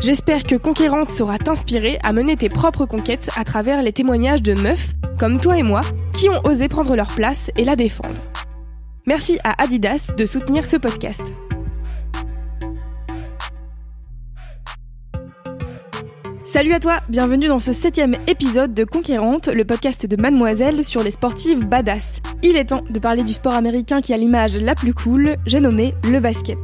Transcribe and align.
J'espère 0.00 0.44
que 0.44 0.54
Conquérante 0.54 1.10
saura 1.10 1.38
t'inspirer 1.38 1.98
à 2.04 2.12
mener 2.12 2.36
tes 2.36 2.48
propres 2.48 2.86
conquêtes 2.86 3.30
à 3.36 3.42
travers 3.42 3.82
les 3.82 3.92
témoignages 3.92 4.42
de 4.42 4.54
meufs, 4.54 4.92
comme 5.18 5.40
toi 5.40 5.58
et 5.58 5.64
moi, 5.64 5.80
qui 6.14 6.28
ont 6.28 6.40
osé 6.44 6.68
prendre 6.68 6.94
leur 6.94 7.08
place 7.08 7.50
et 7.56 7.64
la 7.64 7.74
défendre. 7.74 8.22
Merci 9.06 9.40
à 9.42 9.60
Adidas 9.60 10.12
de 10.16 10.24
soutenir 10.24 10.66
ce 10.66 10.76
podcast. 10.76 11.22
Salut 16.44 16.72
à 16.72 16.80
toi, 16.80 17.00
bienvenue 17.08 17.48
dans 17.48 17.58
ce 17.58 17.72
septième 17.72 18.14
épisode 18.28 18.74
de 18.74 18.84
Conquérante, 18.84 19.48
le 19.48 19.64
podcast 19.64 20.06
de 20.06 20.16
Mademoiselle 20.16 20.84
sur 20.84 21.02
les 21.02 21.10
sportives 21.10 21.66
badass. 21.66 22.20
Il 22.44 22.56
est 22.56 22.66
temps 22.66 22.84
de 22.88 22.98
parler 23.00 23.24
du 23.24 23.32
sport 23.32 23.54
américain 23.54 24.00
qui 24.00 24.14
a 24.14 24.16
l'image 24.16 24.56
la 24.56 24.76
plus 24.76 24.94
cool, 24.94 25.36
j'ai 25.44 25.60
nommé 25.60 25.94
le 26.04 26.20
basket. 26.20 26.58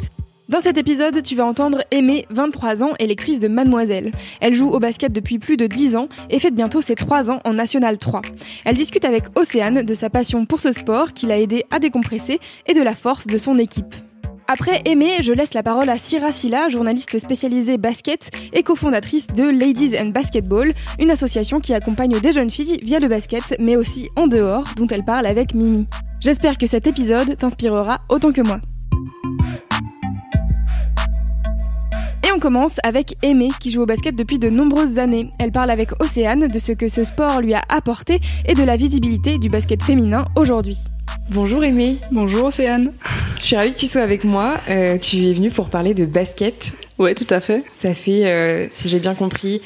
Dans 0.47 0.61
cet 0.61 0.77
épisode, 0.77 1.23
tu 1.23 1.37
vas 1.37 1.47
entendre 1.47 1.85
Aimée, 1.91 2.27
23 2.29 2.83
ans, 2.83 2.93
électrice 2.99 3.41
de 3.41 3.49
Mademoiselle. 3.49 4.13
Elle 4.43 4.55
joue 4.55 4.69
au 4.69 4.79
basket 4.79 5.11
depuis 5.11 5.39
plus 5.39 5.57
de 5.57 5.67
10 5.67 5.97
ans 5.97 6.09
et 6.29 6.39
fête 6.39 6.55
bientôt 6.55 6.83
ses 6.83 6.97
3 6.97 7.31
ans 7.31 7.41
en 7.45 7.55
National 7.55 7.97
3. 7.97 8.21
Elle 8.67 8.77
discute 8.77 9.07
avec 9.07 9.25
Océane 9.37 9.83
de 9.83 9.95
sa 9.95 10.11
passion 10.11 10.45
pour 10.45 10.61
ce 10.61 10.71
sport 10.71 11.15
qui 11.15 11.25
l'a 11.25 11.39
aidé 11.39 11.65
à 11.71 11.79
décompresser 11.79 12.41
et 12.67 12.75
de 12.75 12.83
la 12.83 12.95
force 12.95 13.27
de 13.27 13.39
son 13.39 13.57
équipe. 13.57 13.95
Après 14.47 14.83
Aimée, 14.85 15.23
je 15.23 15.33
laisse 15.33 15.55
la 15.55 15.63
parole 15.63 15.89
à 15.89 15.97
Syrah 15.97 16.31
Silla, 16.31 16.69
journaliste 16.69 17.19
spécialisée 17.19 17.79
basket 17.79 18.31
et 18.53 18.63
cofondatrice 18.63 19.27
de 19.29 19.45
Ladies 19.45 19.99
and 19.99 20.09
Basketball, 20.09 20.75
une 20.99 21.11
association 21.11 21.61
qui 21.61 21.73
accompagne 21.73 22.21
des 22.21 22.33
jeunes 22.33 22.51
filles 22.51 22.81
via 22.83 23.01
le 23.01 23.09
basket, 23.09 23.57
mais 23.59 23.77
aussi 23.77 24.11
en 24.15 24.27
dehors, 24.27 24.67
dont 24.77 24.89
elle 24.89 25.07
parle 25.07 25.25
avec 25.25 25.55
Mimi. 25.55 25.87
J'espère 26.21 26.59
que 26.59 26.67
cet 26.67 26.87
épisode 26.87 27.39
t'inspirera 27.39 28.03
autant 28.11 28.33
que 28.33 28.43
moi. 28.43 28.61
On 32.35 32.39
commence 32.41 32.77
avec 32.83 33.17
Aimée, 33.23 33.51
qui 33.61 33.71
joue 33.71 33.83
au 33.83 33.87
basket 33.87 34.15
depuis 34.17 34.39
de 34.39 34.51
nombreuses 34.51 34.99
années. 34.99 35.31
Elle 35.39 35.53
parle 35.53 35.71
avec 35.71 35.91
Océane 36.03 36.49
de 36.49 36.59
ce 36.59 36.73
que 36.73 36.89
ce 36.89 37.05
sport 37.05 37.41
lui 37.41 37.55
a 37.55 37.63
apporté 37.69 38.21
et 38.47 38.55
de 38.55 38.63
la 38.63 38.77
visibilité 38.77 39.39
du 39.39 39.49
basket 39.49 39.83
féminin 39.83 40.25
aujourd'hui. 40.37 40.79
Bonjour 41.31 41.63
Aimée, 41.65 41.97
Bonjour 42.11 42.47
Océane. 42.47 42.93
je 43.41 43.45
suis 43.47 43.57
ravie 43.57 43.73
que 43.73 43.79
tu 43.79 43.87
sois 43.87 44.03
avec 44.03 44.25
moi. 44.25 44.55
Euh, 44.69 44.99
tu 44.99 45.17
es 45.29 45.33
venue 45.33 45.51
pour 45.51 45.69
parler 45.71 45.95
de 45.95 46.05
basket. 46.07 46.73
Ouais, 46.99 47.15
tout 47.15 47.27
à 47.31 47.41
fait. 47.41 47.63
Ça 47.73 47.95
fait, 47.95 48.27
euh, 48.27 48.67
si 48.71 48.89
j'ai 48.89 48.99
bien 48.99 49.15
compris, 49.15 49.61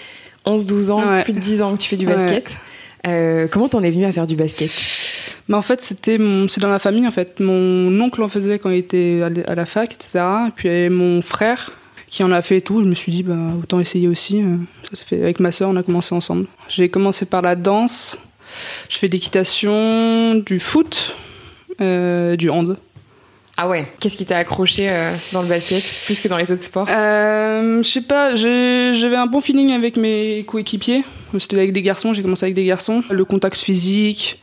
11-12 0.44 0.90
ans, 0.90 1.00
Ouais. 1.08 1.22
plus 1.24 1.32
de 1.32 1.38
10 1.40 1.62
ans 1.62 1.72
que 1.74 1.78
tu 1.78 1.88
fais 1.88 1.96
du 1.96 2.06
Ouais. 2.06 2.14
basket. 2.16 2.58
Euh, 3.06 3.48
comment 3.50 3.68
t'en 3.68 3.82
es 3.82 3.90
venue 3.90 4.04
à 4.04 4.12
faire 4.12 4.26
du 4.26 4.36
basket? 4.36 4.70
Mais 5.48 5.56
en 5.56 5.62
fait, 5.62 5.80
c'était 5.80 6.18
c'est 6.48 6.60
dans 6.60 6.68
la 6.68 6.78
famille 6.78 7.06
en 7.06 7.10
fait. 7.12 7.40
Mon 7.40 7.98
oncle 8.00 8.22
en 8.22 8.28
faisait 8.28 8.58
quand 8.58 8.68
il 8.70 8.78
était 8.78 9.22
à 9.46 9.54
la 9.54 9.64
fac, 9.66 9.94
etc. 9.94 10.24
Et 10.48 10.50
puis 10.54 10.90
mon 10.90 11.22
frère 11.22 11.72
qui 12.08 12.24
en 12.24 12.32
a 12.32 12.42
fait 12.42 12.58
et 12.58 12.60
tout. 12.62 12.82
Je 12.82 12.88
me 12.88 12.94
suis 12.94 13.12
dit, 13.12 13.22
bah, 13.22 13.36
autant 13.60 13.80
essayer 13.80 14.08
aussi. 14.08 14.42
Euh, 14.42 14.56
Ça 14.90 14.96
s'est 14.96 15.04
fait 15.04 15.22
avec 15.22 15.40
ma 15.40 15.52
sœur, 15.52 15.70
on 15.70 15.76
a 15.76 15.82
commencé 15.82 16.14
ensemble. 16.14 16.46
J'ai 16.68 16.88
commencé 16.88 17.24
par 17.26 17.42
la 17.42 17.56
danse. 17.56 18.16
Je 18.88 18.96
fais 18.96 19.08
de 19.08 19.12
l'équitation, 19.12 20.34
du 20.36 20.58
foot, 20.58 21.14
euh, 21.80 22.36
du 22.36 22.48
hand. 22.50 22.78
Ah 23.60 23.68
ouais, 23.68 23.92
qu'est-ce 23.98 24.16
qui 24.16 24.24
t'a 24.24 24.38
accroché 24.38 24.88
euh, 24.88 25.12
dans 25.32 25.42
le 25.42 25.48
basket 25.48 25.82
plus 26.06 26.20
que 26.20 26.28
dans 26.28 26.36
les 26.36 26.50
autres 26.52 26.62
sports? 26.62 26.86
Euh, 26.88 27.82
je 27.82 27.88
sais 27.88 28.02
pas, 28.02 28.36
j'avais 28.36 29.16
un 29.16 29.26
bon 29.26 29.40
feeling 29.40 29.72
avec 29.72 29.96
mes 29.96 30.44
coéquipiers. 30.46 31.04
C'était 31.38 31.56
avec 31.56 31.72
des 31.72 31.82
garçons, 31.82 32.14
j'ai 32.14 32.22
commencé 32.22 32.44
avec 32.44 32.54
des 32.54 32.64
garçons. 32.64 33.02
Le 33.10 33.24
contact 33.24 33.56
physique, 33.56 34.40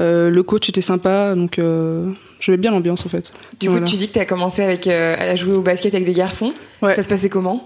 euh, 0.00 0.30
le 0.30 0.42
coach 0.42 0.68
était 0.68 0.80
sympa, 0.80 1.34
donc 1.34 1.58
euh, 1.58 2.10
j'aimais 2.40 2.58
bien 2.58 2.70
l'ambiance 2.70 3.04
en 3.04 3.08
fait. 3.08 3.32
Du 3.60 3.68
Voilà. 3.68 3.84
coup, 3.84 3.90
tu 3.90 3.96
dis 3.96 4.08
que 4.08 4.14
t'as 4.14 4.24
commencé 4.24 4.62
avec, 4.62 4.86
euh, 4.86 5.16
à 5.18 5.34
jouer 5.36 5.54
au 5.54 5.60
basket 5.62 5.94
avec 5.94 6.06
des 6.06 6.12
garçons. 6.12 6.52
Ouais. 6.82 6.94
Ça 6.94 7.02
se 7.02 7.08
passait 7.08 7.28
comment? 7.28 7.64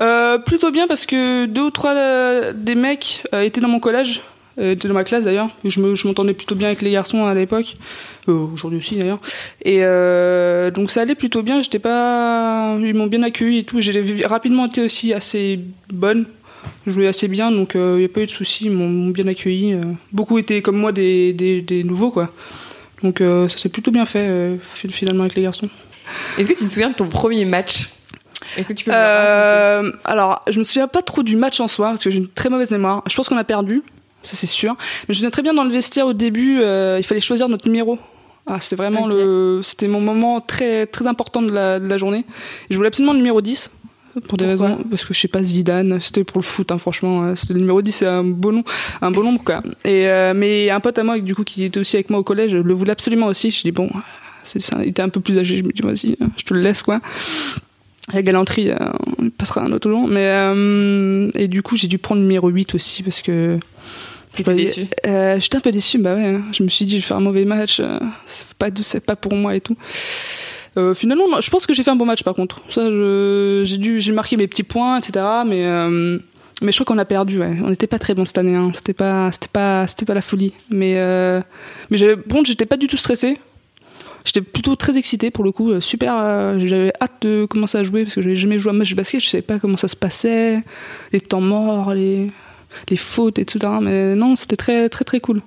Euh, 0.00 0.38
plutôt 0.38 0.70
bien 0.70 0.86
parce 0.86 1.04
que 1.06 1.46
deux 1.46 1.62
ou 1.62 1.70
trois 1.70 2.52
des 2.52 2.74
mecs 2.76 3.24
étaient 3.32 3.60
dans 3.60 3.68
mon 3.68 3.80
collège, 3.80 4.22
étaient 4.60 4.86
dans 4.86 4.94
ma 4.94 5.02
classe 5.04 5.24
d'ailleurs. 5.24 5.48
Je 5.64 5.80
me- 5.80 5.94
je 5.96 6.06
m'entendais 6.06 6.34
plutôt 6.34 6.54
bien 6.54 6.68
avec 6.68 6.80
les 6.80 6.92
garçons 6.92 7.26
à 7.26 7.34
l'époque, 7.34 7.74
aujourd'hui 8.28 8.78
aussi 8.78 8.96
d'ailleurs. 8.96 9.18
Et 9.64 9.80
donc 10.72 10.90
ça 10.92 11.00
allait 11.00 11.16
plutôt 11.16 11.42
bien. 11.42 11.60
J'étais 11.60 11.80
pas, 11.80 12.76
ils 12.80 12.94
m'ont 12.94 13.08
bien 13.08 13.24
accueilli 13.24 13.58
et 13.58 13.64
tout. 13.64 13.80
J'ai 13.80 14.22
rapidement 14.26 14.66
été 14.66 14.80
aussi 14.82 15.12
assez 15.12 15.58
bonne. 15.92 16.26
Je 16.86 16.92
jouais 16.92 17.06
assez 17.06 17.28
bien, 17.28 17.50
donc 17.50 17.72
il 17.74 17.80
n'y 17.96 18.04
a 18.04 18.08
pas 18.08 18.20
eu 18.20 18.26
de 18.26 18.30
soucis. 18.30 18.66
Ils 18.66 18.70
m'ont 18.72 19.08
bien 19.10 19.26
accueilli. 19.26 19.72
euh. 19.74 19.82
Beaucoup 20.12 20.38
étaient 20.38 20.62
comme 20.62 20.76
moi 20.76 20.92
des, 20.92 21.32
des, 21.32 21.60
des 21.62 21.84
nouveaux 21.84 22.10
quoi. 22.10 22.30
Donc 23.02 23.20
euh, 23.20 23.48
ça 23.48 23.58
s'est 23.58 23.68
plutôt 23.68 23.90
bien 23.90 24.04
fait 24.04 24.26
euh, 24.28 24.56
fi- 24.62 24.90
finalement 24.90 25.22
avec 25.24 25.34
les 25.34 25.42
garçons. 25.42 25.68
Est-ce 26.38 26.48
que 26.48 26.54
tu 26.54 26.64
te 26.64 26.68
souviens 26.68 26.90
de 26.90 26.94
ton 26.94 27.08
premier 27.08 27.44
match? 27.44 27.88
Est-ce 28.56 28.68
que 28.68 28.72
tu 28.72 28.84
peux 28.84 28.90
me 28.92 28.96
le 28.96 29.02
raconter? 29.02 29.88
Euh, 29.88 29.92
alors, 30.04 30.42
je 30.48 30.58
me 30.58 30.64
souviens 30.64 30.86
pas 30.88 31.02
trop 31.02 31.22
du 31.22 31.36
match 31.36 31.58
en 31.60 31.68
soi 31.68 31.88
parce 31.88 32.04
que 32.04 32.10
j'ai 32.10 32.18
une 32.18 32.28
très 32.28 32.48
mauvaise 32.50 32.70
mémoire. 32.70 33.02
Je 33.08 33.14
pense 33.16 33.28
qu'on 33.28 33.36
a 33.36 33.44
perdu, 33.44 33.82
ça 34.22 34.36
c'est 34.36 34.46
sûr. 34.46 34.74
Mais 34.78 34.84
je 35.08 35.12
me 35.12 35.14
souviens 35.14 35.30
très 35.30 35.42
bien 35.42 35.54
dans 35.54 35.64
le 35.64 35.70
vestiaire 35.70 36.06
au 36.06 36.12
début, 36.12 36.60
euh, 36.60 36.96
il 37.00 37.04
fallait 37.04 37.20
choisir 37.20 37.48
notre 37.48 37.66
numéro. 37.66 37.98
Ah, 38.46 38.60
c'était 38.60 38.76
vraiment 38.76 39.06
le, 39.06 39.60
c'était 39.62 39.88
mon 39.88 40.00
moment 40.00 40.40
très 40.40 40.86
très 40.86 41.06
important 41.06 41.40
de 41.40 41.50
la, 41.50 41.80
de 41.80 41.86
la 41.86 41.96
journée. 41.96 42.24
Je 42.70 42.76
voulais 42.76 42.88
absolument 42.88 43.12
le 43.12 43.18
numéro 43.18 43.40
10 43.40 43.70
pour 44.28 44.38
des 44.38 44.44
Pourquoi 44.46 44.68
raisons 44.68 44.84
parce 44.90 45.04
que 45.04 45.12
je 45.14 45.20
sais 45.20 45.28
pas 45.28 45.42
Zidane, 45.42 45.98
c'était 46.00 46.24
pour 46.24 46.38
le 46.38 46.44
foot 46.44 46.70
hein, 46.72 46.78
franchement, 46.78 47.24
euh, 47.24 47.34
c'était 47.34 47.54
le 47.54 47.60
numéro 47.60 47.82
10 47.82 47.92
c'est 47.92 48.06
un 48.06 48.22
beau 48.24 48.52
nom, 48.52 48.64
un 49.02 49.10
beau 49.10 49.22
nombre 49.24 49.42
quoi. 49.44 49.62
Et 49.84 50.06
euh, 50.08 50.32
mais 50.34 50.70
un 50.70 50.80
pote 50.80 50.98
à 50.98 51.04
moi 51.04 51.18
du 51.18 51.34
coup 51.34 51.44
qui 51.44 51.64
était 51.64 51.80
aussi 51.80 51.96
avec 51.96 52.10
moi 52.10 52.20
au 52.20 52.24
collège, 52.24 52.54
le 52.54 52.74
voulait 52.74 52.92
absolument 52.92 53.26
aussi. 53.26 53.50
Je 53.50 53.62
dis 53.62 53.72
bon, 53.72 53.90
c'est 54.44 54.60
ça, 54.60 54.78
il 54.82 54.88
était 54.90 55.02
un 55.02 55.08
peu 55.08 55.20
plus 55.20 55.38
âgé, 55.38 55.56
je 55.56 55.62
me 55.62 55.72
dis 55.72 55.82
vas-y, 55.82 56.16
je 56.36 56.42
te 56.44 56.54
le 56.54 56.60
laisse 56.60 56.82
quoi. 56.82 57.00
La 58.12 58.20
galanterie, 58.22 58.70
euh, 58.70 58.76
on 59.18 59.30
passera 59.30 59.62
un 59.62 59.72
autre 59.72 59.88
jour. 59.88 60.06
Mais, 60.06 60.26
euh, 60.26 61.30
et 61.36 61.48
du 61.48 61.62
coup, 61.62 61.74
j'ai 61.74 61.88
dû 61.88 61.96
prendre 61.96 62.20
le 62.20 62.26
numéro 62.26 62.50
8 62.50 62.74
aussi 62.74 63.02
parce 63.02 63.22
que. 63.22 63.58
T'étais 64.34 64.54
déçu 64.54 64.86
euh, 65.06 65.38
J'étais 65.40 65.56
un 65.56 65.60
peu 65.60 65.70
déçu, 65.70 65.96
bah 65.98 66.14
ouais. 66.16 66.26
hein. 66.26 66.42
Je 66.52 66.62
me 66.64 66.68
suis 66.68 66.84
dit, 66.84 66.96
je 66.96 67.02
vais 67.02 67.06
faire 67.06 67.16
un 67.16 67.20
mauvais 67.20 67.46
match, 67.46 67.78
euh, 67.80 67.98
c'est 68.26 68.52
pas, 68.58 68.70
de- 68.70 68.82
c'est 68.82 69.00
pas 69.00 69.16
pour 69.16 69.32
moi 69.34 69.56
et 69.56 69.60
tout. 69.62 69.76
Euh, 70.76 70.94
finalement, 70.94 71.40
je 71.40 71.50
pense 71.50 71.66
que 71.66 71.74
j'ai 71.74 71.82
fait 71.82 71.90
un 71.90 71.96
bon 71.96 72.04
match 72.06 72.22
par 72.24 72.34
contre. 72.34 72.60
Ça, 72.68 72.90
j'ai 72.90 73.76
dû, 73.78 74.00
j'ai 74.00 74.12
marqué 74.12 74.36
mes 74.36 74.46
petits 74.48 74.62
points, 74.62 74.98
etc. 74.98 75.24
Mais, 75.46 75.64
euh, 75.66 76.18
mais 76.62 76.72
je 76.72 76.76
crois 76.82 76.86
qu'on 76.94 76.98
a 76.98 77.04
perdu. 77.04 77.40
On 77.42 77.70
n'était 77.70 77.86
pas 77.86 77.98
très 77.98 78.14
bon 78.14 78.24
cette 78.24 78.38
année. 78.38 78.54
Hein. 78.56 78.70
C'était 78.74 78.92
pas, 78.92 79.30
c'était 79.32 79.48
pas, 79.52 79.86
c'était 79.86 80.04
pas 80.04 80.14
la 80.14 80.22
folie. 80.22 80.52
Mais, 80.70 80.94
euh, 80.96 81.40
mais 81.90 81.96
j'avais, 81.96 82.16
bon, 82.16 82.42
j'étais 82.44 82.66
pas 82.66 82.76
du 82.76 82.88
tout 82.88 82.96
stressé. 82.96 83.38
J'étais 84.24 84.40
plutôt 84.40 84.74
très 84.74 84.96
excité 84.96 85.30
pour 85.30 85.44
le 85.44 85.52
coup, 85.52 85.70
euh, 85.70 85.82
super. 85.82 86.14
euh, 86.16 86.58
J'avais 86.58 86.92
hâte 87.00 87.12
de 87.20 87.44
commencer 87.44 87.76
à 87.76 87.84
jouer 87.84 88.04
parce 88.04 88.14
que 88.14 88.22
j'avais 88.22 88.36
jamais 88.36 88.58
joué 88.58 88.70
à 88.72 88.74
un 88.74 88.78
match 88.78 88.90
de 88.90 88.96
basket, 88.96 89.20
je 89.20 89.28
savais 89.28 89.42
pas 89.42 89.58
comment 89.58 89.76
ça 89.76 89.86
se 89.86 89.96
passait, 89.96 90.62
les 91.12 91.20
temps 91.20 91.42
morts, 91.42 91.92
les, 91.92 92.30
les 92.88 92.96
fautes, 92.96 93.38
etc. 93.38 93.70
Mais 93.82 94.14
non, 94.14 94.34
c'était 94.34 94.56
très 94.56 94.88
très 94.88 95.04
très 95.04 95.20
cool. 95.20 95.42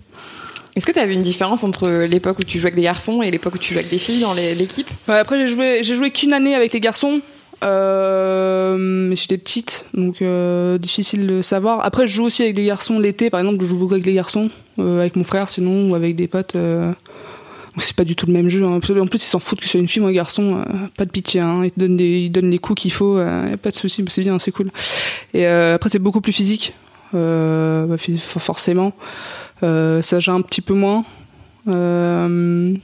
Est-ce 0.78 0.86
que 0.86 0.92
tu 0.92 1.04
vu 1.08 1.14
une 1.14 1.24
différence 1.24 1.64
entre 1.64 1.90
l'époque 2.06 2.38
où 2.40 2.44
tu 2.44 2.60
jouais 2.60 2.68
avec 2.68 2.76
des 2.76 2.84
garçons 2.84 3.24
et 3.24 3.32
l'époque 3.32 3.56
où 3.56 3.58
tu 3.58 3.74
jouais 3.74 3.80
avec 3.82 3.90
des 3.90 3.98
filles 3.98 4.22
dans 4.22 4.36
l'équipe? 4.36 4.88
Ouais, 5.08 5.18
après 5.18 5.40
j'ai 5.40 5.48
joué, 5.48 5.80
j'ai 5.82 5.96
joué 5.96 6.12
qu'une 6.12 6.34
année 6.34 6.54
avec 6.54 6.72
les 6.72 6.80
garçons. 6.80 7.20
Euh, 7.64 9.10
j'étais 9.16 9.40
petite, 9.40 9.86
donc 9.96 10.22
euh, 10.22 10.78
difficile 10.78 11.26
de 11.26 11.42
savoir. 11.42 11.84
Après, 11.84 12.08
je 12.08 12.14
joue 12.14 12.26
aussi 12.26 12.44
avec 12.44 12.54
des 12.54 12.66
garçons 12.66 13.00
l'été, 13.00 13.32
par 13.32 13.40
exemple, 13.40 13.60
je 13.62 13.66
joue 13.66 13.78
beaucoup 13.78 13.96
avec 13.96 14.06
les 14.06 14.14
garçons, 14.14 14.52
euh, 14.78 15.00
avec 15.00 15.16
mon 15.16 15.24
frère 15.24 15.50
sinon, 15.50 15.90
ou 15.90 15.96
avec 15.96 16.16
des 16.16 16.28
potes. 16.28 16.56
euh. 16.56 16.94
c'est 17.80 17.96
pas 17.96 18.04
du 18.04 18.16
tout 18.16 18.28
le 18.28 18.34
même 18.34 18.48
jeu. 18.48 18.64
hein. 18.64 18.74
En 18.76 18.80
plus, 18.80 18.94
ils 18.94 19.20
s'en 19.22 19.40
foutent 19.40 19.60
que 19.60 19.66
ce 19.66 19.72
soit 19.72 19.80
une 19.80 19.88
fille 19.88 20.04
ou 20.04 20.06
un 20.06 20.12
garçon. 20.12 20.64
pas 20.96 21.06
de 21.06 21.10
pitié. 21.10 21.42
Hein. 21.42 21.64
Ils 21.64 21.72
donnent, 21.76 22.00
ils 22.00 22.30
donnent 22.30 22.52
les 22.52 22.60
coups 22.60 22.84
qu'il 22.84 22.92
faut. 22.92 23.20
pas 23.64 23.72
de 23.72 23.76
souci. 23.76 24.06
C'est 24.10 24.22
bien, 24.22 24.38
c'est 24.38 24.52
cool. 24.52 24.70
Et 25.34 25.48
après, 25.48 25.90
c'est 25.90 25.98
beaucoup 25.98 26.22
plus 26.22 26.34
physique. 26.34 26.74
Bah, 27.14 27.98
forcément. 28.18 28.94
Euh, 29.64 30.02
ça 30.02 30.20
gère 30.20 30.36
un 30.36 30.42
petit 30.42 30.62
peu 30.62 30.74
moins. 30.74 31.04
Euh, 31.68 32.76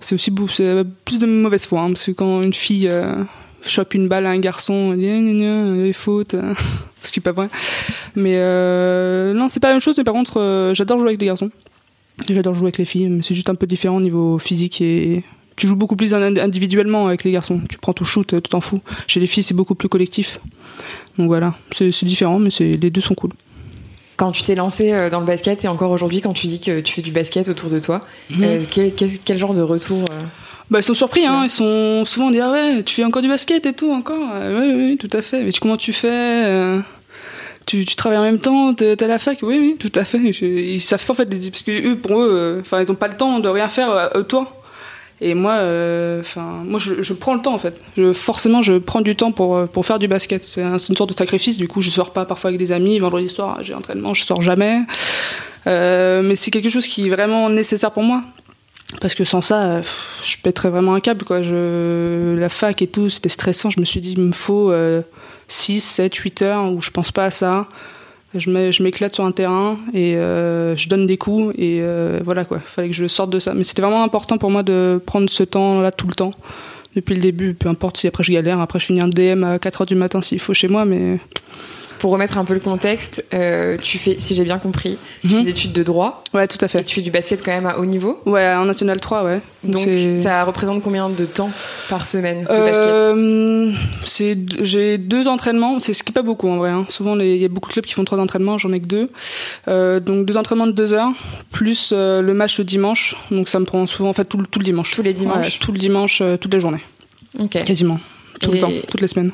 c'est 0.00 0.14
aussi 0.14 0.30
plus 0.30 1.18
de 1.18 1.26
mauvaise 1.26 1.66
foi. 1.66 1.82
hein, 1.82 1.88
parce 1.88 2.06
que 2.06 2.10
quand 2.12 2.42
une 2.42 2.54
fille 2.54 2.88
euh, 2.88 3.22
chope 3.62 3.94
une 3.94 4.08
balle 4.08 4.26
à 4.26 4.30
un 4.30 4.38
garçon, 4.38 4.92
elle 4.94 5.02
il 5.02 5.86
est 5.86 5.92
faute. 5.92 6.34
ce 7.02 7.12
qui 7.12 7.20
est 7.20 7.22
pas 7.22 7.32
vrai. 7.32 7.48
Mais 8.16 8.34
euh, 8.36 9.32
non, 9.34 9.48
c'est 9.48 9.60
pas 9.60 9.68
la 9.68 9.74
même 9.74 9.80
chose. 9.80 9.96
Mais 9.98 10.04
par 10.04 10.14
contre, 10.14 10.72
j'adore 10.74 10.98
jouer 10.98 11.08
avec 11.08 11.20
les 11.20 11.26
garçons. 11.26 11.50
J'adore 12.28 12.54
jouer 12.54 12.64
avec 12.64 12.78
les 12.78 12.84
filles, 12.84 13.08
mais 13.08 13.22
c'est 13.22 13.34
juste 13.34 13.48
un 13.48 13.54
peu 13.54 13.66
différent 13.66 13.96
au 13.96 14.00
niveau 14.00 14.38
physique 14.38 14.80
et 14.82 15.22
tu 15.56 15.66
joues 15.66 15.76
beaucoup 15.76 15.96
plus 15.96 16.12
ind- 16.14 16.38
individuellement 16.38 17.06
avec 17.06 17.24
les 17.24 17.32
garçons. 17.32 17.60
Tu 17.70 17.78
prends 17.78 17.92
ton 17.94 18.04
shoot, 18.04 18.26
tu 18.26 18.40
t'en 18.42 18.60
fous. 18.60 18.80
Chez 19.06 19.20
les 19.20 19.26
filles, 19.26 19.42
c'est 19.42 19.54
beaucoup 19.54 19.74
plus 19.74 19.88
collectif. 19.88 20.38
Donc 21.18 21.28
voilà, 21.28 21.54
c'est 21.70 22.04
différent, 22.04 22.38
mais 22.38 22.50
les 22.58 22.90
deux 22.90 23.00
sont 23.00 23.14
cool. 23.14 23.30
Quand 24.20 24.32
tu 24.32 24.42
t'es 24.42 24.54
lancé 24.54 24.92
euh, 24.92 25.08
dans 25.08 25.20
le 25.20 25.24
basket 25.24 25.64
et 25.64 25.68
encore 25.68 25.90
aujourd'hui, 25.92 26.20
quand 26.20 26.34
tu 26.34 26.46
dis 26.46 26.60
que 26.60 26.80
tu 26.80 26.92
fais 26.92 27.00
du 27.00 27.10
basket 27.10 27.48
autour 27.48 27.70
de 27.70 27.78
toi, 27.78 28.02
Mhm. 28.28 28.44
euh, 28.44 28.62
quel, 28.70 28.94
quel- 28.94 29.18
quel 29.24 29.38
genre 29.38 29.54
de 29.54 29.62
retour 29.62 30.04
euh, 30.10 30.18
Bah, 30.70 30.80
ils 30.80 30.82
sont 30.82 30.92
surpris, 30.92 31.24
hein. 31.24 31.40
Ils 31.44 31.48
sont 31.50 32.04
souvent 32.04 32.26
on 32.26 32.30
dit 32.30 32.38
ah 32.38 32.50
ouais, 32.50 32.82
tu 32.84 32.96
fais 32.96 33.04
encore 33.04 33.22
du 33.22 33.28
basket 33.28 33.64
et 33.64 33.72
tout 33.72 33.90
encore? 33.90 34.28
Euh, 34.34 34.60
oui, 34.60 34.74
oui, 34.90 34.96
tout 34.98 35.08
à 35.16 35.22
fait. 35.22 35.42
Mais 35.42 35.52
tu- 35.52 35.60
comment 35.60 35.78
tu 35.78 35.94
fais 35.94 36.80
tu, 37.64 37.84
tu 37.86 37.96
travailles 37.96 38.18
en 38.18 38.22
même 38.22 38.40
temps, 38.40 38.74
t'es 38.74 39.02
à 39.02 39.06
la 39.06 39.18
fac, 39.18 39.38
oui, 39.42 39.56
oui, 39.58 39.76
tout 39.78 39.92
à 39.98 40.04
fait. 40.04 40.18
Ils 40.18 40.80
savent 40.80 41.04
pas 41.06 41.12
en 41.12 41.16
fait, 41.16 41.26
parce 41.50 41.62
que 41.62 41.88
eux, 41.88 41.96
pour 41.96 42.20
eux, 42.20 42.58
enfin, 42.60 42.82
ils 42.82 42.90
ont 42.92 42.96
pas 42.96 43.08
le 43.08 43.16
temps 43.16 43.38
de 43.38 43.48
rien 43.48 43.68
faire 43.68 43.90
euh, 43.90 44.08
autour. 44.16 44.52
Et 45.22 45.34
moi, 45.34 45.52
euh, 45.52 46.20
enfin, 46.20 46.62
moi, 46.64 46.80
je, 46.80 47.12
prends 47.12 47.34
le 47.34 47.42
temps 47.42 47.54
en 47.54 47.58
fait. 47.58 47.78
Forcément, 48.14 48.62
je 48.62 48.74
prends 48.78 49.02
du 49.02 49.14
temps 49.16 49.32
pour 49.32 49.56
euh, 49.56 49.66
pour 49.66 49.84
faire 49.84 49.98
du 49.98 50.08
basket. 50.08 50.44
C'est 50.44 50.62
un- 50.62 50.78
c'est 50.78 50.88
une 50.88 50.96
sorte 50.96 51.10
de 51.10 51.16
sacrifice. 51.16 51.58
Du 51.58 51.68
coup, 51.68 51.82
je 51.82 51.90
sors 51.90 52.12
pas 52.12 52.24
parfois 52.24 52.48
avec 52.48 52.58
des 52.58 52.72
amis. 52.72 52.98
Vendredi 52.98 53.28
soir, 53.28 53.58
j'ai 53.62 53.74
entraînement, 53.74 54.14
je 54.14 54.24
sors 54.24 54.40
jamais. 54.40 54.80
Euh, 55.66 56.22
mais 56.22 56.36
c'est 56.36 56.50
quelque 56.50 56.70
chose 56.70 56.86
qui 56.86 57.06
est 57.06 57.10
vraiment 57.10 57.50
nécessaire 57.50 57.90
pour 57.92 58.02
moi. 58.02 58.22
Parce 59.00 59.14
que 59.14 59.22
sans 59.24 59.40
ça, 59.40 59.82
je 59.82 60.36
pèterais 60.42 60.70
vraiment 60.70 60.94
un 60.94 61.00
câble. 61.00 61.24
Quoi. 61.24 61.40
La 61.40 62.48
fac 62.48 62.80
et 62.82 62.86
tout, 62.88 63.08
c'était 63.08 63.28
stressant. 63.28 63.70
Je 63.70 63.78
me 63.78 63.84
suis 63.84 64.00
dit, 64.00 64.14
il 64.16 64.20
me 64.22 64.32
faut 64.32 64.72
euh, 64.72 65.02
6, 65.48 65.80
7, 65.80 66.14
8 66.14 66.42
heures 66.42 66.72
où 66.72 66.80
je 66.80 66.90
pense 66.90 67.12
pas 67.12 67.26
à 67.26 67.30
ça. 67.30 67.68
Je 68.34 68.48
m'é- 68.50 68.70
je 68.70 68.82
m'éclate 68.82 69.12
sur 69.14 69.24
un 69.24 69.32
terrain 69.32 69.76
et 69.92 70.14
euh, 70.16 70.76
je 70.76 70.88
donne 70.88 71.06
des 71.06 71.16
coups. 71.18 71.52
Et 71.58 71.78
euh, 71.82 72.20
voilà, 72.24 72.44
quoi. 72.44 72.60
fallait 72.60 72.88
que 72.88 72.94
je 72.94 73.06
sorte 73.06 73.30
de 73.30 73.38
ça. 73.40 73.54
Mais 73.54 73.64
c'était 73.64 73.82
vraiment 73.82 74.04
important 74.04 74.38
pour 74.38 74.50
moi 74.50 74.62
de 74.62 75.00
prendre 75.04 75.28
ce 75.28 75.42
temps-là 75.42 75.90
tout 75.90 76.06
le 76.06 76.14
temps. 76.14 76.32
Depuis 76.94 77.14
le 77.14 77.20
début, 77.20 77.54
peu 77.54 77.68
importe 77.68 77.96
si 77.98 78.06
après 78.08 78.22
je 78.24 78.32
galère, 78.32 78.60
après 78.60 78.78
je 78.80 78.86
finis 78.86 79.00
un 79.00 79.08
DM 79.08 79.44
à 79.44 79.58
4 79.58 79.82
heures 79.82 79.86
du 79.86 79.94
matin 79.94 80.22
s'il 80.22 80.38
faut 80.40 80.54
chez 80.54 80.66
moi, 80.68 80.84
mais 80.84 81.18
Pour 82.00 82.10
remettre 82.12 82.38
un 82.38 82.44
peu 82.46 82.54
le 82.54 82.60
contexte, 82.60 83.24
euh, 83.34 83.76
tu 83.76 83.98
fais, 83.98 84.16
si 84.18 84.34
j'ai 84.34 84.42
bien 84.44 84.58
compris, 84.58 84.98
tu 85.20 85.26
Mhm. 85.28 85.32
fais 85.36 85.44
des 85.44 85.50
études 85.50 85.72
de 85.72 85.82
droit 85.82 86.24
ouais, 86.32 86.48
tout 86.48 86.56
à 86.62 86.64
et 86.64 86.68
fait. 86.68 86.82
tu 86.82 86.94
fais 86.94 87.02
du 87.02 87.10
basket 87.10 87.44
quand 87.44 87.52
même 87.52 87.66
à 87.66 87.78
haut 87.78 87.84
niveau. 87.84 88.20
Ouais, 88.26 88.46
en 88.54 88.64
National 88.64 88.98
3, 88.98 89.22
ouais. 89.22 89.40
Donc 89.64 89.86
ça 90.16 90.44
représente 90.44 90.82
combien 90.82 91.10
de 91.10 91.24
temps 91.26 91.50
par 91.90 92.06
semaine 92.06 92.40
de 92.40 92.46
basket 92.46 92.74
Euh, 92.74 93.72
c'est 94.06 94.36
j'ai 94.62 94.96
deux 94.96 95.28
entraînements, 95.28 95.78
c'est 95.78 95.92
ce 95.92 96.02
qui 96.02 96.10
est 96.10 96.14
pas 96.14 96.22
beaucoup 96.22 96.48
en 96.48 96.56
vrai. 96.56 96.70
hein. 96.70 96.86
Souvent 96.88 97.18
il 97.20 97.36
y 97.36 97.44
a 97.44 97.48
beaucoup 97.48 97.68
de 97.68 97.74
clubs 97.74 97.84
qui 97.84 97.92
font 97.94 98.04
trois 98.04 98.18
entraînements, 98.18 98.56
j'en 98.56 98.72
ai 98.72 98.80
que 98.80 98.86
deux. 98.86 99.10
Euh, 99.68 100.00
donc 100.00 100.24
deux 100.24 100.38
entraînements 100.38 100.66
de 100.66 100.72
deux 100.72 100.94
heures 100.94 101.12
plus 101.52 101.90
euh, 101.92 102.22
le 102.22 102.32
match 102.32 102.56
le 102.58 102.64
dimanche. 102.64 103.14
Donc 103.30 103.48
ça 103.48 103.58
me 103.60 103.66
prend 103.66 103.86
souvent 103.86 104.08
en 104.08 104.14
fait 104.14 104.24
tout, 104.24 104.38
le- 104.38 104.46
tout 104.46 104.58
le 104.58 104.64
dimanche. 104.64 104.90
Tous 104.92 105.02
les 105.02 105.12
dimanches 105.12 105.36
Ouais, 105.58 105.58
tout 105.60 105.72
le 105.72 105.78
dimanche, 105.78 106.22
toute 106.40 106.52
la 106.54 106.58
journée, 106.60 106.80
Ok. 107.38 107.62
quasiment, 107.62 108.00
tout 108.40 108.50
Et- 108.50 108.54
le 108.54 108.60
temps, 108.60 108.72
toutes 108.88 109.02
les 109.02 109.08
semaines. 109.08 109.32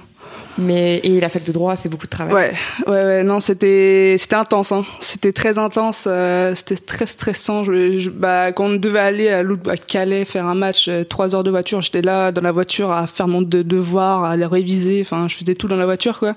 Mais 0.58 1.00
et 1.02 1.20
la 1.20 1.28
fac 1.28 1.44
de 1.44 1.52
droit, 1.52 1.76
c'est 1.76 1.88
beaucoup 1.88 2.06
de 2.06 2.10
travail. 2.10 2.32
Ouais, 2.34 2.52
ouais, 2.86 3.04
ouais, 3.04 3.22
non, 3.22 3.40
c'était, 3.40 4.16
c'était 4.18 4.36
intense, 4.36 4.72
hein. 4.72 4.84
C'était 5.00 5.32
très 5.32 5.58
intense, 5.58 6.04
euh, 6.06 6.54
c'était 6.54 6.76
très 6.76 7.06
stressant. 7.06 7.62
Bah, 8.14 8.52
quand 8.52 8.66
on 8.66 8.76
devait 8.76 8.98
aller 8.98 9.28
à, 9.28 9.44
Calais 9.76 10.24
faire 10.24 10.46
un 10.46 10.54
match, 10.54 10.88
euh, 10.88 11.04
trois 11.04 11.34
heures 11.34 11.44
de 11.44 11.50
voiture, 11.50 11.82
j'étais 11.82 12.00
là 12.00 12.32
dans 12.32 12.40
la 12.40 12.52
voiture 12.52 12.90
à 12.90 13.06
faire 13.06 13.28
mon 13.28 13.42
de- 13.42 13.62
devoir, 13.62 14.24
à 14.24 14.36
les 14.36 14.46
réviser. 14.46 15.02
Enfin, 15.02 15.28
je 15.28 15.36
faisais 15.36 15.54
tout 15.54 15.68
dans 15.68 15.76
la 15.76 15.84
voiture, 15.84 16.18
quoi. 16.18 16.34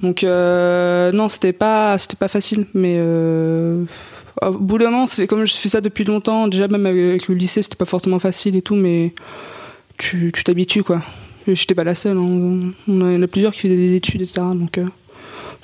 Donc, 0.00 0.24
euh, 0.24 1.12
non, 1.12 1.28
c'était 1.28 1.52
pas, 1.52 1.98
c'était 1.98 2.16
pas 2.16 2.28
facile, 2.28 2.66
mais. 2.74 2.98
Au 4.40 4.52
bout 4.52 4.78
d'un 4.78 4.90
moment, 4.90 5.06
comme 5.28 5.44
je 5.44 5.54
fais 5.54 5.68
ça 5.68 5.80
depuis 5.80 6.04
longtemps. 6.04 6.46
Déjà, 6.46 6.68
même 6.68 6.86
avec 6.86 7.26
le 7.26 7.34
lycée, 7.34 7.60
c'était 7.60 7.76
pas 7.76 7.84
forcément 7.84 8.20
facile 8.20 8.54
et 8.54 8.62
tout, 8.62 8.76
mais 8.76 9.12
tu 9.96 10.32
t'habitues, 10.44 10.84
quoi. 10.84 11.02
J'étais 11.54 11.74
pas 11.74 11.84
la 11.84 11.94
seule. 11.94 12.16
hein. 12.16 12.72
On 12.88 13.00
a- 13.02 13.10
il 13.10 13.14
y 13.14 13.16
en 13.18 13.22
a 13.22 13.26
plusieurs 13.26 13.52
qui 13.52 13.60
faisaient 13.60 13.76
des 13.76 13.94
études, 13.94 14.22
etc. 14.22 14.40
Donc, 14.54 14.78
euh, 14.78 14.84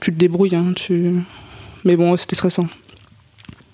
tu 0.00 0.12
te 0.12 0.18
débrouilles. 0.18 0.54
Hein, 0.56 0.72
tu... 0.74 1.14
Mais 1.84 1.96
bon, 1.96 2.16
c'était 2.16 2.36
stressant. 2.36 2.66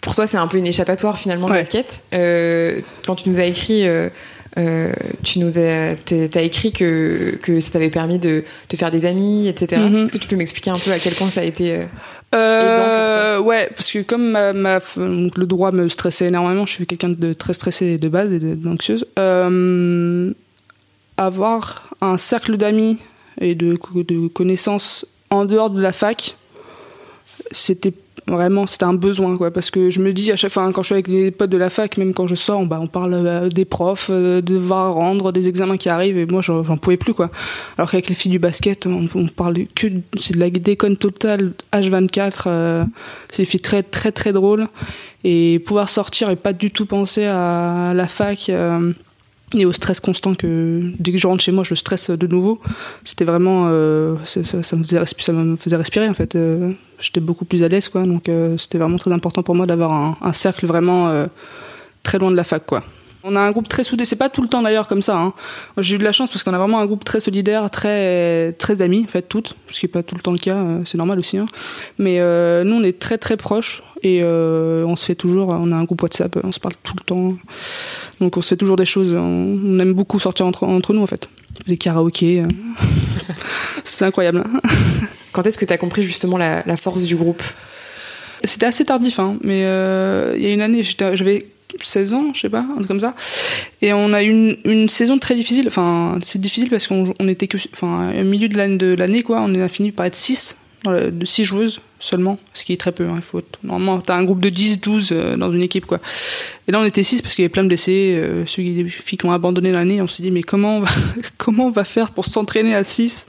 Pour 0.02 0.14
toi, 0.14 0.26
c'est 0.26 0.36
un 0.38 0.46
peu 0.46 0.56
une 0.56 0.66
échappatoire 0.66 1.18
finalement 1.18 1.46
le 1.46 1.52
Ouais. 1.54 1.58
basket. 1.60 2.02
Euh, 2.14 2.80
quand 3.06 3.16
tu 3.16 3.28
nous 3.28 3.38
as 3.38 3.44
écrit, 3.44 3.86
euh, 3.86 4.08
euh, 4.58 4.92
tu 5.22 5.38
nous 5.40 5.58
as, 5.58 5.94
t'as 6.04 6.42
écrit 6.42 6.72
que 6.72 7.38
que 7.42 7.60
ça 7.60 7.72
t'avait 7.72 7.90
permis 7.90 8.18
de 8.18 8.42
te 8.68 8.76
faire 8.76 8.90
des 8.90 9.04
amis, 9.06 9.46
etc. 9.46 9.80
Mhm. 9.82 10.04
Est-ce 10.04 10.12
que 10.12 10.18
tu 10.18 10.26
peux 10.26 10.36
m'expliquer 10.36 10.70
un 10.70 10.78
peu 10.78 10.90
à 10.90 10.98
quel 10.98 11.14
point 11.14 11.28
ça 11.30 11.42
a 11.42 11.44
été 11.44 11.72
euh, 11.74 11.84
Euh, 12.34 13.38
ouais, 13.40 13.68
parce 13.76 13.90
que 13.92 13.98
comme 14.02 14.30
ma, 14.30 14.52
ma- 14.52 14.78
donc 14.96 15.36
le 15.36 15.46
droit 15.46 15.70
me 15.70 15.86
stressait 15.88 16.26
énormément, 16.28 16.64
je 16.66 16.72
suis 16.72 16.86
quelqu'un 16.86 17.10
de 17.10 17.32
très 17.34 17.52
stressé 17.52 17.98
de 17.98 18.08
base 18.08 18.32
et 18.32 18.38
d'anxieuse. 18.40 19.04
Avoir 21.20 21.90
un 22.00 22.16
cercle 22.16 22.56
d'amis 22.56 22.98
et 23.40 23.54
de, 23.54 23.76
co- 23.76 24.02
de 24.02 24.28
connaissances 24.28 25.04
en 25.28 25.44
dehors 25.44 25.68
de 25.70 25.80
la 25.80 25.92
fac, 25.92 26.34
c'était 27.52 27.92
vraiment 28.26 28.66
c'était 28.66 28.84
un 28.84 28.94
besoin 28.94 29.36
quoi. 29.36 29.50
Parce 29.50 29.70
que 29.70 29.90
je 29.90 30.00
me 30.00 30.12
dis 30.12 30.30
à 30.32 30.36
chaque 30.36 30.52
fois 30.52 30.70
quand 30.72 30.82
je 30.82 30.86
suis 30.88 30.94
avec 30.94 31.08
les 31.08 31.30
potes 31.30 31.50
de 31.50 31.56
la 31.56 31.68
fac 31.70 31.96
même 31.98 32.14
quand 32.14 32.26
je 32.26 32.34
sors 32.34 32.64
bah, 32.66 32.78
on 32.80 32.86
parle 32.86 33.14
euh, 33.14 33.48
des 33.48 33.64
profs 33.64 34.08
euh, 34.10 34.40
de 34.40 34.56
rendre 34.70 35.32
des 35.32 35.48
examens 35.48 35.76
qui 35.76 35.88
arrivent 35.88 36.16
et 36.18 36.26
moi 36.26 36.40
j'en 36.42 36.76
pouvais 36.76 36.96
plus 36.96 37.14
quoi. 37.14 37.30
Alors 37.76 37.90
qu'avec 37.90 38.08
les 38.08 38.14
filles 38.14 38.32
du 38.32 38.38
basket 38.38 38.86
on, 38.86 39.08
on 39.14 39.26
parle 39.28 39.54
que 39.74 39.86
c'est 40.18 40.34
de 40.34 40.40
la 40.40 40.48
déconne 40.50 40.96
totale 40.96 41.52
H24 41.72 42.32
euh, 42.46 42.84
c'est 43.30 43.42
des 43.42 43.46
filles 43.46 43.60
très 43.60 43.82
très 43.82 44.12
très 44.12 44.32
drôles 44.32 44.68
et 45.24 45.58
pouvoir 45.58 45.88
sortir 45.88 46.30
et 46.30 46.36
pas 46.36 46.52
du 46.52 46.70
tout 46.70 46.86
penser 46.86 47.24
à 47.24 47.92
la 47.94 48.06
fac 48.06 48.50
et 49.54 49.64
au 49.66 49.72
stress 49.72 50.00
constant 50.00 50.34
que 50.34 50.80
dès 50.98 51.12
que 51.12 51.18
je 51.18 51.26
rentre 51.26 51.42
chez 51.42 51.52
moi 51.52 51.64
je 51.64 51.74
stresse 51.74 52.10
de 52.10 52.26
nouveau. 52.26 52.60
C'était 53.04 53.24
vraiment 53.24 53.66
euh, 53.68 54.16
ça, 54.24 54.40
me 54.76 54.82
faisait 54.82 55.00
respi- 55.00 55.22
ça 55.22 55.32
me 55.32 55.56
faisait 55.56 55.76
respirer 55.76 56.08
en 56.08 56.14
fait. 56.14 56.36
Euh, 56.36 56.72
j'étais 56.98 57.20
beaucoup 57.20 57.44
plus 57.44 57.62
à 57.62 57.68
l'aise 57.68 57.88
quoi. 57.88 58.04
Donc 58.04 58.28
euh, 58.28 58.56
c'était 58.58 58.78
vraiment 58.78 58.98
très 58.98 59.12
important 59.12 59.42
pour 59.42 59.54
moi 59.54 59.66
d'avoir 59.66 59.92
un, 59.92 60.16
un 60.22 60.32
cercle 60.32 60.66
vraiment 60.66 61.26
très 62.02 62.18
loin 62.18 62.30
de 62.30 62.36
la 62.36 62.44
fac 62.44 62.64
quoi 62.64 62.84
on 63.22 63.36
a 63.36 63.40
un 63.40 63.50
groupe 63.50 63.68
très 63.68 63.84
soudé 63.84 64.04
c'est 64.04 64.16
pas 64.16 64.28
tout 64.28 64.42
le 64.42 64.48
temps 64.48 64.62
d'ailleurs 64.62 64.88
comme 64.88 65.02
ça 65.02 65.16
hein. 65.16 65.32
J'ai 65.78 65.96
eu 65.96 65.98
de 65.98 66.04
la 66.04 66.12
chance 66.12 66.30
parce 66.30 66.42
qu'on 66.42 66.54
a 66.54 66.58
vraiment 66.58 66.80
un 66.80 66.86
groupe 66.86 67.04
très 67.04 67.20
solidaire 67.20 67.70
très 67.70 68.52
très 68.52 68.82
amis 68.82 69.04
en 69.06 69.10
fait 69.10 69.22
toutes 69.22 69.56
ce 69.68 69.80
qui 69.80 69.86
est 69.86 69.90
pas 69.90 70.02
tout 70.02 70.14
le 70.14 70.20
temps 70.20 70.32
le 70.32 70.38
cas 70.38 70.56
euh, 70.56 70.80
c'est 70.84 70.98
normal 70.98 71.18
aussi 71.18 71.38
hein. 71.38 71.46
mais 71.98 72.18
euh, 72.20 72.64
nous 72.64 72.76
on 72.76 72.82
est 72.82 72.98
très 72.98 73.18
très 73.18 73.36
proches 73.36 73.82
et 74.02 74.20
euh, 74.22 74.84
on 74.86 74.96
se 74.96 75.04
fait 75.04 75.14
toujours 75.14 75.50
on 75.50 75.72
a 75.72 75.76
un 75.76 75.84
groupe 75.84 76.02
WhatsApp 76.02 76.38
on 76.42 76.52
se 76.52 76.60
parle 76.60 76.74
tout 76.82 76.94
le 76.98 77.04
temps 77.04 77.34
donc 78.20 78.36
on 78.36 78.42
se 78.42 78.48
fait 78.48 78.56
toujours 78.56 78.76
des 78.76 78.84
choses. 78.84 79.14
On, 79.14 79.78
aime 79.78 79.94
beaucoup 79.94 80.18
sortir 80.18 80.46
entre, 80.46 80.64
entre 80.64 80.92
nous 80.92 81.02
en 81.02 81.06
fait. 81.06 81.28
Les 81.66 81.78
karaokés. 81.78 82.42
euh. 82.42 82.48
c'est 83.84 84.04
incroyable. 84.04 84.44
Quand 85.32 85.46
est-ce 85.46 85.56
que 85.56 85.64
tu 85.64 85.72
as 85.72 85.78
compris 85.78 86.02
justement 86.02 86.36
la 86.36 86.76
force 86.76 87.02
du 87.04 87.16
groupe? 87.16 87.42
C'était 88.44 88.66
assez 88.66 88.84
tardif, 88.84 89.18
hein, 89.18 89.38
mais 89.42 89.64
euh, 89.64 90.34
il 90.36 90.42
y 90.42 90.46
a 90.46 90.52
une 90.52 90.62
année, 90.62 90.82
j'avais 90.82 91.46
16 91.82 92.14
ans, 92.14 92.32
je 92.34 92.40
sais 92.40 92.48
pas, 92.48 92.60
un 92.60 92.76
truc 92.76 92.88
comme 92.88 93.00
ça. 93.00 93.14
Et 93.82 93.92
on 93.92 94.12
a 94.12 94.22
eu 94.22 94.56
une, 94.64 94.88
saison 94.88 95.18
très 95.18 95.34
difficile. 95.34 95.66
Enfin, 95.68 96.18
c'est 96.24 96.40
difficile 96.40 96.70
parce 96.70 96.88
qu'on 96.88 97.14
on 97.18 97.28
était 97.28 97.46
que. 97.46 97.58
Enfin, 97.72 98.12
au 98.18 98.24
milieu 98.24 98.48
de 98.48 98.56
l'année, 98.56 98.76
de 98.76 98.94
l'année, 98.94 99.22
quoi, 99.22 99.40
on 99.42 99.54
a 99.54 99.68
fini 99.68 99.92
par 99.92 100.06
être 100.06 100.16
6, 100.16 100.56
de 100.84 101.24
6 101.24 101.44
joueuses 101.44 101.80
seulement, 101.98 102.38
ce 102.54 102.64
qui 102.64 102.72
est 102.72 102.78
très 102.78 102.92
peu. 102.92 103.06
hein, 103.06 103.20
faut, 103.20 103.42
normalement, 103.62 104.00
t'as 104.00 104.16
un 104.16 104.24
groupe 104.24 104.40
de 104.40 104.48
10, 104.48 104.80
12 104.80 105.10
euh, 105.12 105.36
dans 105.36 105.52
une 105.52 105.62
équipe, 105.62 105.84
quoi. 105.86 106.00
Et 106.66 106.72
là, 106.72 106.80
on 106.80 106.84
était 106.84 107.02
6 107.02 107.20
parce 107.22 107.34
qu'il 107.34 107.42
y 107.42 107.44
avait 107.44 107.50
plein 107.50 107.62
de 107.62 107.68
blessés, 107.68 108.14
euh, 108.16 108.46
filles 108.46 109.18
qui 109.18 109.26
ont 109.26 109.32
abandonné 109.32 109.70
l'année. 109.72 110.00
On 110.00 110.08
s'est 110.08 110.22
dit, 110.22 110.30
mais 110.30 110.42
comment 110.42 110.78
on 110.78 110.80
va, 110.80 110.88
comment 111.38 111.66
on 111.66 111.70
va 111.70 111.84
faire 111.84 112.12
pour 112.12 112.24
s'entraîner 112.24 112.74
à 112.74 112.84
6, 112.84 113.28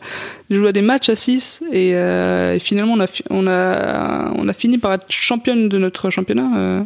jouer 0.50 0.70
à 0.70 0.72
des 0.72 0.82
matchs 0.82 1.10
à 1.10 1.16
6 1.16 1.62
et, 1.72 1.92
euh, 1.94 2.56
et 2.56 2.60
finalement, 2.60 2.94
on 3.30 3.48
a, 3.48 4.32
on, 4.38 4.48
a, 4.48 4.54
fini 4.54 4.78
par 4.78 4.94
être 4.94 5.06
championne 5.10 5.68
de 5.70 5.78
notre 5.78 6.10
championnat. 6.10 6.52
euh, 6.58 6.84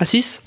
à 0.00 0.06
6 0.06 0.42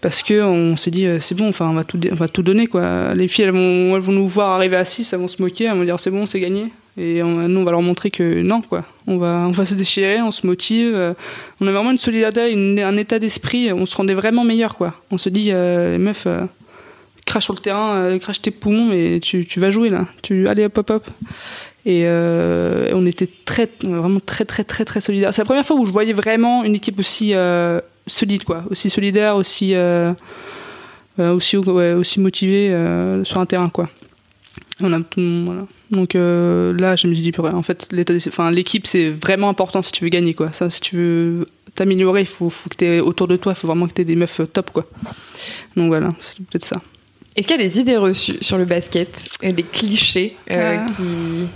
parce 0.00 0.22
que 0.22 0.40
on 0.40 0.76
s'est 0.76 0.92
dit 0.92 1.06
euh, 1.06 1.18
c'est 1.20 1.34
bon 1.34 1.48
enfin 1.48 1.68
on 1.68 1.72
va 1.74 1.82
tout 1.84 1.98
on 2.10 2.14
va 2.14 2.28
tout 2.28 2.42
donner 2.42 2.68
quoi 2.68 3.12
les 3.14 3.26
filles 3.26 3.46
elles 3.46 3.50
vont 3.50 3.96
elles 3.96 4.02
vont 4.02 4.12
nous 4.12 4.28
voir 4.28 4.50
arriver 4.50 4.76
à 4.76 4.84
6 4.84 5.12
elles 5.12 5.18
vont 5.18 5.26
se 5.26 5.42
moquer 5.42 5.64
elles 5.64 5.76
vont 5.76 5.82
dire 5.82 5.98
c'est 5.98 6.12
bon 6.12 6.26
c'est 6.26 6.38
gagné 6.38 6.72
Et 6.96 7.22
nous, 7.22 7.60
on 7.60 7.64
va 7.64 7.72
leur 7.72 7.82
montrer 7.82 8.10
que 8.12 8.42
non, 8.42 8.60
quoi. 8.60 8.84
On 9.08 9.18
va, 9.18 9.46
on 9.48 9.50
va 9.50 9.66
se 9.66 9.74
déchirer, 9.74 10.22
on 10.22 10.30
se 10.30 10.46
motive. 10.46 10.94
euh, 10.94 11.12
on 11.60 11.66
a 11.66 11.72
vraiment 11.72 11.90
une 11.90 11.98
solidarité, 11.98 12.54
un 12.82 12.96
état 12.96 13.18
d'esprit. 13.18 13.72
On 13.72 13.84
se 13.84 13.96
rendait 13.96 14.14
vraiment 14.14 14.44
meilleur, 14.44 14.76
quoi. 14.76 14.94
On 15.10 15.18
se 15.18 15.28
dit, 15.28 15.50
euh, 15.50 15.98
meuf, 15.98 16.24
euh, 16.26 16.44
crache 17.26 17.44
sur 17.44 17.54
le 17.54 17.58
terrain, 17.58 17.96
euh, 17.96 18.18
crache 18.20 18.40
tes 18.40 18.52
poumons 18.52 18.92
et 18.92 19.18
tu, 19.20 19.44
tu 19.44 19.58
vas 19.58 19.72
jouer 19.72 19.90
là. 19.90 20.06
Tu, 20.22 20.46
allez, 20.46 20.66
hop, 20.66 20.78
hop, 20.78 20.90
hop. 20.90 21.10
Et 21.84 22.06
on 22.06 23.04
était 23.06 23.28
très, 23.44 23.68
vraiment 23.82 24.20
très, 24.24 24.44
très, 24.44 24.62
très, 24.62 24.84
très 24.84 25.00
solidaires. 25.00 25.34
C'est 25.34 25.42
la 25.42 25.46
première 25.46 25.66
fois 25.66 25.76
où 25.76 25.84
je 25.84 25.92
voyais 25.92 26.12
vraiment 26.12 26.62
une 26.62 26.76
équipe 26.76 26.98
aussi 27.00 27.34
solide, 28.06 28.44
quoi. 28.44 28.64
Aussi 28.70 28.88
solidaire, 28.88 29.36
aussi, 29.36 29.74
aussi, 31.18 31.56
aussi 31.56 32.20
motivée 32.20 32.68
sur 33.24 33.38
un 33.38 33.46
terrain, 33.46 33.68
quoi. 33.68 33.90
On 34.80 34.92
a 34.92 35.00
tout 35.00 35.20
le 35.20 35.26
monde, 35.26 35.44
voilà. 35.44 35.66
Donc 35.94 36.14
euh, 36.14 36.76
là, 36.78 36.96
je 36.96 37.06
me 37.06 37.14
suis 37.14 37.22
dit, 37.22 37.32
purée, 37.32 37.50
en 37.50 37.62
fait, 37.62 37.88
l'équipe, 37.92 38.86
c'est 38.86 39.10
vraiment 39.10 39.48
important 39.48 39.82
si 39.82 39.92
tu 39.92 40.04
veux 40.04 40.10
gagner, 40.10 40.34
quoi. 40.34 40.52
Ça, 40.52 40.68
si 40.70 40.80
tu 40.80 40.96
veux 40.96 41.48
t'améliorer, 41.74 42.20
il 42.22 42.26
faut, 42.26 42.50
faut 42.50 42.68
que 42.68 42.76
tu 42.76 43.00
autour 43.00 43.28
de 43.28 43.36
toi, 43.36 43.52
il 43.52 43.58
faut 43.58 43.66
vraiment 43.66 43.86
que 43.86 43.94
tu 43.94 44.02
aies 44.02 44.04
des 44.04 44.16
meufs 44.16 44.40
euh, 44.40 44.46
top, 44.46 44.70
quoi. 44.72 44.86
Donc 45.76 45.88
voilà, 45.88 46.12
c'est 46.20 46.38
peut-être 46.38 46.64
ça. 46.64 46.80
Est-ce 47.36 47.48
qu'il 47.48 47.56
y 47.56 47.60
a 47.60 47.62
des 47.62 47.80
idées 47.80 47.96
reçues 47.96 48.36
sur 48.40 48.58
le 48.58 48.64
basket, 48.64 49.38
et 49.42 49.52
des 49.52 49.64
clichés 49.64 50.36
euh, 50.50 50.76
Ah. 50.78 50.86
qui, 50.86 51.48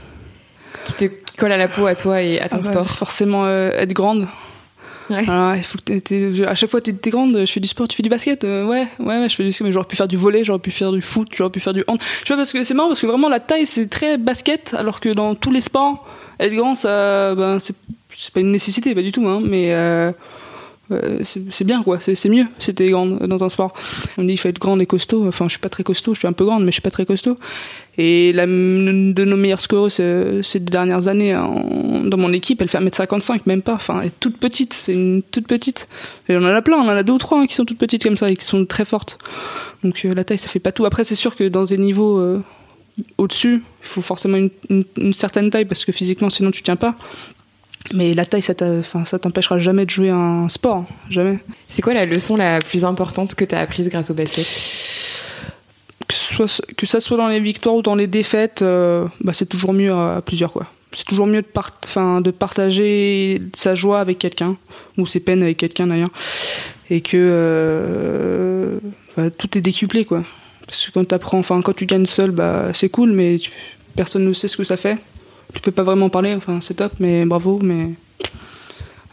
qui 0.85 0.92
te 0.95 1.04
qui 1.04 1.37
collent 1.37 1.52
à 1.52 1.57
la 1.57 1.68
peau 1.68 1.87
à 1.87 1.95
toi 1.95 2.21
et 2.21 2.40
à 2.40 2.49
ton 2.49 2.57
Ah 2.57 2.64
bah, 2.64 2.71
sport? 2.71 2.87
Forcément, 2.88 3.45
euh, 3.45 3.71
être 3.73 3.92
grande. 3.92 4.26
Ouais. 5.10 5.22
Voilà, 5.24 5.56
il 5.56 6.02
que 6.02 6.44
à 6.44 6.54
chaque 6.54 6.70
fois, 6.70 6.80
tu 6.80 6.90
es 6.90 7.10
grande, 7.10 7.38
je 7.38 7.50
fais 7.50 7.60
du 7.60 7.68
sport, 7.68 7.88
tu 7.88 7.96
fais 7.96 8.02
du 8.02 8.08
basket. 8.08 8.44
euh, 8.44 8.66
ouais, 8.66 8.86
ouais, 8.98 9.28
je 9.28 9.34
fais 9.34 9.42
du 9.42 9.48
basket, 9.48 9.66
mais 9.66 9.72
j'aurais 9.72 9.86
pu 9.86 9.96
faire 9.96 10.08
du 10.08 10.16
volet, 10.16 10.44
j'aurais 10.44 10.58
pu 10.58 10.70
faire 10.70 10.92
du 10.92 11.00
foot, 11.02 11.28
j'aurais 11.34 11.50
pu 11.50 11.60
faire 11.60 11.72
du 11.72 11.84
hand. 11.86 11.98
Tu 11.98 12.26
vois, 12.28 12.36
parce 12.36 12.52
que 12.52 12.62
c'est 12.62 12.74
marrant, 12.74 12.88
parce 12.88 13.00
que 13.00 13.06
vraiment, 13.06 13.28
la 13.28 13.40
taille, 13.40 13.66
c'est 13.66 13.88
très 13.88 14.18
basket, 14.18 14.74
alors 14.74 15.00
que 15.00 15.08
dans 15.08 15.34
tous 15.34 15.50
les 15.50 15.60
sports, 15.60 16.06
être 16.38 16.54
grand, 16.54 16.74
ben, 16.82 17.58
c'est 17.60 17.74
pas 18.32 18.40
une 18.40 18.52
nécessité, 18.52 18.94
pas 18.94 19.02
du 19.02 19.12
tout, 19.12 19.26
hein, 19.26 19.40
mais 19.42 19.72
euh, 19.72 20.12
euh, 20.90 21.20
c'est 21.24 21.64
bien, 21.64 21.82
quoi, 21.82 22.00
c'est 22.00 22.14
c'est 22.14 22.28
mieux 22.28 22.46
t'es 22.58 22.86
grande 22.86 23.18
dans 23.26 23.44
un 23.44 23.48
sport. 23.48 23.72
On 24.16 24.22
me 24.22 24.26
dit, 24.26 24.34
il 24.34 24.36
faut 24.36 24.48
être 24.48 24.58
grande 24.58 24.80
et 24.80 24.86
costaud. 24.86 25.26
Enfin, 25.28 25.46
je 25.46 25.50
suis 25.50 25.58
pas 25.58 25.68
très 25.68 25.84
costaud, 25.84 26.14
je 26.14 26.20
suis 26.20 26.28
un 26.28 26.32
peu 26.32 26.44
grande, 26.44 26.64
mais 26.64 26.70
je 26.70 26.76
suis 26.76 26.82
pas 26.82 26.90
très 26.90 27.06
costaud. 27.06 27.38
Et 28.00 28.32
la, 28.32 28.46
de 28.46 29.24
nos 29.24 29.36
meilleures 29.36 29.60
scoreuses 29.60 29.94
ces, 29.94 30.40
ces 30.44 30.60
dernières 30.60 31.08
années 31.08 31.34
en- 31.34 32.04
dans 32.04 32.16
mon 32.16 32.32
équipe, 32.32 32.62
elle 32.62 32.68
fait 32.68 32.78
1m55, 32.78 33.40
même 33.46 33.60
pas. 33.60 33.74
Enfin, 33.74 33.98
elle 34.00 34.08
est 34.08 34.20
toute 34.20 34.38
petite, 34.38 34.72
c'est 34.72 34.92
une 34.92 35.22
toute 35.22 35.48
petite. 35.48 35.88
Et 36.28 36.36
on 36.36 36.40
en 36.40 36.46
a 36.46 36.62
plein, 36.62 36.76
on 36.76 36.86
en 36.88 36.90
a 36.90 37.02
deux 37.02 37.14
ou 37.14 37.18
trois 37.18 37.40
hein, 37.40 37.46
qui 37.46 37.54
sont 37.54 37.64
toutes 37.64 37.78
petites 37.78 38.04
comme 38.04 38.16
ça 38.16 38.30
et 38.30 38.36
qui 38.36 38.44
sont 38.44 38.64
très 38.66 38.84
fortes. 38.84 39.18
Donc 39.82 40.04
euh, 40.04 40.14
la 40.14 40.22
taille, 40.22 40.38
ça 40.38 40.48
fait 40.48 40.60
pas 40.60 40.70
tout. 40.70 40.86
Après, 40.86 41.02
c'est 41.02 41.16
sûr 41.16 41.34
que 41.34 41.48
dans 41.48 41.64
des 41.64 41.76
niveaux 41.76 42.18
euh, 42.18 42.40
au-dessus, 43.18 43.64
il 43.82 43.86
faut 43.88 44.00
forcément 44.00 44.38
une, 44.70 44.84
certaine 45.12 45.50
taille 45.50 45.64
parce 45.64 45.84
que 45.84 45.90
physiquement, 45.90 46.30
sinon 46.30 46.52
tu 46.52 46.62
tiens 46.62 46.76
pas. 46.76 46.94
Mais 47.94 48.14
la 48.14 48.26
taille, 48.26 48.42
ça 48.42 48.54
t'empêchera 48.54 49.58
jamais 49.58 49.86
de 49.86 49.90
jouer 49.90 50.10
un 50.10 50.48
sport, 50.48 50.78
hein, 50.78 50.86
jamais. 51.10 51.38
C'est 51.68 51.80
quoi 51.80 51.94
la 51.94 52.04
leçon 52.06 52.36
la 52.36 52.60
plus 52.60 52.84
importante 52.84 53.34
que 53.34 53.44
tu 53.44 53.54
as 53.54 53.60
apprise 53.60 53.88
grâce 53.88 54.10
au 54.10 54.14
basket? 54.14 54.46
Que, 56.08 56.86
ça 56.86 57.00
soit 57.00 57.16
dans 57.16 57.28
les 57.28 57.40
victoires 57.40 57.74
ou 57.74 57.82
dans 57.82 57.94
les 57.94 58.06
défaites, 58.06 58.62
euh, 58.62 59.06
bah, 59.20 59.32
c'est 59.32 59.46
toujours 59.46 59.72
mieux 59.72 59.92
à, 59.92 60.22
plusieurs. 60.24 60.52
quoi. 60.52 60.66
C'est 60.92 61.04
toujours 61.04 61.26
mieux 61.26 61.42
de, 61.42 61.46
part, 61.46 61.72
de 62.22 62.30
partager 62.30 63.42
sa 63.54 63.74
joie 63.74 64.00
avec 64.00 64.18
quelqu'un, 64.18 64.56
ou 64.96 65.06
ses 65.06 65.20
peines 65.20 65.42
avec 65.42 65.58
quelqu'un 65.58 65.86
d'ailleurs, 65.88 66.10
et 66.88 67.02
que 67.02 67.16
euh, 67.16 68.78
bah, 69.16 69.30
tout 69.30 69.58
est 69.58 69.60
décuplé. 69.60 70.04
Quoi. 70.04 70.24
Parce 70.66 70.86
que 70.86 70.92
quand, 70.92 71.04
t'apprends, 71.04 71.38
enfin, 71.38 71.60
quand 71.60 71.74
tu 71.74 71.86
gagnes 71.86 72.06
seul, 72.06 72.30
bah, 72.30 72.72
c'est 72.72 72.88
cool, 72.88 73.12
mais 73.12 73.38
personne 73.94 74.24
ne 74.24 74.32
sait 74.32 74.48
ce 74.48 74.56
que 74.56 74.64
ça 74.64 74.76
fait. 74.76 74.98
Tu 75.54 75.60
peux 75.60 75.72
pas 75.72 75.82
vraiment 75.82 76.08
parler, 76.08 76.34
enfin, 76.34 76.60
c'est 76.60 76.74
top, 76.74 76.92
mais 77.00 77.24
bravo, 77.24 77.58
mais. 77.62 77.90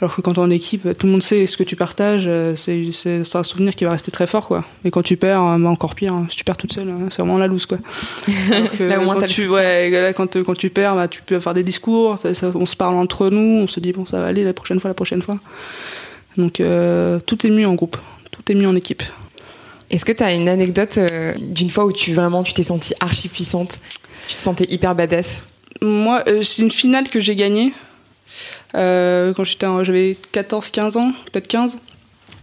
Alors 0.02 0.14
que 0.14 0.20
quand 0.22 0.34
t'es 0.34 0.40
en 0.40 0.50
équipe, 0.50 0.90
tout 0.98 1.06
le 1.08 1.12
monde 1.14 1.24
sait 1.24 1.48
ce 1.48 1.56
que 1.56 1.64
tu 1.64 1.78
partages, 1.78 2.26
euh, 2.28 2.54
c'est 2.58 3.22
un 3.38 3.44
souvenir 3.44 3.74
qui 3.76 3.86
va 3.86 3.92
rester 3.92 4.12
très 4.12 4.28
fort, 4.28 4.48
quoi. 4.48 4.66
Et 4.84 4.92
quand 4.92 5.02
tu 5.02 5.16
perds, 5.16 5.42
euh, 5.42 5.58
bah, 5.58 5.70
encore 5.70 5.96
pire, 5.96 6.14
hein. 6.14 6.28
si 6.30 6.36
tu 6.36 6.44
perds 6.44 6.58
toute 6.58 6.74
seule, 6.74 6.90
hein, 6.90 7.08
c'est 7.10 7.22
vraiment 7.22 7.38
la 7.38 7.48
loose, 7.48 7.66
quoi. 7.66 7.78
Que 8.78 8.84
Là, 8.90 9.00
au 9.00 9.04
moins, 9.06 9.16
quand 9.16 9.26
tu, 9.28 9.48
ouais, 9.48 9.90
là, 9.90 10.12
quand, 10.12 10.36
quand 10.44 10.54
tu 10.58 10.70
perds, 10.70 10.96
bah, 10.96 11.08
tu 11.08 11.22
peux 11.22 11.40
faire 11.40 11.54
des 11.54 11.64
discours, 11.64 12.18
ça- 12.22 12.34
ça- 12.34 12.52
on 12.54 12.66
se 12.66 12.76
parle 12.76 12.96
entre 12.96 13.30
nous, 13.30 13.62
on 13.64 13.68
se 13.68 13.80
dit, 13.80 13.94
bon, 13.94 14.06
ça 14.06 14.20
va 14.20 14.26
aller 14.28 14.44
la 14.44 14.52
prochaine 14.54 14.82
fois, 14.82 14.90
la 14.90 14.94
prochaine 14.96 15.22
fois. 15.22 15.38
Donc, 16.36 16.60
euh, 16.60 17.20
tout 17.26 17.48
est 17.48 17.50
mieux 17.50 17.66
en 17.68 17.76
groupe, 17.76 17.96
tout 18.32 18.42
est 18.52 18.56
mieux 18.56 18.68
en 18.68 18.76
équipe. 18.76 19.02
Est-ce 19.92 20.04
que 20.04 20.12
tu 20.12 20.24
as 20.24 20.34
une 20.34 20.50
anecdote 20.50 20.98
euh, 20.98 21.32
d'une 21.40 21.70
fois 21.70 21.86
où 21.86 21.94
tu 21.94 22.14
vraiment 22.14 22.44
tu 22.44 22.54
t'es 22.54 22.64
sentie 22.64 22.94
archi 23.00 23.30
puissante? 23.30 23.80
Tu 24.28 24.36
te 24.36 24.42
sentais 24.42 24.66
hyper 24.68 24.94
badass? 24.94 25.44
Moi, 25.82 26.22
euh, 26.28 26.42
c'est 26.42 26.62
une 26.64 26.72
finale 26.72 27.10
que 27.10 27.20
j'ai 27.22 27.36
gagnée. 27.38 27.74
Euh, 28.76 29.34
quand 29.34 29.44
j'étais, 29.44 29.68
j'avais 29.84 30.16
14-15 30.34 30.98
ans, 30.98 31.12
peut-être 31.32 31.48
15. 31.48 31.80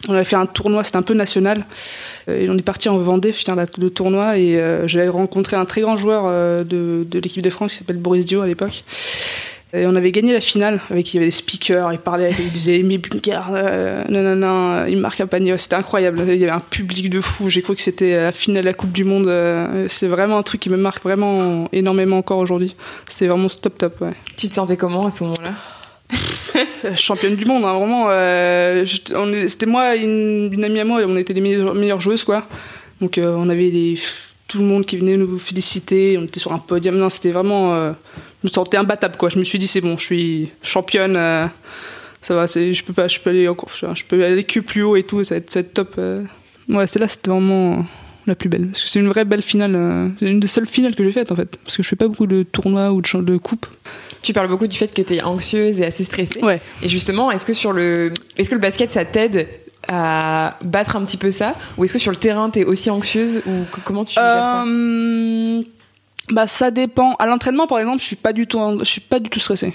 On 0.09 0.15
avait 0.15 0.25
fait 0.25 0.37
un 0.37 0.47
tournoi, 0.47 0.83
c'était 0.83 0.97
un 0.97 1.03
peu 1.03 1.15
national. 1.15 1.65
Euh, 2.29 2.41
Et 2.41 2.51
on 2.51 2.59
est 2.59 2.63
parti 2.63 2.89
en 2.89 2.99
Vendée 2.99 3.33
la- 3.47 3.67
le 3.79 3.91
tournoi 3.91 4.37
et 4.39 4.59
euh, 4.59 4.89
j'avais 4.89 5.09
rencontré 5.09 5.57
un 5.57 5.65
très 5.65 5.81
grand 5.81 5.97
joueur 5.97 6.25
de, 6.65 7.07
l'équipe 7.15 7.43
de 7.43 7.51
France 7.51 7.73
qui 7.73 7.79
s'appelle 7.79 7.99
Boris 7.99 8.27
Dio 8.27 8.41
à 8.41 8.47
l'époque. 8.47 8.85
Et 9.75 9.87
on 9.87 9.95
avait 9.97 10.13
gagné 10.13 10.35
la 10.35 10.41
finale 10.41 10.81
avec 10.91 11.15
il 11.15 11.17
y 11.17 11.19
avait 11.19 11.29
des 11.29 11.31
speakers, 11.31 11.95
il 11.95 11.99
parlait, 11.99 12.31
il 12.39 12.51
disait 12.53 12.81
Aimé 12.81 12.99
Bulgare, 12.99 13.53
euh, 13.55 14.05
non, 14.11 14.85
il 14.87 14.99
marque 14.99 15.21
un 15.23 15.27
panier, 15.27 15.57
c'était 15.57 15.77
incroyable. 15.77 16.23
Il 16.29 16.35
y 16.37 16.43
avait 16.43 16.53
un 16.53 16.61
public 16.61 17.09
de 17.09 17.23
fou. 17.23 17.49
J'ai 17.49 17.63
cru 17.63 17.75
que 17.75 17.81
c'était 17.81 18.17
la 18.17 18.33
finale 18.33 18.65
de 18.65 18.69
la 18.69 18.75
Coupe 18.75 18.93
du 18.93 19.05
Monde. 19.05 19.33
C'est 19.89 20.09
vraiment 20.09 20.37
un 20.37 20.43
truc 20.43 20.61
qui 20.61 20.69
me 20.69 20.77
marque 20.77 21.03
vraiment 21.03 21.69
énormément 21.73 22.19
encore 22.19 22.39
aujourd'hui. 22.39 22.75
C'était 23.09 23.29
vraiment 23.29 23.49
top 23.49 23.79
top. 23.79 24.05
Tu 24.37 24.49
te 24.49 24.55
sentais 24.55 24.77
comment 24.77 25.07
à 25.07 25.11
ce 25.11 25.23
moment-là? 25.25 25.55
championne 26.97 27.37
du 27.37 27.45
monde, 27.45 27.65
hein, 27.65 27.75
vraiment. 27.75 28.07
euh, 28.11 28.85
C'était 29.49 29.67
moi 29.67 29.95
une, 29.97 30.63
amie 30.65 30.81
à 30.81 30.85
moi, 30.85 31.01
on 31.07 31.17
était 31.17 31.33
les 31.33 31.41
meilleures, 31.41 32.01
joueuses, 32.01 32.25
quoi. 32.25 32.47
Donc 33.01 33.19
euh, 33.19 33.35
on 33.37 33.49
avait 33.49 33.95
tout 34.49 34.59
le 34.59 34.65
monde 34.65 34.85
qui 34.87 34.97
venait 34.97 35.17
nous 35.17 35.39
féliciter, 35.39 36.19
on 36.19 36.25
était 36.25 36.41
sur 36.41 36.53
un 36.53 36.59
podium. 36.59 36.97
Non, 36.97 37.11
c'était 37.11 37.33
vraiment. 37.33 37.75
euh, 37.75 37.93
je 38.43 38.49
me 38.49 38.53
sentais 38.53 38.77
imbattable, 38.77 39.17
quoi. 39.17 39.29
Je 39.29 39.39
me 39.39 39.45
suis 39.45 39.59
dit, 39.59 39.67
c'est 39.67 39.81
bon, 39.81 39.97
je 39.99 40.05
suis 40.05 40.51
championne. 40.63 41.17
euh, 41.17 41.47
ça 42.21 42.35
va, 42.35 42.47
je 42.47 42.83
peux 42.85 42.93
pas, 42.93 43.09
je 43.09 43.19
peux 43.19 43.31
aller 43.31 43.49
encore, 43.49 43.71
je 43.73 44.05
peux 44.05 44.25
aller 44.25 44.45
que 44.45 44.61
plus 44.61 44.83
haut 44.85 44.95
et 44.95 45.03
tout, 45.03 45.25
ça 45.25 45.35
va 45.35 45.41
être, 45.41 45.73
top. 45.75 45.99
Ouais, 46.69 46.87
celle-là, 46.87 47.09
c'était 47.09 47.31
vraiment 47.31 47.85
la 48.29 48.37
plus 48.37 48.49
belle. 48.49 48.69
Parce 48.69 48.83
que 48.85 48.89
c'est 48.89 49.01
une 49.01 49.09
vraie 49.09 49.25
belle 49.25 49.43
finale. 49.43 50.13
c'est 50.21 50.27
une 50.27 50.39
des 50.39 50.47
seules 50.47 50.69
finales 50.69 50.95
que 50.95 51.03
j'ai 51.03 51.11
faites, 51.11 51.33
en 51.33 51.37
fait. 51.37 51.57
Parce 51.65 51.77
que 51.77 51.83
je 51.83 51.89
fais 51.89 51.97
pas 51.97 52.07
beaucoup 52.07 52.29
de 52.29 52.45
tournois 52.45 52.93
ou 52.93 53.03
de, 53.03 53.21
de 53.23 53.37
coupes. 53.39 53.67
Tu 54.23 54.33
parles 54.33 54.49
beaucoup 54.49 54.67
du 54.67 54.77
fait 54.77 54.93
que 54.95 55.03
tu 55.03 55.15
es 55.15 55.23
anxieuse 55.23 55.81
et 55.81 55.85
assez 55.85 56.05
stressée. 56.05 56.43
Ouais. 56.43 56.61
Et 56.83 56.89
justement, 56.89 57.31
est-ce 57.31 57.45
que 57.45 57.53
sur 57.53 57.73
le 57.73 58.13
est-ce 58.37 58.49
que 58.49 58.55
le 58.55 58.61
basket 58.61 58.91
ça 58.91 59.05
t'aide 59.05 59.49
à 59.89 60.57
battre 60.65 60.97
un 60.97 61.05
petit 61.05 61.17
peu 61.17 61.31
ça? 61.31 61.57
Ou 61.77 61.85
est-ce 61.85 61.93
que 61.93 61.99
sur 61.99 62.13
le 62.13 62.17
terrain 62.17 62.51
tu 62.51 62.61
es 62.61 62.65
aussi 62.65 62.89
anxieuse? 62.91 63.43
Ou 63.47 63.65
comment 63.85 64.05
tu 64.05 64.15
gères 64.15 64.23
ça? 64.23 64.65
Euh, 64.65 65.63
bah 66.31 66.47
ça 66.47 66.71
dépend. 66.71 67.15
À 67.17 67.27
l'entraînement 67.27 67.67
par 67.67 67.81
exemple, 67.81 68.01
je 68.01 68.07
suis 68.07 68.17
pas 68.17 68.33
du 68.33 68.47
tout, 68.47 68.79
je 68.79 68.85
suis 68.85 69.01
pas 69.01 69.19
du 69.19 69.29
tout 69.29 69.41
stressée. 69.41 69.75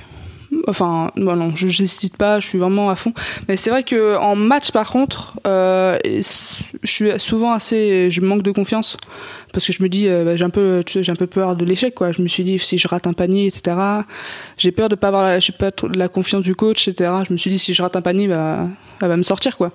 Enfin, 0.68 1.12
non, 1.16 1.56
je 1.56 1.68
n'hésite 1.68 2.18
pas, 2.18 2.40
je 2.40 2.48
suis 2.48 2.58
vraiment 2.58 2.90
à 2.90 2.96
fond. 2.96 3.14
Mais 3.48 3.58
c'est 3.58 3.70
vrai 3.70 3.84
que 3.84 4.18
en 4.18 4.36
match 4.36 4.72
par 4.72 4.90
contre, 4.90 5.34
euh, 5.46 5.98
je 6.04 6.92
suis 6.92 7.12
souvent 7.20 7.54
assez, 7.54 8.10
je 8.10 8.22
manque 8.22 8.42
de 8.42 8.52
confiance 8.52 8.98
parce 9.54 9.66
que 9.66 9.74
je 9.74 9.84
me 9.84 9.90
dis, 9.90 10.08
euh, 10.08 10.24
bah, 10.24 10.36
j'ai 10.36 10.44
un 10.44 10.50
peu, 10.50 10.84
j'ai 10.88 11.12
un 11.12 11.16
peu 11.16 11.28
peur 11.28 11.56
de 11.56 11.66
l'échec 11.66 11.94
quoi. 11.96 12.12
Je 12.12 12.22
me 12.22 12.28
suis 12.28 12.44
dit 12.44 12.60
si 12.60 12.78
je 12.78 12.88
rate 12.88 13.08
un 13.08 13.14
panier, 13.14 13.48
etc. 13.48 13.78
J'ai 14.58 14.72
peur 14.72 14.90
de 14.90 14.96
pas 14.96 15.10
avoir, 15.10 15.24
la, 15.24 15.40
pas 15.58 15.72
la 15.94 16.08
confiance 16.08 16.44
du 16.44 16.56
coach, 16.56 16.88
etc. 16.88 17.12
Je 17.28 17.34
me 17.34 17.38
suis 17.38 17.52
dit 17.52 17.60
si 17.60 17.74
je 17.74 17.82
rate 17.82 17.96
un 17.96 18.02
panier, 18.02 18.28
bah, 18.28 18.68
elle 19.02 19.08
va 19.08 19.18
me 19.18 19.24
sortir 19.24 19.58
quoi. 19.58 19.72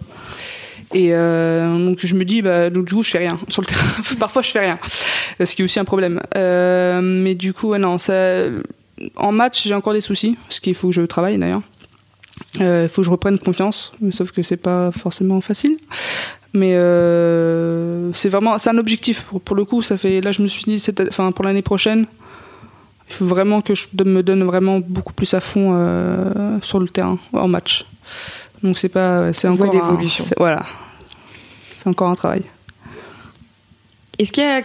Et 0.95 1.09
euh, 1.12 1.87
donc 1.87 2.01
je 2.01 2.15
me 2.15 2.25
dis, 2.25 2.43
bah, 2.43 2.69
du 2.69 2.85
coup, 2.85 3.03
je 3.03 3.11
fais 3.11 3.19
rien 3.19 3.39
sur 3.49 3.62
le 3.62 3.67
terrain. 3.67 3.87
Parfois, 4.19 4.43
je 4.43 4.51
fais 4.51 4.61
rien, 4.61 4.79
ce 5.43 5.55
qui 5.55 5.62
est 5.62 5.65
aussi 5.65 5.81
un 5.81 5.85
problème. 5.85 6.21
Mais 6.35 7.35
du 7.35 7.55
coup, 7.55 7.75
non, 7.79 7.97
ça, 7.99 8.45
en 9.16 9.32
match, 9.32 9.64
j'ai 9.66 9.75
encore 9.75 9.92
des 9.92 10.00
soucis, 10.00 10.37
parce 10.49 10.61
qu'il 10.61 10.75
faut 10.75 10.88
que 10.88 10.94
je 10.94 11.02
travaille 11.02 11.38
d'ailleurs. 11.38 11.62
Euh, 12.61 12.85
Il 12.85 12.88
faut 12.88 13.02
que 13.02 13.06
je 13.06 13.11
reprenne 13.11 13.38
confiance, 13.38 13.92
sauf 14.11 14.30
que 14.30 14.42
c'est 14.42 14.56
pas 14.56 14.90
forcément 14.92 15.40
facile. 15.40 15.76
Mais 16.54 16.75
euh, 16.75 18.12
c'est 18.12 18.28
vraiment, 18.28 18.59
c'est 18.59 18.68
un 18.71 18.76
objectif 18.78 19.23
pour, 19.23 19.40
pour 19.40 19.56
le 19.56 19.64
coup. 19.64 19.80
Ça 19.82 19.97
fait, 19.97 20.21
là, 20.21 20.32
je 20.32 20.42
me 20.42 20.49
suis 20.49 20.64
dit, 20.64 20.78
cette- 20.78 21.00
enfin, 21.09 21.32
pour 21.32 21.44
l'année 21.47 21.62
prochaine, 21.62 22.06
il 23.09 23.14
faut 23.14 23.25
vraiment 23.26 23.62
que 23.62 23.75
je 23.75 23.87
me 24.04 24.23
donne 24.23 24.42
vraiment 24.44 24.80
beaucoup 24.80 25.12
plus 25.14 25.32
à 25.35 25.40
fond 25.40 25.71
euh, 25.75 26.59
sur 26.62 26.78
le 26.78 26.88
terrain, 26.88 27.18
en 27.32 27.49
match. 27.49 27.87
Donc 28.62 28.78
c'est 28.78 28.88
pas, 28.90 29.32
c'est 29.32 29.49
encore 29.49 29.71
d'évolution. 29.71 30.25
Voilà, 30.37 30.64
c'est 31.76 31.88
encore 31.88 32.09
un 32.11 32.14
travail. 32.16 32.42
Est-ce 34.18 34.30
qu'il 34.30 34.44
y 34.44 34.47
a 34.47 34.62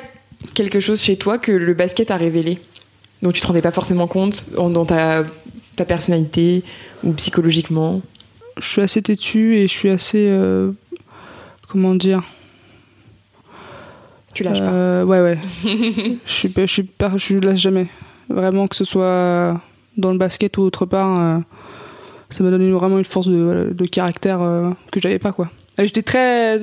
quelque 0.53 0.79
chose 0.79 1.01
chez 1.01 1.17
toi 1.17 1.37
que 1.37 1.51
le 1.51 1.73
basket 1.73 2.11
a 2.11 2.17
révélé? 2.17 2.59
Dont 3.21 3.31
tu 3.31 3.41
te 3.41 3.47
rendais 3.47 3.61
pas 3.61 3.71
forcément 3.71 4.07
compte 4.07 4.45
dans 4.55 4.85
ta 4.85 5.23
ta 5.75 5.85
personnalité 5.85 6.63
ou 7.03 7.13
psychologiquement? 7.13 8.01
Je 8.59 8.65
suis 8.65 8.81
assez 8.81 9.01
têtue 9.03 9.55
et 9.57 9.63
je 9.67 9.71
suis 9.71 9.89
assez, 9.89 10.27
euh, 10.29 10.71
comment 11.67 11.93
dire, 11.93 12.23
Tu 14.33 14.43
lâches 14.43 14.59
pas. 14.59 14.71
Euh, 14.71 15.03
Ouais, 15.03 15.21
ouais. 15.21 15.37
je 16.25 16.31
suis, 16.31 16.49
pas- 16.49 16.65
je 16.65 16.73
suis, 16.73 16.83
pas- 16.83 17.13
je 17.15 17.35
lâche 17.37 17.59
jamais. 17.59 17.87
Vraiment, 18.29 18.67
que 18.67 18.75
ce 18.75 18.85
soit 18.85 19.61
dans 19.97 20.11
le 20.11 20.17
basket 20.17 20.57
ou 20.57 20.61
autre 20.61 20.85
part, 20.85 21.19
euh, 21.19 21.37
ça 22.29 22.43
m'a 22.43 22.49
donné 22.51 22.69
vraiment 22.71 22.97
une 22.97 23.05
force 23.05 23.27
de, 23.27 23.69
de 23.73 23.85
caractère 23.85 24.41
euh, 24.41 24.71
que 24.91 24.99
j'avais 24.99 25.19
pas, 25.19 25.31
quoi. 25.31 25.49
J'étais 25.79 26.01
très, 26.01 26.59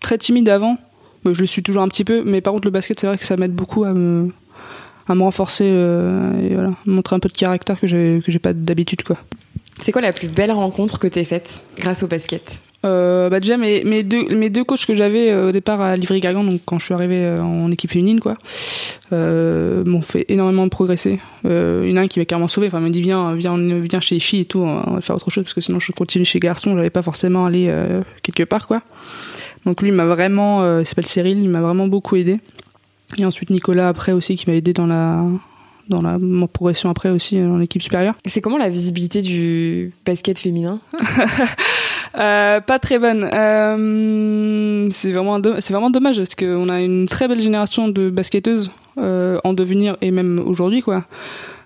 très 0.00 0.18
timide 0.18 0.48
avant. 0.48 0.76
Je 1.24 1.40
le 1.40 1.46
suis 1.46 1.62
toujours 1.62 1.82
un 1.82 1.88
petit 1.88 2.04
peu, 2.04 2.22
mais 2.24 2.40
par 2.40 2.52
contre, 2.52 2.66
le 2.66 2.70
basket, 2.70 3.00
c'est 3.00 3.06
vrai 3.06 3.18
que 3.18 3.24
ça 3.24 3.36
m'aide 3.36 3.52
beaucoup 3.54 3.84
à 3.84 3.92
me, 3.92 4.30
à 5.08 5.14
me 5.14 5.22
renforcer 5.22 5.64
euh, 5.66 6.32
et 6.40 6.54
voilà, 6.54 6.70
montrer 6.86 7.16
un 7.16 7.18
peu 7.18 7.28
de 7.28 7.34
caractère 7.34 7.80
que 7.80 7.86
j'ai, 7.86 8.22
que 8.24 8.30
j'ai 8.30 8.38
pas 8.38 8.52
d'habitude, 8.52 9.02
quoi. 9.02 9.16
C'est 9.82 9.92
quoi 9.92 10.02
la 10.02 10.12
plus 10.12 10.28
belle 10.28 10.52
rencontre 10.52 10.98
que 10.98 11.06
t'aies 11.06 11.24
faite 11.24 11.62
grâce 11.78 12.02
au 12.02 12.08
basket? 12.08 12.60
Euh, 12.84 13.28
bah 13.28 13.40
déjà 13.40 13.56
mes, 13.56 13.82
mes 13.82 14.04
deux 14.04 14.28
mes 14.36 14.50
deux 14.50 14.62
coachs 14.62 14.86
que 14.86 14.94
j'avais 14.94 15.32
euh, 15.32 15.48
au 15.48 15.52
départ 15.52 15.80
à 15.80 15.96
Livry 15.96 16.20
Gargan 16.20 16.44
donc 16.44 16.60
quand 16.64 16.78
je 16.78 16.84
suis 16.84 16.94
arrivé 16.94 17.16
euh, 17.16 17.42
en 17.42 17.72
équipe 17.72 17.90
féminine 17.90 18.20
quoi 18.20 18.36
m'ont 19.10 20.02
fait 20.02 20.26
énormément 20.28 20.68
progresser. 20.68 21.18
Il 21.42 21.50
y 21.50 21.92
en 21.92 21.96
a 21.96 22.02
un 22.02 22.06
qui 22.06 22.20
m'a 22.20 22.24
carrément 22.24 22.46
sauvé 22.46 22.68
enfin 22.68 22.78
m'a 22.78 22.90
dit 22.90 23.00
viens 23.00 23.34
viens 23.34 23.58
viens 23.58 23.98
chez 23.98 24.14
les 24.14 24.20
filles 24.20 24.42
et 24.42 24.44
tout 24.44 24.60
on 24.60 24.94
va 24.94 25.00
faire 25.00 25.16
autre 25.16 25.28
chose 25.28 25.42
parce 25.42 25.54
que 25.54 25.60
sinon 25.60 25.80
je 25.80 25.90
continue 25.90 26.24
chez 26.24 26.38
les 26.38 26.46
garçons 26.46 26.76
j'allais 26.76 26.90
pas 26.90 27.02
forcément 27.02 27.46
aller 27.46 27.74
quelque 28.22 28.44
part 28.44 28.68
quoi. 28.68 28.82
Donc 29.64 29.82
lui 29.82 29.88
il 29.88 29.94
m'a 29.94 30.06
vraiment 30.06 30.78
il 30.78 30.86
s'appelle 30.86 31.06
Cyril 31.06 31.42
il 31.42 31.48
m'a 31.48 31.62
vraiment 31.62 31.88
beaucoup 31.88 32.14
aidé 32.14 32.38
et 33.16 33.24
ensuite 33.24 33.50
Nicolas 33.50 33.88
après 33.88 34.12
aussi 34.12 34.36
qui 34.36 34.48
m'a 34.48 34.56
aidé 34.56 34.72
dans 34.72 34.86
la 34.86 35.24
dans 35.88 36.02
la 36.02 36.18
mon 36.18 36.46
progression 36.46 36.90
après 36.90 37.08
aussi 37.08 37.38
euh, 37.38 37.48
dans 37.48 37.56
l'équipe 37.56 37.82
supérieure 37.82 38.14
C'est 38.26 38.40
comment 38.40 38.58
la 38.58 38.68
visibilité 38.68 39.22
du 39.22 39.92
basket 40.04 40.38
féminin? 40.38 40.80
Euh, 42.16 42.60
pas 42.60 42.78
très 42.78 42.98
bonne. 42.98 43.28
Euh, 43.34 44.88
c'est 44.90 45.12
vraiment 45.12 45.40
c'est 45.60 45.72
vraiment 45.72 45.90
dommage 45.90 46.16
parce 46.16 46.34
qu'on 46.34 46.68
a 46.68 46.80
une 46.80 47.06
très 47.06 47.28
belle 47.28 47.40
génération 47.40 47.88
de 47.88 48.10
basketteuses 48.10 48.70
euh, 48.96 49.38
en 49.44 49.52
devenir 49.52 49.96
et 50.00 50.10
même 50.10 50.42
aujourd'hui 50.44 50.80
quoi. 50.80 51.04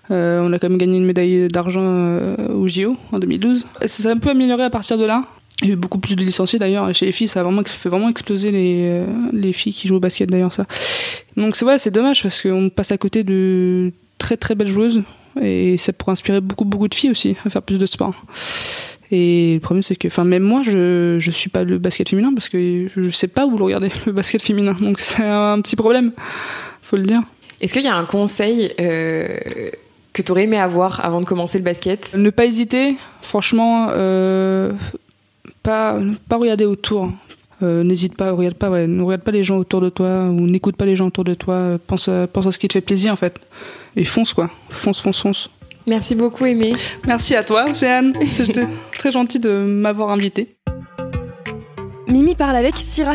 On 0.09 0.53
a 0.53 0.59
quand 0.59 0.69
même 0.69 0.77
gagné 0.77 0.97
une 0.97 1.05
médaille 1.05 1.47
d'argent 1.47 2.19
au 2.53 2.67
JO 2.67 2.97
en 3.11 3.19
2012. 3.19 3.65
Ça 3.81 3.87
s'est 3.87 4.09
un 4.09 4.17
peu 4.17 4.29
amélioré 4.29 4.63
à 4.63 4.69
partir 4.69 4.97
de 4.97 5.05
là. 5.05 5.23
Il 5.61 5.67
y 5.67 5.71
a 5.71 5.73
eu 5.73 5.77
beaucoup 5.77 5.99
plus 5.99 6.15
de 6.15 6.23
licenciés 6.23 6.59
d'ailleurs. 6.59 6.93
Chez 6.93 7.05
les 7.05 7.11
filles, 7.11 7.27
ça 7.27 7.39
a 7.39 7.43
vraiment 7.43 7.63
ça 7.65 7.75
fait 7.75 7.89
vraiment 7.89 8.09
exploser 8.09 8.51
les, 8.51 8.87
euh, 8.89 9.05
les 9.31 9.53
filles 9.53 9.73
qui 9.73 9.87
jouent 9.87 9.95
au 9.95 9.99
basket 9.99 10.29
d'ailleurs 10.29 10.51
ça. 10.53 10.65
Donc 11.37 11.55
c'est 11.55 11.63
ouais, 11.63 11.77
c'est 11.77 11.91
dommage 11.91 12.21
parce 12.21 12.41
qu'on 12.41 12.69
passe 12.69 12.91
à 12.91 12.97
côté 12.97 13.23
de 13.23 13.91
très 14.17 14.37
très 14.37 14.55
belles 14.55 14.67
joueuses 14.67 15.03
et 15.41 15.77
ça 15.77 15.93
pourrait 15.93 16.11
inspirer 16.13 16.41
beaucoup 16.41 16.65
beaucoup 16.65 16.87
de 16.87 16.95
filles 16.95 17.11
aussi 17.11 17.35
à 17.45 17.49
faire 17.49 17.61
plus 17.61 17.77
de 17.77 17.85
sport. 17.85 18.15
Et 19.11 19.53
le 19.53 19.59
problème, 19.59 19.83
c'est 19.83 19.95
que, 19.95 20.07
enfin, 20.07 20.23
même 20.23 20.41
moi, 20.41 20.61
je 20.63 21.17
je 21.19 21.31
suis 21.31 21.49
pas 21.49 21.63
le 21.63 21.77
basket 21.77 22.09
féminin 22.09 22.33
parce 22.33 22.49
que 22.49 22.87
je 22.95 23.09
sais 23.11 23.27
pas 23.27 23.45
où 23.45 23.57
le 23.57 23.63
regarder 23.63 23.91
le 24.05 24.11
basket 24.11 24.41
féminin. 24.41 24.75
Donc 24.79 24.99
c'est 24.99 25.23
un 25.23 25.61
petit 25.61 25.75
problème, 25.75 26.11
faut 26.81 26.97
le 26.97 27.03
dire. 27.03 27.21
Est-ce 27.61 27.73
qu'il 27.73 27.83
y 27.83 27.87
a 27.87 27.95
un 27.95 28.05
conseil 28.05 28.73
euh, 28.79 29.37
que 30.13 30.21
t'aurais 30.21 30.43
aimé 30.43 30.57
avoir 30.57 31.05
avant 31.05 31.21
de 31.21 31.25
commencer 31.25 31.59
le 31.59 31.63
basket? 31.63 32.13
Ne 32.15 32.29
pas 32.31 32.45
hésiter, 32.45 32.95
franchement, 33.21 33.89
euh, 33.91 34.71
pas 35.63 35.97
pas 36.29 36.37
regarder 36.37 36.65
autour. 36.65 37.11
Euh, 37.61 37.83
N'hésite 37.83 38.17
pas, 38.17 38.31
regarde 38.31 38.55
pas, 38.55 38.69
ouais, 38.69 38.87
ne 38.87 39.01
regarde 39.01 39.21
pas 39.21 39.31
les 39.31 39.43
gens 39.43 39.57
autour 39.57 39.79
de 39.79 39.89
toi 39.89 40.25
ou 40.25 40.47
n'écoute 40.47 40.75
pas 40.75 40.85
les 40.85 40.95
gens 40.97 41.07
autour 41.07 41.23
de 41.23 41.33
toi. 41.33 41.77
Pense 41.87 42.09
à, 42.09 42.27
pense 42.27 42.45
à 42.45 42.51
ce 42.51 42.59
qui 42.59 42.67
te 42.67 42.73
fait 42.73 42.81
plaisir 42.81 43.13
en 43.13 43.15
fait 43.15 43.39
et 43.95 44.03
fonce 44.03 44.33
quoi, 44.33 44.49
fonce, 44.69 44.99
fonce, 44.99 45.21
fonce. 45.21 45.49
Merci 45.85 46.15
beaucoup, 46.15 46.45
Aimé. 46.45 46.73
Merci 47.05 47.35
à 47.35 47.43
toi, 47.43 47.65
Océane. 47.69 48.13
C'était 48.31 48.67
très 48.93 49.11
gentil 49.11 49.39
de 49.39 49.49
m'avoir 49.49 50.09
invité. 50.09 50.55
Mimi 52.07 52.35
parle 52.35 52.55
avec 52.55 52.75
Sira. 52.75 53.13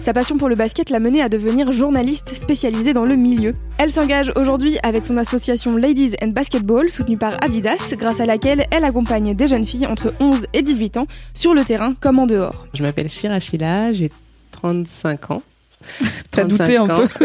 Sa 0.00 0.12
passion 0.12 0.36
pour 0.36 0.48
le 0.48 0.56
basket 0.56 0.90
l'a 0.90 0.98
menée 0.98 1.22
à 1.22 1.28
devenir 1.28 1.72
journaliste 1.72 2.34
spécialisée 2.34 2.92
dans 2.92 3.04
le 3.04 3.16
milieu. 3.16 3.54
Elle 3.78 3.92
s'engage 3.92 4.32
aujourd'hui 4.34 4.78
avec 4.82 5.06
son 5.06 5.16
association 5.16 5.76
Ladies 5.76 6.14
and 6.22 6.28
Basketball, 6.28 6.90
soutenue 6.90 7.18
par 7.18 7.34
Adidas, 7.42 7.92
grâce 7.92 8.20
à 8.20 8.26
laquelle 8.26 8.66
elle 8.70 8.84
accompagne 8.84 9.34
des 9.34 9.48
jeunes 9.48 9.64
filles 9.64 9.86
entre 9.86 10.14
11 10.20 10.46
et 10.52 10.62
18 10.62 10.96
ans 10.96 11.06
sur 11.34 11.54
le 11.54 11.64
terrain 11.64 11.94
comme 12.00 12.18
en 12.18 12.26
dehors. 12.26 12.66
Je 12.74 12.82
m'appelle 12.82 13.10
Sira 13.10 13.40
Silla, 13.40 13.92
j'ai 13.92 14.10
35 14.52 15.30
ans. 15.30 15.42
T'as 16.30 16.44
35 16.44 16.48
douté 16.58 16.76
un 16.76 16.90
ans. 16.90 17.06
peu. 17.06 17.24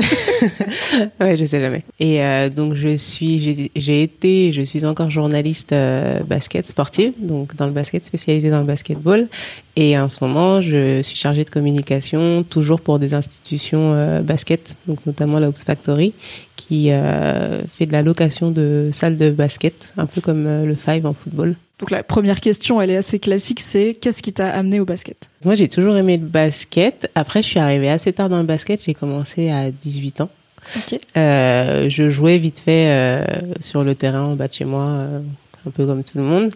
ouais, 1.25 1.37
je 1.37 1.45
sais 1.45 1.59
jamais. 1.59 1.83
Et 1.99 2.21
euh, 2.23 2.49
donc 2.49 2.75
je 2.75 2.95
suis, 2.97 3.69
j'ai- 3.75 4.03
été, 4.03 4.51
je 4.51 4.61
suis 4.61 4.85
encore 4.85 5.09
journaliste 5.11 5.73
euh, 5.73 6.19
basket 6.21 6.67
sportive, 6.67 7.13
donc 7.19 7.55
dans 7.55 7.65
le 7.65 7.71
basket 7.71 8.05
spécialisée 8.05 8.49
dans 8.49 8.59
le 8.59 8.65
basketball. 8.65 9.27
Et 9.75 9.97
en 9.97 10.09
ce 10.09 10.23
moment, 10.23 10.61
je 10.61 11.01
suis 11.01 11.15
chargée 11.17 11.43
de 11.43 11.49
communication, 11.49 12.43
toujours 12.43 12.81
pour 12.81 12.99
des 12.99 13.13
institutions 13.13 13.93
euh, 13.93 14.21
basket, 14.21 14.75
donc 14.87 15.05
notamment 15.05 15.39
la 15.39 15.49
Hoops 15.49 15.63
Factory, 15.63 16.13
qui 16.55 16.89
fait 16.89 17.85
de 17.87 17.91
la 17.91 18.03
location 18.03 18.51
de 18.51 18.89
salles 18.93 19.17
de 19.17 19.31
basket, 19.31 19.93
un 19.97 20.05
peu 20.05 20.21
comme 20.21 20.43
le 20.65 20.75
Five 20.75 21.05
en 21.05 21.13
football. 21.13 21.55
Donc 21.81 21.89
la 21.89 22.03
première 22.03 22.39
question, 22.39 22.79
elle 22.79 22.91
est 22.91 22.95
assez 22.95 23.17
classique, 23.17 23.59
c'est 23.59 23.97
qu'est-ce 23.99 24.21
qui 24.21 24.31
t'a 24.31 24.49
amené 24.49 24.79
au 24.79 24.85
basket? 24.85 25.29
Moi, 25.43 25.55
j'ai 25.55 25.67
toujours 25.67 25.97
aimé 25.97 26.15
le 26.17 26.27
basket. 26.27 27.09
Après, 27.15 27.41
je 27.41 27.47
suis 27.47 27.59
arrivée 27.59 27.89
assez 27.89 28.13
tard 28.13 28.29
dans 28.29 28.37
le 28.37 28.45
basket. 28.45 28.83
J'ai 28.83 28.93
commencé 28.93 29.49
à 29.49 29.71
18 29.71 30.21
ans. 30.21 30.29
Ok. 30.77 30.99
Euh, 31.17 31.89
je 31.89 32.11
jouais 32.11 32.37
vite 32.37 32.59
fait 32.59 32.85
euh, 32.91 33.25
sur 33.61 33.83
le 33.83 33.95
terrain 33.95 34.21
en 34.21 34.35
bas 34.35 34.47
de 34.47 34.53
chez 34.53 34.63
moi, 34.63 34.83
euh, 34.83 35.21
un 35.65 35.71
peu 35.71 35.87
comme 35.87 36.03
tout 36.03 36.19
le 36.19 36.23
monde, 36.23 36.53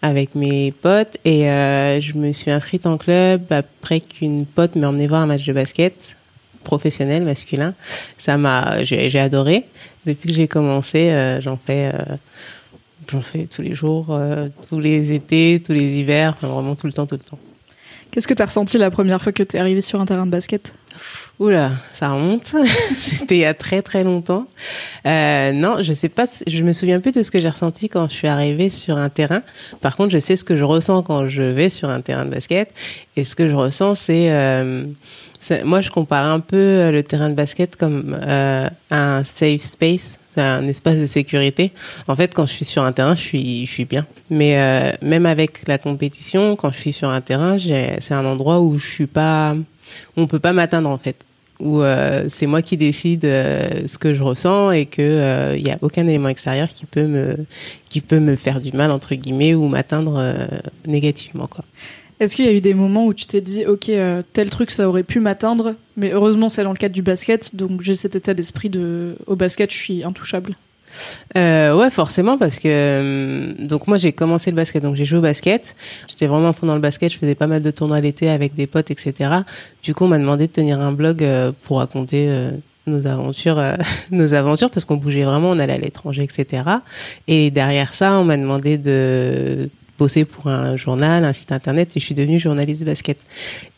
avec 0.00 0.36
mes 0.36 0.70
potes. 0.70 1.16
Et 1.24 1.40
je 1.42 2.12
me 2.16 2.30
suis 2.30 2.52
inscrite 2.52 2.86
en 2.86 2.98
club 2.98 3.50
après 3.50 3.98
qu'une 3.98 4.46
pote 4.46 4.76
m'ait 4.76 4.86
emmené 4.86 5.08
voir 5.08 5.22
un 5.22 5.26
match 5.26 5.44
de 5.44 5.52
basket 5.52 5.94
professionnel, 6.62 7.24
masculin. 7.24 7.74
Ça 8.16 8.38
m'a, 8.38 8.84
j'ai 8.84 9.18
adoré. 9.18 9.64
Depuis 10.06 10.28
que 10.28 10.36
j'ai 10.36 10.46
commencé, 10.46 11.12
j'en 11.42 11.56
fais, 11.56 11.90
j'en 13.10 13.20
fais 13.20 13.46
tous 13.46 13.62
les 13.62 13.74
jours, 13.74 14.06
euh, 14.10 14.48
tous 14.68 14.80
les 14.80 15.12
étés, 15.12 15.62
tous 15.64 15.72
les 15.72 15.98
hivers, 15.98 16.32
enfin, 16.32 16.48
vraiment 16.48 16.74
tout 16.74 16.86
le 16.86 16.92
temps, 16.92 17.06
tout 17.06 17.16
le 17.16 17.22
temps. 17.22 17.38
Qu'est-ce 18.10 18.26
que 18.26 18.34
t'as 18.34 18.46
ressenti 18.46 18.78
la 18.78 18.90
première 18.90 19.20
fois 19.20 19.32
que 19.32 19.42
t'es 19.42 19.58
arrivé 19.58 19.80
sur 19.82 20.00
un 20.00 20.06
terrain 20.06 20.24
de 20.24 20.30
basket? 20.30 20.72
Oula, 21.38 21.72
ça 21.94 22.08
remonte. 22.08 22.54
C'était 22.98 23.36
il 23.36 23.40
y 23.40 23.44
a 23.44 23.54
très 23.54 23.82
très 23.82 24.02
longtemps. 24.02 24.46
Euh, 25.06 25.52
non, 25.52 25.82
je 25.82 25.92
sais 25.92 26.08
pas, 26.08 26.24
je 26.46 26.64
me 26.64 26.72
souviens 26.72 27.00
plus 27.00 27.12
de 27.12 27.22
ce 27.22 27.30
que 27.30 27.38
j'ai 27.38 27.50
ressenti 27.50 27.88
quand 27.88 28.08
je 28.08 28.14
suis 28.14 28.26
arrivée 28.26 28.70
sur 28.70 28.96
un 28.96 29.08
terrain. 29.10 29.42
Par 29.80 29.96
contre, 29.96 30.10
je 30.10 30.18
sais 30.18 30.36
ce 30.36 30.44
que 30.44 30.56
je 30.56 30.64
ressens 30.64 31.02
quand 31.02 31.26
je 31.26 31.42
vais 31.42 31.68
sur 31.68 31.90
un 31.90 32.00
terrain 32.00 32.24
de 32.24 32.30
basket. 32.30 32.72
Et 33.16 33.24
ce 33.24 33.36
que 33.36 33.48
je 33.48 33.54
ressens, 33.54 33.94
c'est, 33.96 34.32
euh, 34.32 34.86
moi, 35.64 35.80
je 35.80 35.90
compare 35.90 36.26
un 36.26 36.40
peu 36.40 36.90
le 36.90 37.02
terrain 37.02 37.28
de 37.28 37.34
basket 37.34 37.76
comme 37.76 38.18
euh, 38.26 38.68
un 38.90 39.22
safe 39.22 39.62
space. 39.62 40.18
C'est 40.38 40.44
un 40.44 40.68
espace 40.68 41.00
de 41.00 41.06
sécurité. 41.06 41.72
En 42.06 42.14
fait, 42.14 42.32
quand 42.32 42.46
je 42.46 42.52
suis 42.52 42.64
sur 42.64 42.84
un 42.84 42.92
terrain, 42.92 43.16
je 43.16 43.22
suis, 43.22 43.66
je 43.66 43.72
suis 43.72 43.84
bien. 43.84 44.06
Mais 44.30 44.56
euh, 44.56 44.92
même 45.02 45.26
avec 45.26 45.66
la 45.66 45.78
compétition, 45.78 46.54
quand 46.54 46.70
je 46.70 46.78
suis 46.78 46.92
sur 46.92 47.08
un 47.08 47.20
terrain, 47.20 47.56
c'est 47.58 48.14
un 48.14 48.24
endroit 48.24 48.60
où 48.60 48.78
je 48.78 48.86
suis 48.86 49.08
pas, 49.08 49.56
on 50.16 50.28
peut 50.28 50.38
pas 50.38 50.52
m'atteindre 50.52 50.90
en 50.90 50.98
fait 50.98 51.16
où 51.58 51.82
euh, 51.82 52.26
c'est 52.28 52.46
moi 52.46 52.62
qui 52.62 52.76
décide 52.76 53.24
euh, 53.24 53.88
ce 53.88 53.98
que 53.98 54.14
je 54.14 54.22
ressens 54.22 54.70
et 54.70 54.86
que 54.86 55.56
il 55.56 55.66
y 55.66 55.72
a 55.72 55.78
aucun 55.82 56.06
élément 56.06 56.28
extérieur 56.28 56.68
qui 56.68 56.86
peut 56.86 57.08
me 57.08 57.34
qui 57.90 58.00
peut 58.00 58.20
me 58.20 58.36
faire 58.36 58.60
du 58.60 58.70
mal 58.70 58.92
entre 58.92 59.16
guillemets 59.16 59.56
ou 59.56 59.66
m'atteindre 59.66 60.22
négativement 60.86 61.48
quoi. 61.48 61.64
Est-ce 62.20 62.34
qu'il 62.34 62.44
y 62.44 62.48
a 62.48 62.52
eu 62.52 62.60
des 62.60 62.74
moments 62.74 63.06
où 63.06 63.14
tu 63.14 63.26
t'es 63.26 63.40
dit, 63.40 63.64
ok, 63.64 63.88
euh, 63.90 64.22
tel 64.32 64.50
truc 64.50 64.70
ça 64.70 64.88
aurait 64.88 65.04
pu 65.04 65.20
m'atteindre, 65.20 65.74
mais 65.96 66.12
heureusement 66.12 66.48
c'est 66.48 66.64
dans 66.64 66.72
le 66.72 66.78
cadre 66.78 66.94
du 66.94 67.02
basket, 67.02 67.54
donc 67.54 67.82
j'ai 67.82 67.94
cet 67.94 68.16
état 68.16 68.34
d'esprit 68.34 68.70
de, 68.70 69.14
au 69.26 69.36
basket 69.36 69.70
je 69.70 69.76
suis 69.76 70.04
intouchable. 70.04 70.54
Euh, 71.36 71.76
ouais, 71.76 71.90
forcément, 71.90 72.38
parce 72.38 72.58
que 72.58 72.66
euh, 72.66 73.54
donc 73.58 73.86
moi 73.86 73.98
j'ai 73.98 74.12
commencé 74.12 74.50
le 74.50 74.56
basket, 74.56 74.82
donc 74.82 74.96
j'ai 74.96 75.04
joué 75.04 75.18
au 75.18 75.22
basket. 75.22 75.76
J'étais 76.08 76.26
vraiment 76.26 76.52
fond 76.52 76.66
dans 76.66 76.74
le 76.74 76.80
basket. 76.80 77.12
Je 77.12 77.18
faisais 77.18 77.36
pas 77.36 77.46
mal 77.46 77.62
de 77.62 77.70
tournois 77.70 78.00
l'été 78.00 78.28
avec 78.30 78.54
des 78.54 78.66
potes, 78.66 78.90
etc. 78.90 79.30
Du 79.82 79.94
coup, 79.94 80.04
on 80.04 80.08
m'a 80.08 80.18
demandé 80.18 80.46
de 80.46 80.52
tenir 80.52 80.80
un 80.80 80.90
blog 80.90 81.24
pour 81.64 81.78
raconter 81.78 82.50
nos 82.86 83.06
aventures, 83.06 83.62
nos 84.10 84.32
aventures, 84.32 84.70
parce 84.70 84.86
qu'on 84.86 84.96
bougeait 84.96 85.24
vraiment, 85.24 85.50
on 85.50 85.58
allait 85.58 85.74
à 85.74 85.78
l'étranger, 85.78 86.24
etc. 86.24 86.62
Et 87.28 87.50
derrière 87.50 87.92
ça, 87.92 88.18
on 88.18 88.24
m'a 88.24 88.38
demandé 88.38 88.78
de 88.78 89.68
bosser 89.98 90.24
pour 90.24 90.46
un 90.46 90.76
journal, 90.76 91.24
un 91.24 91.32
site 91.32 91.52
internet, 91.52 91.96
et 91.96 92.00
je 92.00 92.04
suis 92.04 92.14
devenue 92.14 92.38
journaliste 92.38 92.84
basket. 92.84 93.18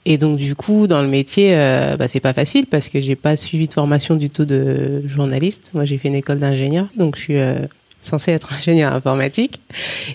Et 0.04 0.18
donc 0.18 0.36
du 0.36 0.54
coup, 0.54 0.86
dans 0.86 1.02
le 1.02 1.08
métier, 1.08 1.54
euh, 1.54 1.96
bah, 1.96 2.08
c'est 2.08 2.20
pas 2.20 2.32
facile 2.32 2.66
parce 2.66 2.88
que 2.88 3.00
j'ai 3.00 3.16
pas 3.16 3.36
suivi 3.36 3.66
de 3.66 3.72
formation 3.72 4.16
du 4.16 4.30
tout 4.30 4.44
de 4.44 5.02
journaliste. 5.06 5.70
Moi, 5.74 5.84
j'ai 5.84 5.98
fait 5.98 6.08
une 6.08 6.14
école 6.14 6.38
d'ingénieur, 6.38 6.86
donc 6.96 7.16
je 7.16 7.20
suis 7.22 7.38
euh, 7.38 7.56
censée 8.02 8.32
être 8.32 8.52
ingénieur 8.58 8.92
informatique. 8.92 9.60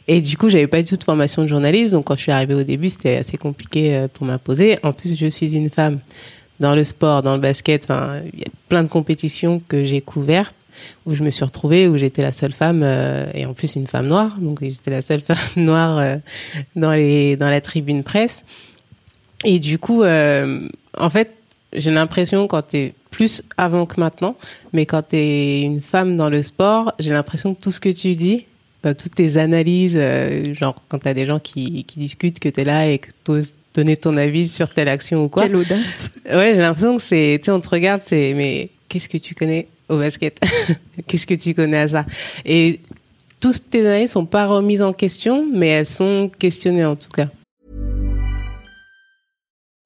Et 0.08 0.22
du 0.22 0.38
coup, 0.38 0.50
j'avais 0.50 0.68
pas 0.68 0.82
du 0.82 0.88
tout 0.88 0.98
de 0.98 1.04
formation 1.04 1.42
de 1.42 1.48
journaliste, 1.48 1.94
donc 1.94 2.06
quand 2.06 2.16
je 2.16 2.22
suis 2.22 2.32
arrivée 2.32 2.54
au 2.56 2.64
début, 2.64 2.90
c'était 2.90 3.18
assez 3.18 3.38
compliqué 3.38 3.96
euh, 3.96 4.08
pour 4.08 4.26
m'imposer. 4.26 4.78
En 4.84 4.94
plus, 4.94 5.18
je 5.18 5.28
suis 5.28 5.56
une 5.56 5.70
femme 5.70 6.00
dans 6.60 6.76
le 6.76 6.84
sport, 6.84 7.22
dans 7.22 7.36
le 7.36 7.42
basket. 7.42 7.88
Il 8.34 8.40
y 8.40 8.44
a 8.44 8.52
plein 8.70 8.84
de 8.84 8.88
compétitions 8.88 9.62
que 9.68 9.84
j'ai 9.84 10.00
couvertes 10.00 10.56
où 11.06 11.16
je 11.16 11.24
me 11.24 11.30
suis 11.30 11.44
retrouvée, 11.44 11.88
où 11.88 11.98
j'étais 11.98 12.22
la 12.22 12.32
seule 12.32 12.54
femme, 12.54 12.82
euh, 12.84 13.26
et 13.34 13.46
en 13.46 13.54
plus 13.54 13.76
une 13.76 13.88
femme 13.88 14.08
noire, 14.08 14.38
donc 14.40 14.60
j'étais 14.62 14.92
la 14.92 15.02
seule 15.02 15.22
femme 15.28 15.38
noire 15.64 15.98
euh, 16.00 16.18
dans, 16.76 16.92
les, 16.92 17.36
dans 17.36 17.50
la 17.50 17.62
tribune 17.62 18.04
presse. 18.04 18.44
Et 19.44 19.60
du 19.60 19.78
coup, 19.78 20.04
euh, 20.04 20.68
en 20.98 21.10
fait, 21.10 21.32
j'ai 21.74 21.92
l'impression 21.92 22.48
quand 22.48 22.70
tu 22.70 22.78
es 22.78 22.94
plus 23.12 23.42
avant 23.58 23.86
que 23.86 24.00
maintenant. 24.00 24.36
Mais 24.74 24.86
quand 24.86 25.04
tu 25.10 25.18
es 25.18 25.62
une 25.62 25.82
femme 25.82 26.16
dans 26.16 26.30
le 26.30 26.42
sport, 26.42 26.94
j'ai 27.00 27.12
l'impression 27.12 27.54
que 27.54 27.62
tout 27.62 27.72
ce 27.72 27.80
que 27.80 27.90
tu 27.90 28.12
dis, 28.16 28.46
toutes 28.94 29.16
tes 29.16 29.38
analyses, 29.38 29.96
euh, 29.98 30.54
genre 30.54 30.76
quand 30.88 31.00
tu 31.00 31.08
as 31.08 31.14
des 31.14 31.26
gens 31.26 31.40
qui, 31.40 31.84
qui 31.86 32.00
discutent, 32.00 32.40
que 32.40 32.50
tu 32.50 32.62
es 32.62 32.64
là 32.64 32.88
et 32.88 33.00
que 33.00 33.10
tu 33.24 33.32
oses 33.32 33.54
donner 33.74 33.98
ton 33.98 34.16
avis 34.16 34.48
sur 34.48 34.74
telle 34.74 34.88
action 34.88 35.26
ou 35.26 35.30
quoi. 35.30 35.44
Quelle 35.44 35.56
audace. 35.56 36.12
Ouais, 36.26 36.54
j'ai 36.54 36.62
l'impression 36.62 36.96
que 36.96 37.04
c'est, 37.04 37.40
tu 37.42 37.46
sais, 37.46 37.52
on 37.52 37.60
te 37.60 37.68
regarde, 37.68 38.02
c'est, 38.06 38.34
mais 38.34 38.70
qu'est-ce 38.88 39.10
que 39.10 39.18
tu 39.18 39.36
connais 39.36 39.68
au 39.90 39.98
basket 39.98 40.40
Qu'est-ce 41.08 41.28
que 41.28 41.36
tu 41.36 41.54
connais 41.54 41.80
à 41.80 41.88
ça 41.88 42.06
Et 42.44 42.82
toutes 43.40 43.70
tes 43.70 43.86
analyses 43.86 44.12
sont 44.12 44.26
pas 44.26 44.48
remises 44.48 44.82
en 44.82 44.94
question, 44.94 45.46
mais 45.46 45.68
elles 45.68 45.86
sont 45.86 46.30
questionnées 46.40 46.86
en 46.86 46.96
tout 46.96 47.10
cas. 47.10 47.28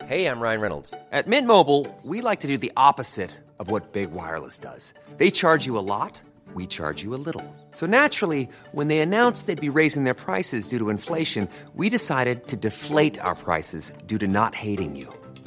Hey, 0.09 0.25
I'm 0.25 0.39
Ryan 0.41 0.59
Reynolds. 0.59 0.95
At 1.11 1.27
Mint 1.27 1.45
Mobile, 1.45 1.85
we 2.03 2.21
like 2.21 2.39
to 2.39 2.47
do 2.47 2.57
the 2.57 2.71
opposite 2.75 3.29
of 3.59 3.69
what 3.69 3.93
Big 3.93 4.11
Wireless 4.11 4.57
does. 4.57 4.93
They 5.19 5.29
charge 5.29 5.67
you 5.67 5.77
a 5.77 5.85
lot, 5.85 6.19
we 6.55 6.65
charge 6.65 7.03
you 7.03 7.13
a 7.13 7.21
little. 7.21 7.43
So 7.73 7.85
naturally, 7.85 8.49
when 8.71 8.87
they 8.87 9.01
announced 9.01 9.45
they'd 9.45 9.61
be 9.61 9.69
raising 9.69 10.05
their 10.05 10.15
prices 10.15 10.67
due 10.67 10.79
to 10.79 10.89
inflation, 10.89 11.47
we 11.75 11.89
decided 11.89 12.47
to 12.47 12.55
deflate 12.55 13.19
our 13.19 13.35
prices 13.35 13.93
due 14.07 14.17
to 14.17 14.27
not 14.27 14.55
hating 14.55 14.95
you. 14.95 15.13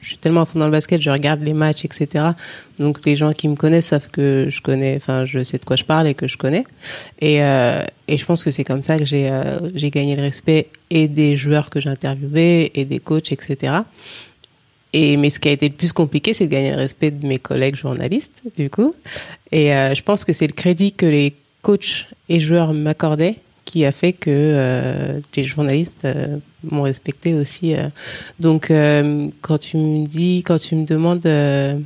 Je 0.00 0.08
suis 0.08 0.16
tellement 0.16 0.42
à 0.42 0.46
fond 0.46 0.58
dans 0.58 0.64
le 0.64 0.72
basket, 0.72 1.00
je 1.00 1.10
regarde 1.10 1.42
les 1.42 1.52
matchs, 1.52 1.84
etc. 1.84 2.30
Donc 2.80 3.04
les 3.06 3.14
gens 3.14 3.30
qui 3.30 3.46
me 3.46 3.54
connaissent 3.54 3.86
savent 3.86 4.08
que 4.10 4.46
je 4.48 4.60
connais, 4.60 4.96
enfin 4.96 5.24
je 5.24 5.44
sais 5.44 5.58
de 5.58 5.64
quoi 5.64 5.76
je 5.76 5.84
parle 5.84 6.08
et 6.08 6.14
que 6.14 6.26
je 6.26 6.36
connais. 6.36 6.64
Et, 7.20 7.42
euh, 7.42 7.84
et 8.08 8.16
je 8.16 8.24
pense 8.24 8.42
que 8.42 8.50
c'est 8.50 8.64
comme 8.64 8.82
ça 8.82 8.98
que 8.98 9.04
j'ai 9.04 9.30
euh, 9.30 9.58
gagné 9.74 10.16
le 10.16 10.22
respect 10.22 10.68
et 10.90 11.06
des 11.06 11.36
joueurs 11.36 11.70
que 11.70 11.80
j'ai 11.80 11.88
interviewés 11.88 12.72
et 12.74 12.84
des 12.84 12.98
coachs, 12.98 13.30
etc. 13.30 13.74
Et 14.92 15.16
mais 15.16 15.30
ce 15.30 15.38
qui 15.38 15.48
a 15.48 15.52
été 15.52 15.68
le 15.68 15.74
plus 15.74 15.92
compliqué, 15.92 16.34
c'est 16.34 16.46
de 16.46 16.50
gagner 16.50 16.72
le 16.72 16.78
respect 16.78 17.12
de 17.12 17.26
mes 17.26 17.38
collègues 17.38 17.76
journalistes, 17.76 18.42
du 18.56 18.68
coup. 18.70 18.94
Et 19.52 19.74
euh, 19.74 19.94
je 19.94 20.02
pense 20.02 20.24
que 20.24 20.32
c'est 20.32 20.46
le 20.46 20.52
crédit 20.52 20.92
que 20.92 21.06
les 21.06 21.34
coachs 21.62 22.08
et 22.28 22.40
joueurs 22.40 22.74
m'accordaient 22.74 23.36
qui 23.72 23.86
a 23.86 23.92
fait 23.92 24.12
que 24.12 24.28
euh, 24.28 25.20
les 25.34 25.44
journalistes 25.44 26.04
euh, 26.04 26.36
m'ont 26.62 26.82
respecté 26.82 27.32
aussi. 27.32 27.74
euh. 27.74 27.88
Donc, 28.38 28.70
euh, 28.70 29.28
quand 29.40 29.56
tu 29.56 29.78
me 29.78 30.06
dis, 30.06 30.42
quand 30.44 30.58
tu 30.58 30.74
me 30.76 30.84
demandes 30.84 31.24
euh, 31.24 31.78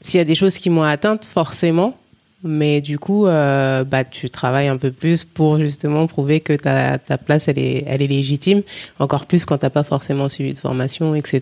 s'il 0.00 0.16
y 0.16 0.20
a 0.20 0.24
des 0.24 0.34
choses 0.34 0.56
qui 0.56 0.70
m'ont 0.70 0.82
atteinte, 0.82 1.26
forcément. 1.26 1.94
Mais 2.46 2.82
du 2.82 2.98
coup, 2.98 3.26
euh, 3.26 3.84
bah, 3.84 4.04
tu 4.04 4.28
travailles 4.28 4.68
un 4.68 4.76
peu 4.76 4.92
plus 4.92 5.24
pour 5.24 5.56
justement 5.58 6.06
prouver 6.06 6.40
que 6.40 6.52
ta, 6.52 6.98
ta 6.98 7.16
place, 7.16 7.48
elle 7.48 7.58
est, 7.58 7.84
elle 7.86 8.02
est 8.02 8.06
légitime. 8.06 8.60
Encore 8.98 9.24
plus 9.24 9.46
quand 9.46 9.56
t'as 9.56 9.70
pas 9.70 9.82
forcément 9.82 10.28
suivi 10.28 10.52
de 10.52 10.58
formation, 10.58 11.14
etc. 11.14 11.40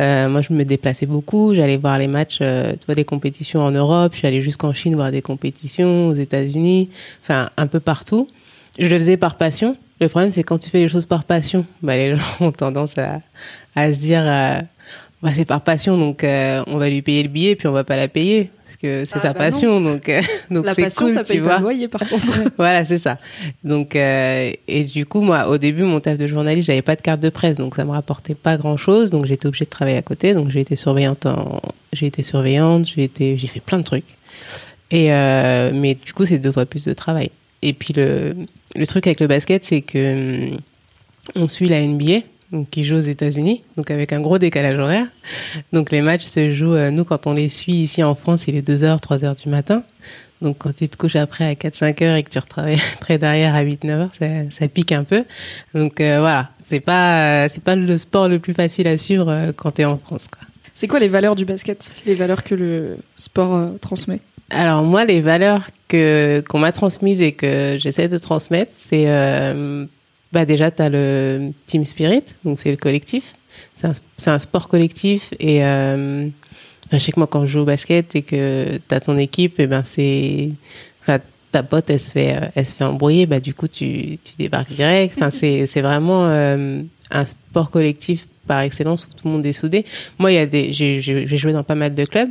Euh, 0.00 0.28
moi, 0.28 0.42
je 0.42 0.52
me 0.52 0.64
déplaçais 0.64 1.06
beaucoup. 1.06 1.54
J'allais 1.54 1.76
voir 1.76 1.96
les 1.98 2.08
matchs, 2.08 2.38
euh, 2.40 2.72
tu 2.72 2.86
vois, 2.86 2.96
des 2.96 3.04
compétitions 3.04 3.60
en 3.60 3.70
Europe. 3.70 4.14
Je 4.14 4.18
suis 4.18 4.26
allée 4.26 4.42
jusqu'en 4.42 4.72
Chine 4.72 4.96
voir 4.96 5.12
des 5.12 5.22
compétitions, 5.22 6.08
aux 6.08 6.14
États-Unis, 6.14 6.88
enfin 7.22 7.50
un 7.56 7.68
peu 7.68 7.78
partout. 7.78 8.28
Je 8.78 8.86
le 8.86 8.96
faisais 8.96 9.16
par 9.16 9.36
passion. 9.36 9.76
Le 10.00 10.08
problème, 10.08 10.30
c'est 10.30 10.42
quand 10.42 10.58
tu 10.58 10.68
fais 10.68 10.80
les 10.80 10.88
choses 10.88 11.06
par 11.06 11.24
passion, 11.24 11.64
bah, 11.82 11.96
les 11.96 12.14
gens 12.16 12.22
ont 12.40 12.52
tendance 12.52 12.98
à, 12.98 13.20
à 13.74 13.92
se 13.92 13.98
dire, 13.98 14.22
euh, 14.24 14.60
bah, 15.22 15.30
c'est 15.34 15.44
par 15.46 15.62
passion, 15.62 15.96
donc 15.96 16.24
euh, 16.24 16.62
on 16.66 16.76
va 16.76 16.90
lui 16.90 17.02
payer 17.02 17.22
le 17.22 17.28
billet, 17.28 17.56
puis 17.56 17.66
on 17.68 17.72
va 17.72 17.84
pas 17.84 17.96
la 17.96 18.08
payer 18.08 18.50
parce 18.64 18.76
que 18.76 19.04
c'est 19.06 19.16
Ah, 19.16 19.20
sa 19.20 19.32
bah 19.32 19.44
non. 19.44 19.50
passion, 19.50 19.80
donc 19.80 20.08
euh, 20.08 20.20
donc 20.50 20.66
La 20.66 20.74
passion, 20.74 21.06
cool, 21.06 21.10
ça 21.10 21.24
paye 21.24 21.40
pas 21.40 21.56
le 21.56 21.62
loyer, 21.62 21.88
par 21.88 22.06
contre. 22.06 22.26
voilà, 22.58 22.84
c'est 22.84 22.98
ça. 22.98 23.16
Donc, 23.64 23.96
euh, 23.96 24.52
et 24.68 24.84
du 24.84 25.06
coup, 25.06 25.22
moi, 25.22 25.48
au 25.48 25.56
début, 25.56 25.82
mon 25.82 26.00
taf 26.00 26.18
de 26.18 26.26
journaliste, 26.26 26.66
j'avais 26.66 26.82
pas 26.82 26.96
de 26.96 27.00
carte 27.00 27.20
de 27.20 27.30
presse, 27.30 27.56
donc 27.56 27.74
ça 27.76 27.84
me 27.86 27.92
rapportait 27.92 28.34
pas 28.34 28.58
grand 28.58 28.76
chose. 28.76 29.10
Donc, 29.10 29.24
j'étais 29.24 29.46
obligée 29.46 29.64
de 29.64 29.70
travailler 29.70 29.96
à 29.96 30.02
côté. 30.02 30.34
Donc, 30.34 30.50
j'ai 30.50 30.60
été 30.60 30.76
surveillante. 30.76 31.24
En... 31.24 31.62
J'ai 31.94 32.06
été 32.06 32.22
surveillante. 32.22 32.86
J'ai 32.86 33.04
été, 33.04 33.38
fait 33.38 33.60
plein 33.60 33.78
de 33.78 33.84
trucs. 33.84 34.16
Et 34.90 35.08
mais 35.08 35.94
du 35.94 36.12
coup, 36.12 36.26
c'est 36.26 36.38
deux 36.38 36.52
fois 36.52 36.66
plus 36.66 36.84
de 36.84 36.92
travail. 36.92 37.30
Et 37.66 37.72
puis 37.72 37.92
le 37.92 38.34
le 38.76 38.86
truc 38.86 39.06
avec 39.06 39.20
le 39.20 39.26
basket, 39.26 39.64
c'est 39.64 39.80
que 39.80 40.52
hum, 40.52 40.58
on 41.34 41.48
suit 41.48 41.68
la 41.68 41.84
NBA, 41.84 42.20
qui 42.70 42.84
joue 42.84 42.96
aux 42.96 43.00
États-Unis, 43.00 43.62
donc 43.76 43.90
avec 43.90 44.12
un 44.12 44.20
gros 44.20 44.38
décalage 44.38 44.78
horaire. 44.78 45.08
Donc 45.72 45.90
les 45.90 46.00
matchs 46.00 46.26
se 46.26 46.52
jouent, 46.52 46.74
euh, 46.74 46.90
nous 46.90 47.04
quand 47.04 47.26
on 47.26 47.32
les 47.32 47.48
suit 47.48 47.74
ici 47.74 48.02
en 48.04 48.14
France, 48.14 48.44
il 48.46 48.54
est 48.54 48.66
2h, 48.66 49.00
3h 49.00 49.42
du 49.42 49.48
matin. 49.48 49.82
Donc 50.42 50.58
quand 50.58 50.72
tu 50.72 50.88
te 50.88 50.96
couches 50.96 51.16
après 51.16 51.44
à 51.44 51.54
4-5 51.54 52.04
heures 52.04 52.16
et 52.16 52.22
que 52.22 52.30
tu 52.30 52.38
retravailles 52.38 52.78
après 52.94 53.18
derrière 53.18 53.54
à 53.54 53.64
8-9 53.64 53.90
heures, 53.90 54.50
ça, 54.50 54.68
pique 54.68 54.92
un 54.92 55.02
peu. 55.02 55.24
Donc 55.74 56.00
euh, 56.00 56.20
voilà, 56.20 56.50
c'est 56.68 56.80
pas 56.80 57.46
euh, 57.46 57.48
pas 57.64 57.74
le 57.74 57.96
sport 57.96 58.28
le 58.28 58.38
plus 58.38 58.54
facile 58.54 58.86
à 58.86 58.96
suivre 58.96 59.52
quand 59.56 59.72
tu 59.72 59.82
es 59.82 59.84
en 59.84 59.98
France. 59.98 60.28
C'est 60.74 60.88
quoi 60.88 61.00
les 61.00 61.08
valeurs 61.08 61.34
du 61.34 61.46
basket? 61.46 61.90
Les 62.04 62.14
valeurs 62.14 62.44
que 62.44 62.54
le 62.54 62.98
sport 63.16 63.72
transmet? 63.80 64.20
Alors 64.50 64.82
moi, 64.82 65.04
les 65.04 65.20
valeurs 65.20 65.68
que 65.88 66.42
qu'on 66.48 66.58
m'a 66.58 66.72
transmises 66.72 67.20
et 67.20 67.32
que 67.32 67.76
j'essaie 67.78 68.08
de 68.08 68.18
transmettre, 68.18 68.72
c'est 68.76 69.04
euh, 69.06 69.86
bah 70.32 70.44
déjà 70.44 70.70
tu 70.70 70.82
as 70.82 70.88
le 70.88 71.50
team 71.66 71.84
spirit, 71.84 72.22
donc 72.44 72.60
c'est 72.60 72.70
le 72.70 72.76
collectif. 72.76 73.34
C'est 73.76 73.86
un, 73.86 73.92
un 74.34 74.38
sport 74.38 74.68
collectif 74.68 75.32
et 75.40 75.64
euh, 75.64 76.28
enfin, 76.86 76.98
je 76.98 77.04
sais 77.04 77.12
que 77.12 77.18
moi 77.18 77.26
quand 77.26 77.40
je 77.40 77.52
joue 77.52 77.60
au 77.60 77.64
basket 77.64 78.14
et 78.14 78.22
que 78.22 78.78
tu 78.88 78.94
as 78.94 79.00
ton 79.00 79.16
équipe, 79.18 79.58
et 79.58 79.66
ben 79.66 79.82
c'est 79.84 80.50
enfin 81.00 81.18
ta 81.52 81.62
pote 81.62 81.88
elle 81.88 82.00
se 82.00 82.12
fait 82.12 82.36
euh, 82.36 82.46
elle 82.54 82.66
se 82.66 82.76
fait 82.76 82.84
embrouiller, 82.84 83.26
bah 83.26 83.40
du 83.40 83.54
coup 83.54 83.66
tu 83.68 84.18
tu 84.22 84.34
débarques 84.38 84.72
direct. 84.72 85.14
Enfin 85.16 85.30
c'est 85.30 85.66
c'est 85.66 85.82
vraiment 85.82 86.26
euh, 86.26 86.82
un 87.10 87.26
sport 87.26 87.70
collectif 87.70 88.26
par 88.46 88.60
excellence 88.60 89.06
où 89.06 89.14
tout 89.14 89.26
le 89.26 89.32
monde 89.32 89.46
est 89.46 89.52
soudé. 89.52 89.84
Moi, 90.18 90.32
il 90.32 90.34
y 90.36 90.38
a 90.38 90.46
des 90.46 90.72
j'ai 90.72 91.00
joué 91.26 91.52
dans 91.52 91.64
pas 91.64 91.74
mal 91.74 91.94
de 91.94 92.04
clubs 92.04 92.30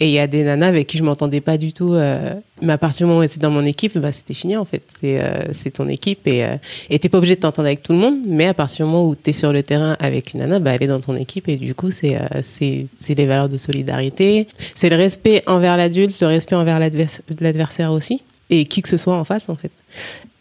et 0.00 0.06
il 0.06 0.12
y 0.12 0.18
a 0.18 0.26
des 0.26 0.44
nanas 0.44 0.68
avec 0.68 0.86
qui 0.86 0.96
je 0.98 1.02
m'entendais 1.02 1.40
pas 1.40 1.58
du 1.58 1.72
tout. 1.72 1.94
Euh, 1.94 2.34
mais 2.62 2.72
à 2.72 2.78
partir 2.78 3.06
du 3.06 3.10
moment 3.10 3.24
où 3.24 3.28
c'était 3.28 3.40
dans 3.40 3.50
mon 3.50 3.64
équipe, 3.64 3.96
bah, 3.98 4.12
c'était 4.12 4.34
fini 4.34 4.56
en 4.56 4.64
fait. 4.64 4.82
C'est 5.00 5.20
euh, 5.20 5.70
ton 5.74 5.88
équipe 5.88 6.26
et 6.26 6.44
euh, 6.44 6.56
et 6.90 6.98
t'es 6.98 7.08
pas 7.08 7.18
obligé 7.18 7.34
de 7.36 7.40
t'entendre 7.40 7.66
avec 7.66 7.82
tout 7.82 7.92
le 7.92 7.98
monde. 7.98 8.18
Mais 8.26 8.46
à 8.46 8.54
partir 8.54 8.86
du 8.86 8.92
moment 8.92 9.06
où 9.08 9.14
t'es 9.14 9.32
sur 9.32 9.52
le 9.52 9.62
terrain 9.62 9.96
avec 10.00 10.34
une 10.34 10.40
nana, 10.40 10.58
bah, 10.60 10.72
elle 10.74 10.82
est 10.84 10.86
dans 10.88 11.00
ton 11.00 11.16
équipe 11.16 11.48
et 11.48 11.56
du 11.56 11.74
coup 11.74 11.90
c'est 11.90 12.16
euh, 12.16 12.42
c'est 12.42 13.14
les 13.14 13.26
valeurs 13.26 13.48
de 13.48 13.56
solidarité. 13.56 14.46
C'est 14.74 14.88
le 14.88 14.96
respect 14.96 15.42
envers 15.46 15.76
l'adulte, 15.76 16.18
le 16.20 16.26
respect 16.28 16.54
envers 16.56 16.78
l'advers- 16.78 17.20
l'adversaire 17.40 17.92
aussi 17.92 18.22
et 18.50 18.64
qui 18.66 18.82
que 18.82 18.88
ce 18.88 18.96
soit 18.96 19.16
en 19.16 19.24
face 19.24 19.48
en 19.48 19.56
fait. 19.56 19.70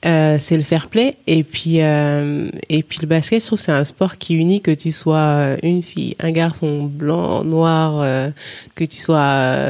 Euh, 0.06 0.38
c'est 0.40 0.58
le 0.58 0.64
fair 0.64 0.90
play. 0.90 1.18
Et 1.26 1.44
puis 1.44 1.82
euh, 1.82 2.50
et 2.70 2.84
puis 2.84 3.00
le 3.02 3.08
basket 3.08 3.42
je 3.42 3.48
trouve 3.48 3.60
c'est 3.60 3.72
un 3.72 3.84
sport 3.84 4.18
qui 4.18 4.36
unit 4.36 4.62
que 4.62 4.72
tu 4.72 4.92
sois 4.92 5.18
euh, 5.18 5.58
une 5.64 5.82
fille 5.82 6.16
un 6.20 6.32
garçon 6.32 6.84
blanc 6.84 7.44
noir 7.44 8.00
euh, 8.02 8.30
que 8.76 8.84
tu 8.84 8.98
sois 8.98 9.64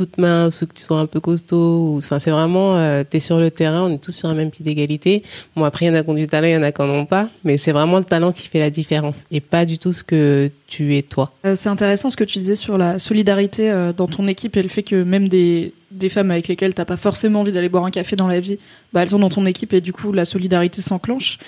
euh, 0.00 0.04
toute 0.04 0.18
mince 0.18 0.62
ou 0.62 0.66
que 0.66 0.74
tu 0.74 0.82
sois 0.84 0.98
un 1.00 1.06
peu 1.06 1.20
costaud 1.20 1.94
ou 1.94 1.96
enfin 1.98 2.18
c'est 2.18 2.30
vraiment 2.30 2.76
euh, 2.76 3.02
t'es 3.08 3.20
sur 3.20 3.38
le 3.38 3.50
terrain 3.50 3.82
on 3.82 3.92
est 3.92 3.98
tous 4.02 4.12
sur 4.12 4.28
un 4.28 4.34
même 4.34 4.50
pied 4.50 4.64
d'égalité 4.64 5.22
bon 5.56 5.64
après 5.64 5.86
il 5.86 5.88
y 5.88 5.90
en 5.90 5.94
a 5.94 6.02
qui 6.04 6.10
ont 6.10 6.14
du 6.14 6.26
talent 6.26 6.46
il 6.48 6.52
y 6.52 6.56
en 6.56 6.62
a 6.62 6.72
qui 6.72 6.82
en 6.82 6.88
ont 6.90 7.06
pas 7.06 7.28
mais 7.44 7.58
c'est 7.58 7.72
vraiment 7.72 7.98
le 7.98 8.04
talent 8.04 8.32
qui 8.32 8.46
fait 8.48 8.60
la 8.60 8.70
différence 8.70 9.24
et 9.30 9.40
pas 9.40 9.64
du 9.64 9.78
tout 9.78 9.92
ce 9.92 10.04
que 10.04 10.50
tu 10.66 10.96
es 10.96 11.02
toi 11.02 11.32
Euh, 11.44 11.54
C'est 11.56 11.68
intéressant 11.68 12.10
ce 12.10 12.16
que 12.16 12.24
tu 12.24 12.38
disais 12.38 12.54
sur 12.54 12.78
la 12.78 12.98
solidarité 12.98 13.70
euh, 13.70 13.92
dans 13.92 14.06
ton 14.06 14.28
équipe 14.28 14.56
et 14.56 14.62
le 14.62 14.68
fait 14.68 14.82
que 14.82 15.02
même 15.02 15.28
des, 15.28 15.72
des 15.90 16.08
femmes 16.08 16.30
avec 16.30 16.48
lesquelles 16.48 16.74
t'as 16.74 16.84
pas 16.84 16.96
forcément 16.96 17.40
envie 17.40 17.52
d'aller 17.52 17.68
boire 17.68 17.84
un 17.84 17.90
café 17.90 18.16
dans 18.16 18.28
la 18.28 18.40
vie, 18.40 18.58
bah, 18.92 19.02
elles 19.02 19.08
sont 19.10 19.18
dans 19.18 19.30
ton 19.30 19.46
équipe 19.46 19.72
et 19.72 19.80
du 19.80 19.92
coup 19.92 20.12
la 20.12 20.24
solidarité 20.24 20.80
s'enclenche. 20.82 21.38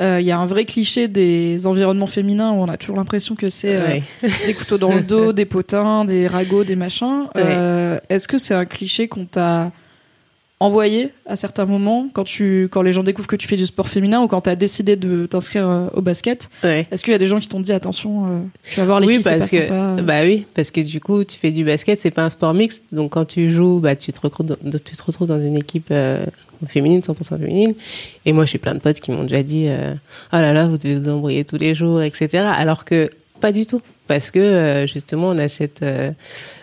Euh, 0.00 0.20
Il 0.20 0.26
y 0.26 0.30
a 0.30 0.38
un 0.38 0.46
vrai 0.46 0.64
cliché 0.64 1.08
des 1.08 1.66
environnements 1.66 2.06
féminins 2.06 2.52
où 2.52 2.56
on 2.56 2.68
a 2.68 2.76
toujours 2.76 2.96
l'impression 2.96 3.34
que 3.34 3.48
c'est 3.48 3.76
euh, 3.76 3.86
Ouais. 3.86 4.02
des 4.46 4.54
couteaux 4.54 4.78
dans 4.78 4.94
le 4.94 5.00
dos, 5.00 5.32
des 5.32 5.44
potins, 5.46 6.04
des 6.04 6.26
ragots, 6.26 6.64
des 6.64 6.76
machins. 6.76 7.26
Euh, 7.36 7.98
Est-ce 8.10 8.28
que 8.28 8.36
c'est 8.38 8.54
un 8.54 8.66
cliché 8.66 9.08
qu'on 9.08 9.24
t'a 9.24 9.72
envoyé 10.58 11.12
à 11.26 11.36
certains 11.36 11.66
moments 11.66 12.08
quand 12.12 12.24
tu 12.24 12.68
quand 12.70 12.80
les 12.80 12.92
gens 12.92 13.02
découvrent 13.02 13.28
que 13.28 13.36
tu 13.36 13.46
fais 13.46 13.56
du 13.56 13.66
sport 13.66 13.88
féminin 13.88 14.22
ou 14.22 14.26
quand 14.26 14.40
tu 14.42 14.50
as 14.50 14.56
décidé 14.56 14.96
de 14.96 15.26
t'inscrire 15.26 15.68
euh, 15.68 15.88
au 15.92 16.00
basket 16.00 16.48
ouais 16.64 16.86
Est-ce 16.90 17.02
qu'il 17.02 17.12
y 17.12 17.14
a 17.14 17.18
des 17.18 17.26
gens 17.26 17.38
qui 17.40 17.48
t'ont 17.48 17.60
dit 17.60 17.72
attention, 17.72 18.24
euh, 18.24 18.38
tu 18.70 18.80
vas 18.80 18.86
voir 18.86 19.00
les 19.00 19.06
oui, 19.06 19.14
filles, 19.14 19.22
c'est 19.22 19.30
pas 19.32 19.38
parce 19.38 19.50
que 19.50 19.68
sympa. 19.68 20.02
bah 20.02 20.22
oui, 20.22 20.46
parce 20.54 20.70
que 20.70 20.80
du 20.80 21.00
coup, 21.00 21.24
tu 21.24 21.36
fais 21.36 21.50
du 21.50 21.64
basket, 21.64 22.00
c'est 22.00 22.10
pas 22.10 22.24
un 22.24 22.30
sport 22.30 22.54
mixte, 22.54 22.82
donc 22.90 23.12
quand 23.12 23.26
tu 23.26 23.50
joues, 23.50 23.80
bah 23.80 23.96
tu 23.96 24.12
te 24.12 24.20
retrouves 24.20 24.46
dans, 24.46 24.56
tu 24.56 24.96
te 24.96 25.02
retrouves 25.02 25.28
dans 25.28 25.40
une 25.40 25.56
équipe 25.56 25.88
euh, 25.90 26.24
féminine, 26.66 27.00
100% 27.00 27.38
féminine. 27.38 27.74
Et 28.24 28.32
moi, 28.32 28.46
j'ai 28.46 28.58
plein 28.58 28.74
de 28.74 28.80
potes 28.80 29.00
qui 29.00 29.10
m'ont 29.10 29.24
déjà 29.24 29.42
dit, 29.42 29.68
oh 29.68 30.36
là 30.36 30.52
là, 30.54 30.66
vous 30.68 30.78
devez 30.78 30.98
vous 30.98 31.08
embrouiller 31.10 31.44
tous 31.44 31.58
les 31.58 31.74
jours, 31.74 32.00
etc. 32.02 32.44
Alors 32.56 32.86
que 32.86 33.10
pas 33.40 33.52
du 33.52 33.66
tout, 33.66 33.82
parce 34.06 34.30
que 34.30 34.86
justement, 34.86 35.28
on 35.28 35.38
a 35.38 35.48
cette 35.48 35.82
euh, 35.82 36.10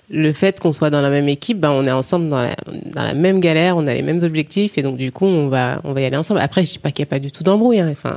le 0.09 0.33
fait 0.33 0.59
qu'on 0.59 0.71
soit 0.71 0.89
dans 0.89 1.01
la 1.01 1.09
même 1.09 1.29
équipe, 1.29 1.59
bah, 1.59 1.71
on 1.71 1.83
est 1.83 1.91
ensemble 1.91 2.29
dans 2.29 2.41
la, 2.41 2.55
dans 2.93 3.03
la 3.03 3.13
même 3.13 3.39
galère, 3.39 3.77
on 3.77 3.87
a 3.87 3.93
les 3.93 4.01
mêmes 4.01 4.21
objectifs, 4.23 4.77
et 4.77 4.81
donc 4.81 4.97
du 4.97 5.11
coup, 5.11 5.25
on 5.25 5.47
va 5.47 5.81
on 5.83 5.93
va 5.93 6.01
y 6.01 6.05
aller 6.05 6.17
ensemble. 6.17 6.39
Après, 6.41 6.63
je 6.63 6.71
dis 6.71 6.79
pas 6.79 6.91
qu'il 6.91 7.03
y 7.03 7.07
a 7.07 7.09
pas 7.09 7.19
du 7.19 7.31
tout 7.31 7.43
d'embrouille, 7.43 7.79
hein. 7.79 7.89
enfin. 7.91 8.15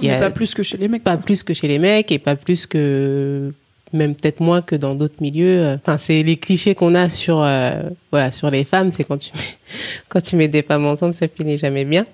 il 0.00 0.06
y 0.06 0.10
a- 0.10 0.18
pas 0.18 0.30
plus 0.30 0.54
que 0.54 0.62
chez 0.62 0.76
les 0.76 0.88
mecs. 0.88 1.04
pas 1.04 1.16
plus 1.16 1.42
que 1.42 1.54
chez 1.54 1.68
les 1.68 1.78
mecs 1.78 2.10
et 2.12 2.18
pas 2.18 2.36
plus 2.36 2.66
que 2.66 3.52
même 3.92 4.14
peut-être 4.14 4.40
moins 4.40 4.62
que 4.62 4.74
dans 4.74 4.94
d'autres 4.94 5.20
milieux. 5.20 5.74
Enfin, 5.74 5.98
c'est 5.98 6.22
les 6.22 6.36
clichés 6.36 6.74
qu'on 6.74 6.94
a 6.94 7.08
sur, 7.10 7.42
euh, 7.42 7.82
voilà, 8.10 8.30
sur 8.30 8.50
les 8.50 8.64
femmes, 8.64 8.90
c'est 8.90 9.04
quand 9.04 9.18
tu 9.18 9.30
mets, 9.34 9.40
quand 10.08 10.20
tu 10.22 10.36
mets 10.36 10.48
des 10.48 10.62
femmes 10.62 10.86
ensemble, 10.86 11.12
ça 11.14 11.26
finit 11.28 11.58
jamais 11.58 11.84
bien. 11.84 12.06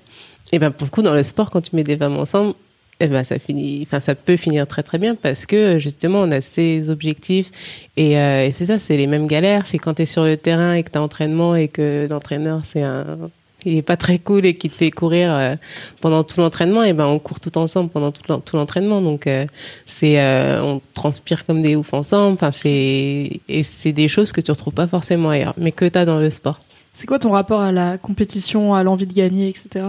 Et 0.53 0.59
ben 0.59 0.71
pour 0.71 0.87
le 0.87 0.91
coup, 0.91 1.03
dans 1.03 1.15
le 1.15 1.23
sport, 1.23 1.51
quand 1.51 1.61
tu 1.61 1.77
mets 1.77 1.85
des 1.85 1.97
femmes 1.97 2.17
ensemble, 2.17 2.55
eh 3.01 3.07
ben 3.07 3.23
ça 3.25 3.39
finit, 3.39 3.83
enfin 3.83 4.01
ça 4.01 4.15
peut 4.15 4.37
finir 4.37 4.67
très 4.67 4.83
très 4.83 4.99
bien 4.99 5.15
parce 5.15 5.47
que 5.47 5.79
justement 5.79 6.21
on 6.21 6.31
a 6.33 6.41
ces 6.41 6.91
objectifs 6.91 7.51
et, 7.97 8.19
euh, 8.19 8.47
et 8.47 8.53
c'est 8.53 8.67
ça, 8.67 8.79
c'est 8.79 8.97
les 8.97 9.07
mêmes 9.07 9.27
galères. 9.27 9.67
C'est 9.67 9.79
quand 9.79 9.95
tu 9.95 10.03
es 10.03 10.07
sur 10.07 10.25
le 10.25 10.37
terrain 10.37 10.75
et 10.75 10.83
que 10.83 10.91
tu 10.91 10.99
as 10.99 11.03
entraînement 11.03 11.55
et 11.55 11.69
que 11.69 12.07
l'entraîneur 12.11 12.63
c'est 12.65 12.83
un 12.83 13.31
il 13.65 13.77
est 13.77 13.83
pas 13.83 13.97
très 13.97 14.19
cool 14.19 14.47
et 14.47 14.55
qui 14.55 14.71
te 14.71 14.77
fait 14.77 14.91
courir 14.91 15.33
euh, 15.33 15.57
pendant 16.01 16.23
tout 16.25 16.41
l'entraînement 16.41 16.83
et 16.85 16.93
ben 16.93 17.07
on 17.07 17.19
court 17.19 17.41
tout 17.41 17.57
ensemble 17.59 17.91
pendant 17.91 18.13
tout 18.13 18.57
l'entraînement 18.57 19.03
donc 19.03 19.27
euh, 19.27 19.47
c'est 19.87 20.21
euh, 20.21 20.63
on 20.63 20.81
transpire 20.95 21.45
comme 21.45 21.63
des 21.63 21.75
oufs 21.75 21.93
ensemble 21.93 22.35
enfin 22.35 22.51
c'est 22.53 23.41
et 23.49 23.63
c'est 23.65 23.93
des 23.93 24.09
choses 24.09 24.33
que 24.33 24.41
tu 24.41 24.51
retrouves 24.51 24.75
pas 24.75 24.87
forcément 24.87 25.31
ailleurs 25.31 25.55
mais 25.57 25.73
que 25.73 25.85
tu 25.85 25.99
as 25.99 26.05
dans 26.05 26.19
le 26.19 26.31
sport 26.31 26.61
C'est 26.93 27.07
quoi 27.07 27.19
ton 27.19 27.33
rapport 27.33 27.61
à 27.61 27.73
la 27.73 27.99
compétition, 27.99 28.75
à 28.75 28.83
l'envie 28.83 29.07
de 29.07 29.15
gagner, 29.15 29.49
etc. 29.49 29.87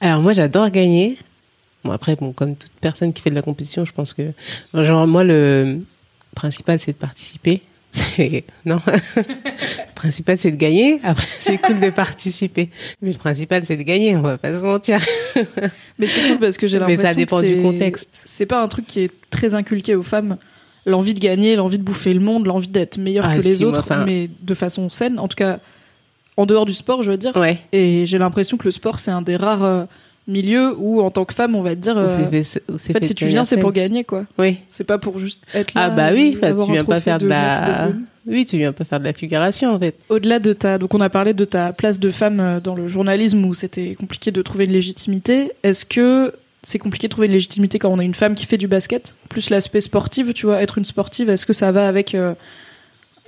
alors 0.00 0.20
moi 0.20 0.32
j'adore 0.32 0.70
gagner 0.70 1.18
bon 1.86 1.92
après 1.92 2.16
bon 2.16 2.32
comme 2.32 2.56
toute 2.56 2.72
personne 2.80 3.12
qui 3.12 3.22
fait 3.22 3.30
de 3.30 3.34
la 3.34 3.42
compétition 3.42 3.84
je 3.84 3.92
pense 3.92 4.12
que 4.14 4.32
genre 4.74 5.06
moi 5.06 5.24
le 5.24 5.80
principal 6.34 6.78
c'est 6.80 6.92
de 6.92 6.96
participer 6.98 7.62
non 8.66 8.80
le 8.86 9.22
principal 9.94 10.36
c'est 10.36 10.50
de 10.50 10.56
gagner 10.56 11.00
après 11.02 11.26
c'est 11.40 11.58
cool 11.58 11.80
de 11.80 11.90
participer 11.90 12.70
mais 13.00 13.12
le 13.12 13.18
principal 13.18 13.64
c'est 13.64 13.76
de 13.76 13.82
gagner 13.82 14.16
on 14.16 14.22
va 14.22 14.36
pas 14.36 14.58
se 14.58 14.64
mentir 14.64 15.00
Mais 15.98 16.06
c'est 16.06 16.28
cool 16.28 16.38
parce 16.38 16.56
que 16.56 16.66
j'ai 16.66 16.78
Mais 16.78 16.96
l'impression 16.96 17.06
ça 17.08 17.14
dépend 17.14 17.40
que 17.40 17.46
du 17.46 17.62
contexte. 17.62 18.08
C'est 18.24 18.46
pas 18.46 18.62
un 18.62 18.68
truc 18.68 18.86
qui 18.86 19.00
est 19.00 19.10
très 19.30 19.54
inculqué 19.54 19.94
aux 19.94 20.02
femmes. 20.02 20.36
L'envie 20.84 21.14
de 21.14 21.20
gagner, 21.20 21.56
l'envie 21.56 21.78
de 21.78 21.82
bouffer 21.82 22.14
le 22.14 22.20
monde, 22.20 22.46
l'envie 22.46 22.68
d'être 22.68 22.96
meilleur 22.98 23.24
Ah, 23.28 23.36
que 23.36 23.42
les 23.42 23.56
si, 23.56 23.64
autres, 23.64 23.92
mais 24.04 24.30
de 24.40 24.54
façon 24.54 24.88
saine. 24.88 25.18
En 25.18 25.26
tout 25.26 25.36
cas, 25.36 25.58
en 26.36 26.46
dehors 26.46 26.64
du 26.64 26.74
sport, 26.74 27.02
je 27.02 27.10
veux 27.10 27.16
dire. 27.16 27.34
ouais 27.36 27.58
Et 27.72 28.06
j'ai 28.06 28.18
l'impression 28.18 28.56
que 28.56 28.64
le 28.64 28.70
sport, 28.70 28.98
c'est 28.98 29.10
un 29.10 29.22
des 29.22 29.36
rares 29.36 29.86
milieux 30.26 30.74
où, 30.78 31.00
en 31.00 31.10
tant 31.10 31.24
que 31.24 31.34
femme, 31.34 31.54
on 31.54 31.62
va 31.62 31.70
te 31.76 31.80
dire. 31.80 31.96
Euh, 31.96 32.08
fait- 32.08 32.62
en 32.72 32.78
fait, 32.78 32.92
fait 32.92 33.04
si 33.04 33.14
tu 33.14 33.26
viens, 33.26 33.44
c'est 33.44 33.56
pour 33.58 33.72
gagner, 33.72 34.04
quoi. 34.04 34.24
Oui. 34.38 34.58
C'est 34.68 34.84
pas 34.84 34.98
pour 34.98 35.18
juste 35.18 35.42
être 35.54 35.74
là. 35.74 35.84
Ah 35.84 35.90
bah 35.90 36.08
oui, 36.12 36.32
tu 36.40 36.72
viens 36.72 36.84
pas 36.84 37.00
faire 37.00 37.18
de 37.18 37.26
d'être 37.28 37.30
la. 37.30 37.88
venu. 37.88 38.04
Oui, 38.28 38.44
tu 38.44 38.56
viens 38.56 38.72
pas 38.72 38.84
faire 38.84 38.98
de 38.98 39.04
la 39.04 39.12
figuration 39.12 39.70
en 39.72 39.78
fait. 39.78 39.94
Au-delà 40.08 40.40
de 40.40 40.52
ta, 40.52 40.78
donc 40.78 40.92
on 40.94 41.00
a 41.00 41.08
parlé 41.08 41.32
de 41.32 41.44
ta 41.44 41.72
place 41.72 42.00
de 42.00 42.10
femme 42.10 42.40
euh, 42.40 42.58
dans 42.58 42.74
le 42.74 42.88
journalisme 42.88 43.44
où 43.44 43.54
c'était 43.54 43.94
compliqué 43.94 44.32
de 44.32 44.42
trouver 44.42 44.64
une 44.64 44.72
légitimité. 44.72 45.52
Est-ce 45.62 45.86
que 45.86 46.32
c'est 46.64 46.80
compliqué 46.80 47.06
de 47.06 47.12
trouver 47.12 47.28
une 47.28 47.34
légitimité 47.34 47.78
quand 47.78 47.88
on 47.88 48.00
a 48.00 48.02
une 48.02 48.14
femme 48.14 48.34
qui 48.34 48.44
fait 48.46 48.58
du 48.58 48.66
basket? 48.66 49.14
Plus 49.28 49.48
l'aspect 49.48 49.80
sportif, 49.80 50.34
tu 50.34 50.46
vois, 50.46 50.60
être 50.60 50.76
une 50.78 50.84
sportive, 50.84 51.30
est-ce 51.30 51.46
que 51.46 51.52
ça 51.52 51.70
va 51.70 51.86
avec 51.86 52.16
euh, 52.16 52.34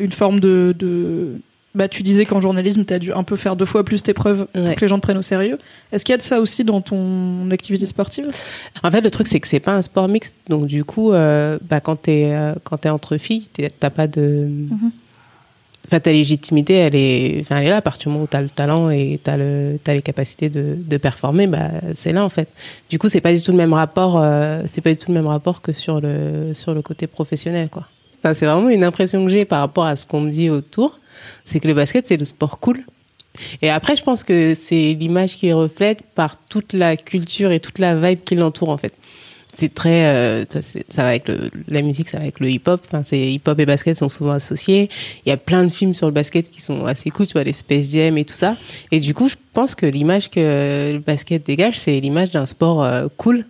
une 0.00 0.10
forme 0.10 0.40
de, 0.40 0.74
de... 0.76 1.34
Bah, 1.74 1.86
tu 1.86 2.02
disais 2.02 2.24
qu'en 2.24 2.40
journalisme, 2.40 2.84
tu 2.84 2.94
as 2.94 2.98
dû 2.98 3.12
un 3.12 3.22
peu 3.22 3.36
faire 3.36 3.54
deux 3.54 3.66
fois 3.66 3.84
plus 3.84 4.02
tes 4.02 4.14
preuves 4.14 4.46
Ouais. 4.54 4.62
pour 4.68 4.74
que 4.74 4.80
les 4.80 4.88
gens 4.88 4.96
te 4.96 5.02
prennent 5.02 5.18
au 5.18 5.22
sérieux. 5.22 5.58
Est-ce 5.92 6.04
qu'il 6.04 6.12
y 6.12 6.14
a 6.14 6.16
de 6.16 6.22
ça 6.22 6.40
aussi 6.40 6.64
dans 6.64 6.80
ton 6.80 7.50
activité 7.50 7.84
sportive? 7.86 8.28
En 8.82 8.90
fait, 8.90 9.02
le 9.02 9.10
truc 9.10 9.26
c'est 9.28 9.38
que 9.38 9.46
c'est 9.46 9.60
pas 9.60 9.74
un 9.74 9.82
sport 9.82 10.08
mixte, 10.08 10.34
donc 10.48 10.66
du 10.66 10.82
coup, 10.84 11.12
euh, 11.12 11.58
bah, 11.68 11.80
quand 11.80 11.96
t'es 11.96 12.30
euh, 12.32 12.54
quand 12.64 12.78
t'es 12.78 12.88
entre 12.88 13.16
filles, 13.18 13.46
t'as 13.78 13.90
pas 13.90 14.06
de. 14.06 14.48
Enfin, 15.86 16.00
ta 16.00 16.12
légitimité, 16.12 16.74
elle 16.74 16.94
est, 16.94 17.38
enfin, 17.40 17.56
elle 17.58 17.66
est 17.66 17.70
là 17.70 17.76
à 17.78 17.80
partir 17.82 18.08
du 18.10 18.12
moment 18.12 18.24
où 18.24 18.26
t'as 18.26 18.42
le 18.42 18.50
talent 18.50 18.90
et 18.90 19.18
t'as 19.22 19.38
le, 19.38 19.78
t'as 19.82 19.94
les 19.94 20.02
capacités 20.02 20.50
de, 20.50 20.76
de 20.76 20.96
performer, 20.98 21.46
bah, 21.46 21.70
c'est 21.94 22.12
là 22.12 22.24
en 22.24 22.28
fait. 22.28 22.48
Du 22.90 22.98
coup, 22.98 23.08
c'est 23.08 23.22
pas 23.22 23.32
du 23.32 23.40
tout 23.40 23.52
le 23.52 23.56
même 23.56 23.72
rapport, 23.72 24.18
euh, 24.20 24.62
c'est 24.66 24.82
pas 24.82 24.90
du 24.90 24.98
tout 24.98 25.08
le 25.08 25.14
même 25.14 25.26
rapport 25.26 25.62
que 25.62 25.72
sur 25.72 26.00
le, 26.02 26.52
sur 26.52 26.74
le 26.74 26.82
côté 26.82 27.06
professionnel, 27.06 27.68
quoi. 27.70 27.86
Enfin, 28.22 28.34
c'est 28.34 28.44
vraiment 28.44 28.68
une 28.68 28.84
impression 28.84 29.24
que 29.24 29.30
j'ai 29.30 29.44
par 29.46 29.60
rapport 29.60 29.84
à 29.86 29.96
ce 29.96 30.04
qu'on 30.04 30.20
me 30.20 30.30
dit 30.30 30.50
autour, 30.50 30.97
c'est 31.44 31.60
que 31.60 31.68
le 31.68 31.74
basket 31.74 32.06
c'est 32.08 32.16
le 32.16 32.24
sport 32.24 32.58
cool. 32.60 32.84
Et 33.62 33.70
après, 33.70 33.96
je 33.96 34.02
pense 34.02 34.24
que 34.24 34.54
c'est 34.54 34.94
l'image 34.94 35.36
qui 35.36 35.52
reflète 35.52 36.02
par 36.14 36.40
toute 36.46 36.72
la 36.72 36.96
culture 36.96 37.52
et 37.52 37.60
toute 37.60 37.78
la 37.78 37.94
vibe 37.94 38.24
qui 38.24 38.34
l'entoure 38.34 38.70
en 38.70 38.78
fait. 38.78 38.94
C'est 39.54 39.74
très, 39.74 40.06
euh, 40.06 40.44
ça, 40.88 41.08
avec 41.08 41.24
la 41.66 41.82
musique, 41.82 42.08
ça 42.08 42.18
va 42.18 42.24
avec 42.24 42.38
le 42.38 42.48
hip-hop. 42.48 42.80
Enfin, 42.86 43.02
c'est 43.02 43.18
hip-hop 43.18 43.58
et 43.58 43.66
basket 43.66 43.96
sont 43.96 44.08
souvent 44.08 44.32
associés. 44.32 44.88
Il 45.26 45.30
y 45.30 45.32
a 45.32 45.36
plein 45.36 45.64
de 45.64 45.68
films 45.68 45.94
sur 45.94 46.06
le 46.06 46.12
basket 46.12 46.48
qui 46.48 46.60
sont 46.60 46.86
assez 46.86 47.10
cool, 47.10 47.26
tu 47.26 47.32
vois, 47.32 47.42
les 47.42 47.52
Space 47.52 47.90
Jam 47.90 48.16
et 48.18 48.24
tout 48.24 48.36
ça. 48.36 48.56
Et 48.92 49.00
du 49.00 49.14
coup, 49.14 49.28
je 49.28 49.34
pense 49.54 49.74
que 49.74 49.86
l'image 49.86 50.30
que 50.30 50.92
le 50.92 51.00
basket 51.00 51.44
dégage, 51.44 51.78
c'est 51.78 51.98
l'image 51.98 52.30
d'un 52.30 52.46
sport 52.46 52.84
euh, 52.84 53.08
cool. 53.16 53.46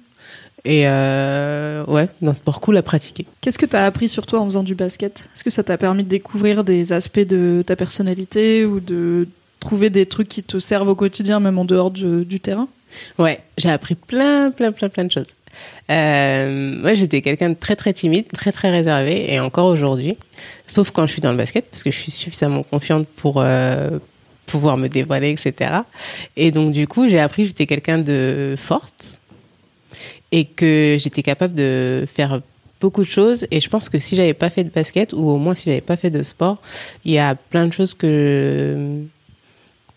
Et 0.69 0.83
euh, 0.87 1.83
ouais, 1.87 2.11
d'un 2.21 2.35
sport 2.35 2.61
cool 2.61 2.77
à 2.77 2.83
pratiquer. 2.83 3.25
Qu'est-ce 3.41 3.59
que 3.59 3.65
tu 3.65 3.75
as 3.75 3.87
appris 3.87 4.07
sur 4.07 4.27
toi 4.27 4.41
en 4.41 4.45
faisant 4.45 4.63
du 4.63 4.75
basket? 4.75 5.27
Est-ce 5.35 5.43
que 5.43 5.49
ça 5.49 5.65
t'a 5.65 5.79
permis 5.79 6.05
de 6.05 6.11
découvrir 6.11 6.63
des 6.63 6.93
aspects 6.93 7.21
de 7.21 7.65
ta 7.67 7.75
personnalité 7.75 8.67
ou 8.67 8.79
de 8.79 9.29
trouver 9.61 9.89
des 9.89 10.05
trucs 10.05 10.29
qui 10.29 10.43
te 10.43 10.59
servent 10.59 10.89
au 10.89 10.95
quotidien, 10.95 11.41
même 11.41 11.59
en 11.59 11.65
dehors 11.65 11.91
du, 11.91 12.27
du 12.27 12.39
terrain? 12.39 12.69
Ouais, 13.19 13.41
j'ai 13.57 13.71
appris 13.71 13.95
plein, 13.95 14.51
plein, 14.51 14.71
plein, 14.73 14.91
plein 14.91 15.05
de 15.05 15.11
choses. 15.11 15.29
Euh, 15.91 16.77
moi, 16.83 16.93
j'étais 16.93 17.23
quelqu'un 17.23 17.49
de 17.49 17.55
très, 17.55 17.75
très 17.75 17.95
timide, 17.95 18.27
très, 18.31 18.53
très 18.53 18.71
réservé, 18.71 19.33
et 19.33 19.41
encore 19.41 19.69
aujourd'hui. 19.69 20.19
Sauf 20.67 20.91
quand 20.91 21.07
je 21.07 21.13
suis 21.13 21.23
dans 21.23 21.31
le 21.31 21.39
basket, 21.39 21.65
parce 21.71 21.83
que 21.83 21.91
je 21.91 21.99
suis 21.99 22.13
suffisamment 22.13 22.63
confiante 22.63 23.09
pour 23.17 23.37
euh, 23.39 23.99
pouvoir 24.45 24.77
me 24.77 24.89
dévoiler, 24.89 25.31
etc. 25.31 25.81
Et 26.37 26.51
donc, 26.51 26.73
du 26.73 26.87
coup, 26.87 27.09
j'ai 27.09 27.21
appris 27.21 27.45
que 27.45 27.49
j'étais 27.49 27.67
quelqu'un 27.67 27.97
de 27.97 28.55
forte 28.59 29.19
et 30.33 30.45
que 30.45 30.97
j'étais 30.99 31.23
capable 31.23 31.55
de 31.55 32.07
faire 32.13 32.41
beaucoup 32.81 33.03
de 33.03 33.09
choses. 33.09 33.47
Et 33.51 33.61
je 33.61 33.69
pense 33.69 33.89
que 33.89 33.99
si 33.99 34.17
j'avais 34.17 34.35
pas 34.35 34.51
fait 34.51 34.65
de 34.65 34.71
basket, 34.71 35.13
ou 35.13 35.29
au 35.29 35.39
moins 35.39 35.55
si 35.55 35.65
j'avais 35.67 35.81
pas 35.81 35.97
fait 35.97 36.11
de 36.11 36.23
sport, 36.23 36.59
il 37.05 37.13
y 37.13 37.19
a 37.19 37.35
plein 37.35 37.67
de 37.67 37.73
choses 37.73 37.95
que 37.95 39.03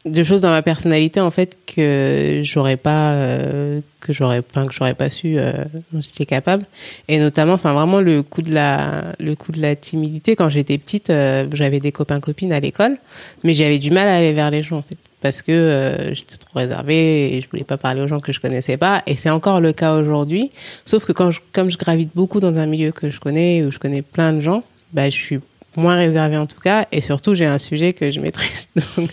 de 0.03 0.23
choses 0.23 0.41
dans 0.41 0.49
ma 0.49 0.63
personnalité 0.63 1.19
en 1.19 1.29
fait 1.29 1.59
que 1.67 2.41
j'aurais 2.43 2.77
pas 2.77 3.11
euh, 3.11 3.81
que 3.99 4.13
j'aurais 4.13 4.41
enfin, 4.49 4.65
que 4.65 4.73
j'aurais 4.73 4.95
pas 4.95 5.11
su 5.11 5.37
euh, 5.37 5.51
j'étais 5.99 6.25
capable. 6.25 6.65
Et 7.07 7.19
notamment 7.19 7.53
enfin 7.53 7.73
vraiment 7.73 8.01
le 8.01 8.23
coup 8.23 8.41
de 8.41 8.51
la 8.51 9.13
le 9.19 9.35
coup 9.35 9.51
de 9.51 9.61
la 9.61 9.75
timidité. 9.75 10.35
Quand 10.35 10.49
j'étais 10.49 10.77
petite 10.79 11.11
euh, 11.11 11.47
j'avais 11.53 11.79
des 11.79 11.91
copains 11.91 12.19
copines 12.19 12.51
à 12.51 12.59
l'école 12.59 12.97
mais 13.43 13.53
j'avais 13.53 13.77
du 13.77 13.91
mal 13.91 14.07
à 14.07 14.15
aller 14.15 14.33
vers 14.33 14.49
les 14.49 14.63
gens 14.63 14.77
en 14.77 14.81
fait 14.81 14.97
parce 15.21 15.41
que 15.41 15.51
euh, 15.51 16.13
j'étais 16.13 16.37
trop 16.37 16.59
réservée 16.59 17.35
et 17.35 17.41
je 17.41 17.49
voulais 17.49 17.63
pas 17.63 17.77
parler 17.77 18.01
aux 18.01 18.07
gens 18.07 18.19
que 18.19 18.31
je 18.31 18.39
connaissais 18.39 18.77
pas. 18.77 19.03
Et 19.07 19.15
c'est 19.15 19.29
encore 19.29 19.61
le 19.61 19.73
cas 19.73 19.95
aujourd'hui. 19.95 20.51
Sauf 20.85 21.05
que 21.05 21.11
quand 21.11 21.31
je, 21.31 21.39
comme 21.53 21.69
je 21.69 21.77
gravite 21.77 22.11
beaucoup 22.15 22.39
dans 22.39 22.57
un 22.57 22.65
milieu 22.65 22.91
que 22.91 23.09
je 23.09 23.19
connais 23.19 23.63
où 23.63 23.71
je 23.71 23.79
connais 23.79 24.01
plein 24.01 24.33
de 24.33 24.41
gens 24.41 24.63
bah 24.93 25.09
je 25.09 25.17
suis 25.17 25.39
moins 25.75 25.95
réservée 25.95 26.37
en 26.37 26.47
tout 26.47 26.59
cas. 26.59 26.87
Et 26.91 27.01
surtout 27.01 27.35
j'ai 27.35 27.45
un 27.45 27.59
sujet 27.59 27.93
que 27.93 28.11
je 28.11 28.19
maîtrise. 28.19 28.67
Donc 28.97 29.09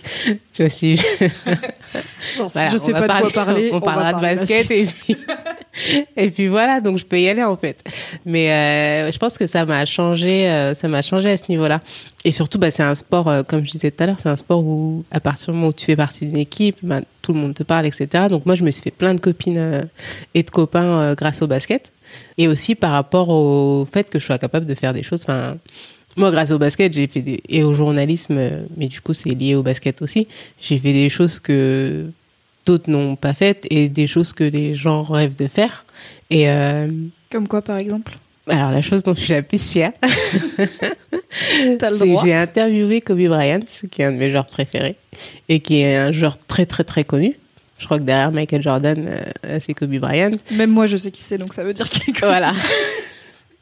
tu 0.53 0.63
vois 0.63 0.69
si 0.69 0.95
je, 0.95 1.03
Genre, 2.37 2.49
si 2.49 2.57
Voilà, 2.57 2.71
je 2.71 2.77
sais 2.77 2.93
pas 2.93 3.07
de 3.07 3.21
quoi 3.21 3.31
parler, 3.31 3.69
on, 3.73 3.81
parlera 3.81 4.13
de 4.13 4.19
parler 4.19 4.35
basket, 4.35 4.69
et 4.71 4.85
puis 4.85 5.17
et 6.17 6.29
puis 6.29 6.47
voilà 6.47 6.81
donc 6.81 6.97
je 6.97 7.05
peux 7.05 7.19
y 7.19 7.27
aller 7.29 7.43
en 7.43 7.55
fait. 7.55 7.83
Mais 8.25 8.51
euh, 8.51 9.11
je 9.11 9.17
pense 9.17 9.37
que 9.37 9.47
ça 9.47 9.65
m'a 9.65 9.85
changé 9.85 10.47
euh, 10.49 10.73
ça 10.73 10.87
m'a 10.87 11.01
changé 11.01 11.31
à 11.31 11.37
ce 11.37 11.43
niveau-là. 11.49 11.81
Et 12.25 12.31
surtout 12.31 12.59
bah 12.59 12.69
c'est 12.69 12.83
un 12.83 12.95
sport 12.95 13.29
euh, 13.29 13.43
comme 13.43 13.65
je 13.65 13.71
disais 13.71 13.91
tout 13.91 14.03
à 14.03 14.07
l'heure 14.07 14.17
c'est 14.21 14.29
un 14.29 14.35
sport 14.35 14.59
où 14.63 15.05
à 15.09 15.19
partir 15.19 15.53
du 15.53 15.55
moment 15.55 15.69
où 15.69 15.73
tu 15.73 15.85
fais 15.85 15.95
partie 15.95 16.25
d'une 16.25 16.37
équipe 16.37 16.77
bah, 16.83 16.99
tout 17.21 17.31
le 17.31 17.39
monde 17.39 17.53
te 17.53 17.63
parle 17.63 17.85
etc 17.85 18.27
donc 18.29 18.45
moi 18.45 18.55
je 18.55 18.63
me 18.63 18.71
suis 18.71 18.81
fait 18.81 18.91
plein 18.91 19.13
de 19.13 19.21
copines 19.21 19.57
euh, 19.57 19.81
et 20.33 20.43
de 20.43 20.49
copains 20.49 20.83
euh, 20.83 21.15
grâce 21.15 21.41
au 21.41 21.47
basket. 21.47 21.91
Et 22.37 22.47
aussi 22.47 22.75
par 22.75 22.91
rapport 22.91 23.29
au 23.29 23.87
fait 23.91 24.09
que 24.09 24.19
je 24.19 24.25
sois 24.25 24.37
capable 24.37 24.65
de 24.65 24.73
faire 24.73 24.93
des 24.93 25.03
choses 25.03 25.21
enfin 25.23 25.57
moi, 26.17 26.31
grâce 26.31 26.51
au 26.51 26.57
basket, 26.57 26.93
j'ai 26.93 27.07
fait 27.07 27.21
des 27.21 27.41
et 27.47 27.63
au 27.63 27.73
journalisme, 27.73 28.35
euh, 28.37 28.63
mais 28.77 28.87
du 28.87 29.01
coup, 29.01 29.13
c'est 29.13 29.29
lié 29.29 29.55
au 29.55 29.63
basket 29.63 30.01
aussi. 30.01 30.27
J'ai 30.59 30.77
fait 30.77 30.93
des 30.93 31.09
choses 31.09 31.39
que 31.39 32.07
d'autres 32.65 32.89
n'ont 32.89 33.15
pas 33.15 33.33
faites 33.33 33.65
et 33.69 33.89
des 33.89 34.07
choses 34.07 34.33
que 34.33 34.43
les 34.43 34.75
gens 34.75 35.03
rêvent 35.03 35.35
de 35.35 35.47
faire. 35.47 35.85
Et 36.29 36.49
euh, 36.49 36.87
Comme 37.31 37.47
quoi, 37.47 37.61
par 37.61 37.77
exemple? 37.77 38.13
Alors, 38.47 38.71
la 38.71 38.81
chose 38.81 39.03
dont 39.03 39.13
je 39.13 39.19
suis 39.19 39.33
la 39.33 39.43
plus 39.43 39.69
fière, 39.69 39.91
c'est 40.01 41.77
que 41.77 42.21
j'ai 42.23 42.33
interviewé 42.33 42.99
Kobe 43.01 43.27
Bryant, 43.27 43.59
qui 43.91 44.01
est 44.01 44.05
un 44.05 44.11
de 44.11 44.17
mes 44.17 44.31
joueurs 44.31 44.47
préférés 44.47 44.95
et 45.47 45.59
qui 45.59 45.81
est 45.81 45.95
un 45.95 46.11
joueur 46.11 46.39
très 46.39 46.65
très 46.65 46.83
très 46.83 47.03
connu. 47.03 47.35
Je 47.77 47.85
crois 47.85 47.99
que 47.99 48.03
derrière 48.03 48.31
Michael 48.31 48.63
Jordan, 48.63 49.05
euh, 49.45 49.59
c'est 49.65 49.73
Kobe 49.75 49.95
Bryant. 49.97 50.31
Même 50.51 50.71
moi, 50.71 50.87
je 50.87 50.97
sais 50.97 51.11
qui 51.11 51.21
c'est, 51.21 51.37
donc 51.37 51.53
ça 51.53 51.63
veut 51.63 51.73
dire 51.73 51.87
qu'il 51.89 52.09
est 52.09 52.19
Voilà. 52.19 52.53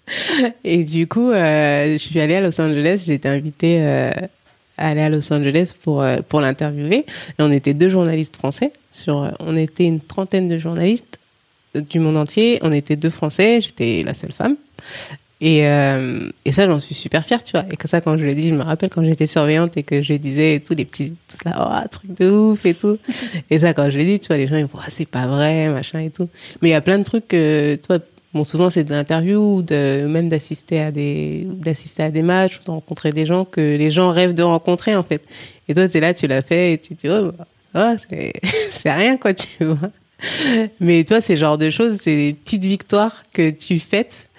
Et 0.63 0.83
du 0.83 1.07
coup, 1.07 1.31
euh, 1.31 1.93
je 1.93 1.97
suis 1.97 2.19
allée 2.19 2.35
à 2.35 2.41
Los 2.41 2.59
Angeles. 2.59 3.03
J'ai 3.05 3.13
été 3.13 3.27
invitée 3.27 3.77
euh, 3.81 4.11
à 4.77 4.89
aller 4.89 5.01
à 5.01 5.09
Los 5.09 5.31
Angeles 5.31 5.73
pour, 5.81 6.01
euh, 6.01 6.17
pour 6.27 6.41
l'interviewer. 6.41 7.05
Et 7.07 7.39
on 7.39 7.51
était 7.51 7.73
deux 7.73 7.89
journalistes 7.89 8.37
français. 8.37 8.71
Sur, 8.91 9.31
on 9.39 9.57
était 9.57 9.85
une 9.85 9.99
trentaine 9.99 10.49
de 10.49 10.57
journalistes 10.57 11.19
du 11.75 11.99
monde 11.99 12.17
entier. 12.17 12.59
On 12.61 12.71
était 12.71 12.95
deux 12.95 13.09
Français. 13.09 13.61
J'étais 13.61 14.03
la 14.03 14.13
seule 14.13 14.31
femme. 14.31 14.55
Et, 15.39 15.59
et 15.59 16.51
ça, 16.51 16.65
j'en 16.65 16.79
suis 16.79 16.95
super 16.95 17.23
fière, 17.23 17.43
tu 17.43 17.51
vois. 17.51 17.63
Et 17.69 17.77
que 17.77 17.87
ça, 17.87 18.01
quand 18.01 18.17
je 18.17 18.25
l'ai 18.25 18.33
dit, 18.33 18.49
je 18.49 18.55
me 18.55 18.63
rappelle 18.63 18.89
quand 18.89 19.03
j'étais 19.03 19.27
surveillante 19.27 19.77
et 19.77 19.83
que 19.83 20.01
je 20.01 20.13
disais 20.13 20.63
tous 20.65 20.73
les 20.73 20.83
petits, 20.83 21.13
tout 21.27 21.37
ça, 21.43 21.83
oh, 21.83 21.87
truc 21.89 22.17
de 22.17 22.31
ouf 22.31 22.65
et 22.65 22.73
tout. 22.73 22.97
Et 23.51 23.59
ça, 23.59 23.75
quand 23.75 23.87
je 23.91 23.99
l'ai 23.99 24.05
dit, 24.05 24.19
tu 24.19 24.27
vois, 24.29 24.37
les 24.37 24.47
gens, 24.47 24.55
ils 24.55 24.63
me 24.63 24.67
disent, 24.67 24.81
Ah, 24.81 24.89
c'est 24.89 25.05
pas 25.05 25.27
vrai, 25.27 25.69
machin 25.69 25.99
et 25.99 26.09
tout. 26.09 26.27
Mais 26.63 26.69
il 26.69 26.71
y 26.71 26.75
a 26.75 26.81
plein 26.81 26.97
de 26.97 27.03
trucs 27.03 27.27
que, 27.27 27.75
toi, 27.75 27.99
Bon, 28.37 28.43
souvent 28.43 28.69
c'est 28.69 28.83
de 28.83 28.91
l'interview 28.91 29.39
ou 29.39 29.61
de, 29.63 30.05
même 30.05 30.27
d'assister 30.27 30.79
à 30.79 30.91
des 30.91 31.47
d'assister 31.47 32.03
à 32.03 32.11
des 32.11 32.21
matchs 32.21 32.59
ou 32.59 32.65
de 32.65 32.69
rencontrer 32.69 33.09
des 33.09 33.25
gens 33.25 33.45
que 33.45 33.59
les 33.59 33.89
gens 33.89 34.11
rêvent 34.11 34.35
de 34.35 34.43
rencontrer 34.43 34.95
en 34.95 35.01
fait. 35.01 35.23
Et 35.67 35.73
toi, 35.73 35.89
c'est 35.89 35.99
là, 35.99 36.13
tu 36.13 36.27
l'as 36.27 36.43
fait 36.43 36.73
et 36.73 36.77
tu 36.77 36.95
te 36.95 37.07
dis, 37.07 37.09
oh, 37.11 37.31
bah, 37.35 37.47
ah, 37.73 37.95
c'est 38.07 38.33
c'est 38.71 38.91
rien 38.91 39.17
quoi, 39.17 39.33
tu 39.33 39.47
vois. 39.65 39.89
Mais 40.79 41.03
toi, 41.03 41.19
c'est 41.19 41.35
genre 41.35 41.57
de 41.57 41.71
choses, 41.71 41.97
c'est 41.99 42.15
des 42.15 42.33
petites 42.33 42.63
victoires 42.63 43.23
que 43.33 43.49
tu 43.49 43.79
fêtes 43.79 44.29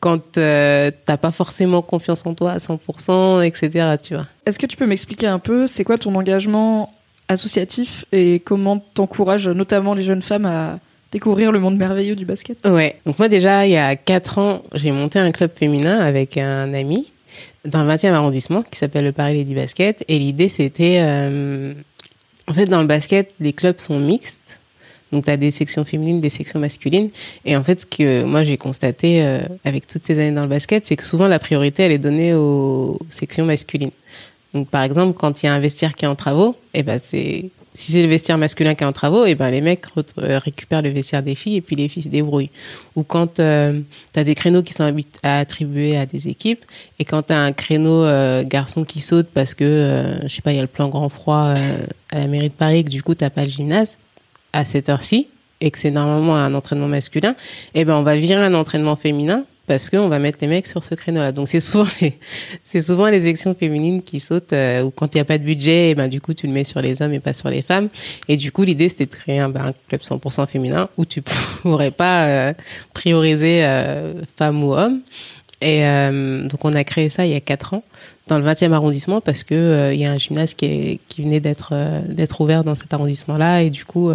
quand 0.00 0.36
euh, 0.36 0.90
t'as 1.06 1.16
pas 1.16 1.30
forcément 1.30 1.80
confiance 1.80 2.26
en 2.26 2.34
toi 2.34 2.52
à 2.52 2.58
100%, 2.58 3.42
etc. 3.42 3.96
Tu 4.02 4.16
vois. 4.16 4.26
Est-ce 4.44 4.58
que 4.58 4.66
tu 4.66 4.76
peux 4.76 4.86
m'expliquer 4.86 5.28
un 5.28 5.38
peu, 5.38 5.66
c'est 5.66 5.84
quoi 5.84 5.96
ton 5.96 6.14
engagement 6.14 6.92
associatif 7.28 8.04
et 8.12 8.40
comment 8.40 8.84
t'encourages 8.92 9.48
notamment 9.48 9.94
les 9.94 10.02
jeunes 10.02 10.20
femmes 10.20 10.44
à 10.44 10.78
découvrir 11.12 11.52
le 11.52 11.58
monde 11.58 11.76
merveilleux 11.76 12.16
du 12.16 12.24
basket 12.24 12.58
Ouais. 12.66 12.96
Donc 13.06 13.18
moi 13.18 13.28
déjà, 13.28 13.66
il 13.66 13.72
y 13.72 13.76
a 13.76 13.96
4 13.96 14.38
ans, 14.38 14.62
j'ai 14.74 14.92
monté 14.92 15.18
un 15.18 15.30
club 15.30 15.50
féminin 15.54 15.98
avec 15.98 16.36
un 16.36 16.72
ami 16.74 17.06
dans 17.64 17.84
le 17.84 17.92
20e 17.92 18.12
arrondissement 18.12 18.62
qui 18.62 18.78
s'appelle 18.78 19.04
le 19.04 19.12
Paris 19.12 19.34
Lady 19.34 19.54
Basket. 19.54 20.04
Et 20.08 20.18
l'idée, 20.18 20.48
c'était... 20.48 20.98
euh, 21.00 21.74
en 22.48 22.54
fait, 22.54 22.66
dans 22.66 22.80
le 22.80 22.86
basket, 22.86 23.32
les 23.38 23.52
clubs 23.52 23.78
sont 23.78 23.98
mixtes. 23.98 24.58
Donc, 25.12 25.24
tu 25.24 25.30
as 25.30 25.36
des 25.36 25.50
sections 25.50 25.84
féminines, 25.84 26.18
des 26.18 26.30
sections 26.30 26.60
masculines. 26.60 27.10
Et 27.44 27.56
en 27.56 27.62
fait, 27.62 27.80
ce 27.80 27.86
que 27.86 28.22
moi, 28.24 28.44
j'ai 28.44 28.56
constaté 28.56 29.22
euh, 29.22 29.40
avec 29.64 29.86
toutes 29.86 30.04
ces 30.04 30.18
années 30.18 30.34
dans 30.34 30.42
le 30.42 30.48
basket, 30.48 30.86
c'est 30.86 30.96
que 30.96 31.02
souvent, 31.02 31.28
la 31.28 31.38
priorité, 31.38 31.82
elle 31.82 31.92
est 31.92 31.98
donnée 31.98 32.34
aux 32.34 32.98
sections 33.08 33.44
masculines. 33.44 33.90
Donc, 34.54 34.68
par 34.68 34.82
exemple, 34.82 35.16
quand 35.18 35.42
il 35.42 35.46
y 35.46 35.48
a 35.48 35.54
un 35.54 35.58
vestiaire 35.58 35.94
qui 35.94 36.04
est 36.04 36.08
en 36.08 36.16
travaux, 36.16 36.56
eh 36.74 36.82
ben, 36.82 37.00
c'est 37.04 37.50
si 37.80 37.92
c'est 37.92 38.02
le 38.02 38.08
vestiaire 38.08 38.38
masculin 38.38 38.74
qui 38.74 38.84
est 38.84 38.86
en 38.86 38.92
travaux, 38.92 39.24
et 39.26 39.34
ben 39.34 39.50
les 39.50 39.60
mecs 39.60 39.86
euh, 39.96 40.38
récupèrent 40.38 40.82
le 40.82 40.90
vestiaire 40.90 41.22
des 41.22 41.34
filles 41.34 41.56
et 41.56 41.60
puis 41.60 41.76
les 41.76 41.88
filles 41.88 42.02
se 42.02 42.08
débrouillent. 42.08 42.50
Ou 42.96 43.02
quand 43.02 43.34
tu 43.34 43.42
as 43.42 44.24
des 44.24 44.34
créneaux 44.34 44.62
qui 44.62 44.72
sont 44.72 44.84
habit- 44.84 45.06
à 45.22 45.44
des 46.06 46.28
équipes 46.28 46.64
et 46.98 47.04
quand 47.04 47.22
tu 47.22 47.32
as 47.32 47.40
un 47.40 47.52
créneau 47.52 48.04
euh, 48.04 48.44
garçon 48.44 48.84
qui 48.84 49.00
saute 49.00 49.28
parce 49.32 49.54
que 49.54 49.64
euh, 49.64 50.28
je 50.28 50.34
sais 50.34 50.42
pas, 50.42 50.52
il 50.52 50.56
y 50.56 50.58
a 50.58 50.62
le 50.62 50.68
plan 50.68 50.88
grand 50.88 51.08
froid 51.08 51.54
euh, 51.56 51.76
à 52.10 52.18
la 52.18 52.26
mairie 52.26 52.48
de 52.48 52.54
Paris 52.54 52.78
et 52.78 52.84
que 52.84 52.90
du 52.90 53.02
coup 53.02 53.14
t'as 53.14 53.30
pas 53.30 53.44
le 53.44 53.50
gymnase 53.50 53.96
à 54.52 54.64
cette 54.64 54.88
heure-ci 54.88 55.28
et 55.60 55.70
que 55.70 55.78
c'est 55.78 55.90
normalement 55.90 56.36
un 56.36 56.54
entraînement 56.54 56.88
masculin, 56.88 57.34
et 57.74 57.84
ben 57.84 57.94
on 57.94 58.02
va 58.02 58.16
virer 58.16 58.42
un 58.42 58.54
entraînement 58.54 58.96
féminin 58.96 59.44
parce 59.70 59.88
qu'on 59.88 60.08
va 60.08 60.18
mettre 60.18 60.38
les 60.40 60.48
mecs 60.48 60.66
sur 60.66 60.82
ce 60.82 60.96
créneau-là. 60.96 61.30
Donc 61.30 61.46
c'est 61.46 61.60
souvent 61.60 61.86
les, 62.00 62.18
c'est 62.64 62.80
souvent 62.80 63.06
les 63.06 63.22
sections 63.22 63.54
féminines 63.54 64.02
qui 64.02 64.18
sautent 64.18 64.52
euh, 64.52 64.82
ou 64.82 64.90
quand 64.90 65.14
il 65.14 65.18
n'y 65.18 65.20
a 65.20 65.24
pas 65.24 65.38
de 65.38 65.44
budget, 65.44 65.90
et 65.90 65.94
ben 65.94 66.08
du 66.08 66.20
coup 66.20 66.34
tu 66.34 66.48
le 66.48 66.52
mets 66.52 66.64
sur 66.64 66.82
les 66.82 67.00
hommes 67.00 67.14
et 67.14 67.20
pas 67.20 67.32
sur 67.32 67.48
les 67.48 67.62
femmes. 67.62 67.88
Et 68.26 68.36
du 68.36 68.50
coup 68.50 68.64
l'idée 68.64 68.88
c'était 68.88 69.06
de 69.06 69.12
créer 69.12 69.38
un, 69.38 69.48
ben, 69.48 69.72
club 69.86 70.00
100% 70.00 70.48
féminin 70.48 70.88
où 70.96 71.04
tu 71.04 71.22
pourrais 71.62 71.92
pas 71.92 72.24
euh, 72.24 72.52
prioriser 72.94 73.64
euh, 73.64 74.22
femmes 74.36 74.64
ou 74.64 74.74
hommes. 74.74 75.02
Et 75.60 75.84
euh, 75.84 76.48
donc 76.48 76.64
on 76.64 76.74
a 76.74 76.82
créé 76.82 77.08
ça 77.08 77.24
il 77.24 77.30
y 77.30 77.36
a 77.36 77.40
quatre 77.40 77.74
ans 77.74 77.84
dans 78.26 78.40
le 78.40 78.44
20e 78.44 78.72
arrondissement 78.72 79.20
parce 79.20 79.44
que 79.44 79.94
y 79.94 80.04
a 80.04 80.10
un 80.10 80.18
gymnase 80.18 80.54
qui, 80.54 80.98
venait 81.16 81.38
d'être 81.38 81.74
d'être 82.08 82.40
ouvert 82.40 82.64
dans 82.64 82.74
cet 82.74 82.92
arrondissement-là 82.92 83.62
et 83.62 83.70
du 83.70 83.84
coup 83.84 84.10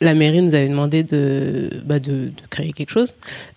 la 0.00 0.14
mairie 0.14 0.42
nous 0.42 0.54
avait 0.54 0.68
demandé 0.68 1.02
de, 1.02 1.70
bah, 1.84 1.98
de, 1.98 2.26
de 2.26 2.32
créer 2.50 2.72
quelque 2.72 2.90
chose. 2.90 3.14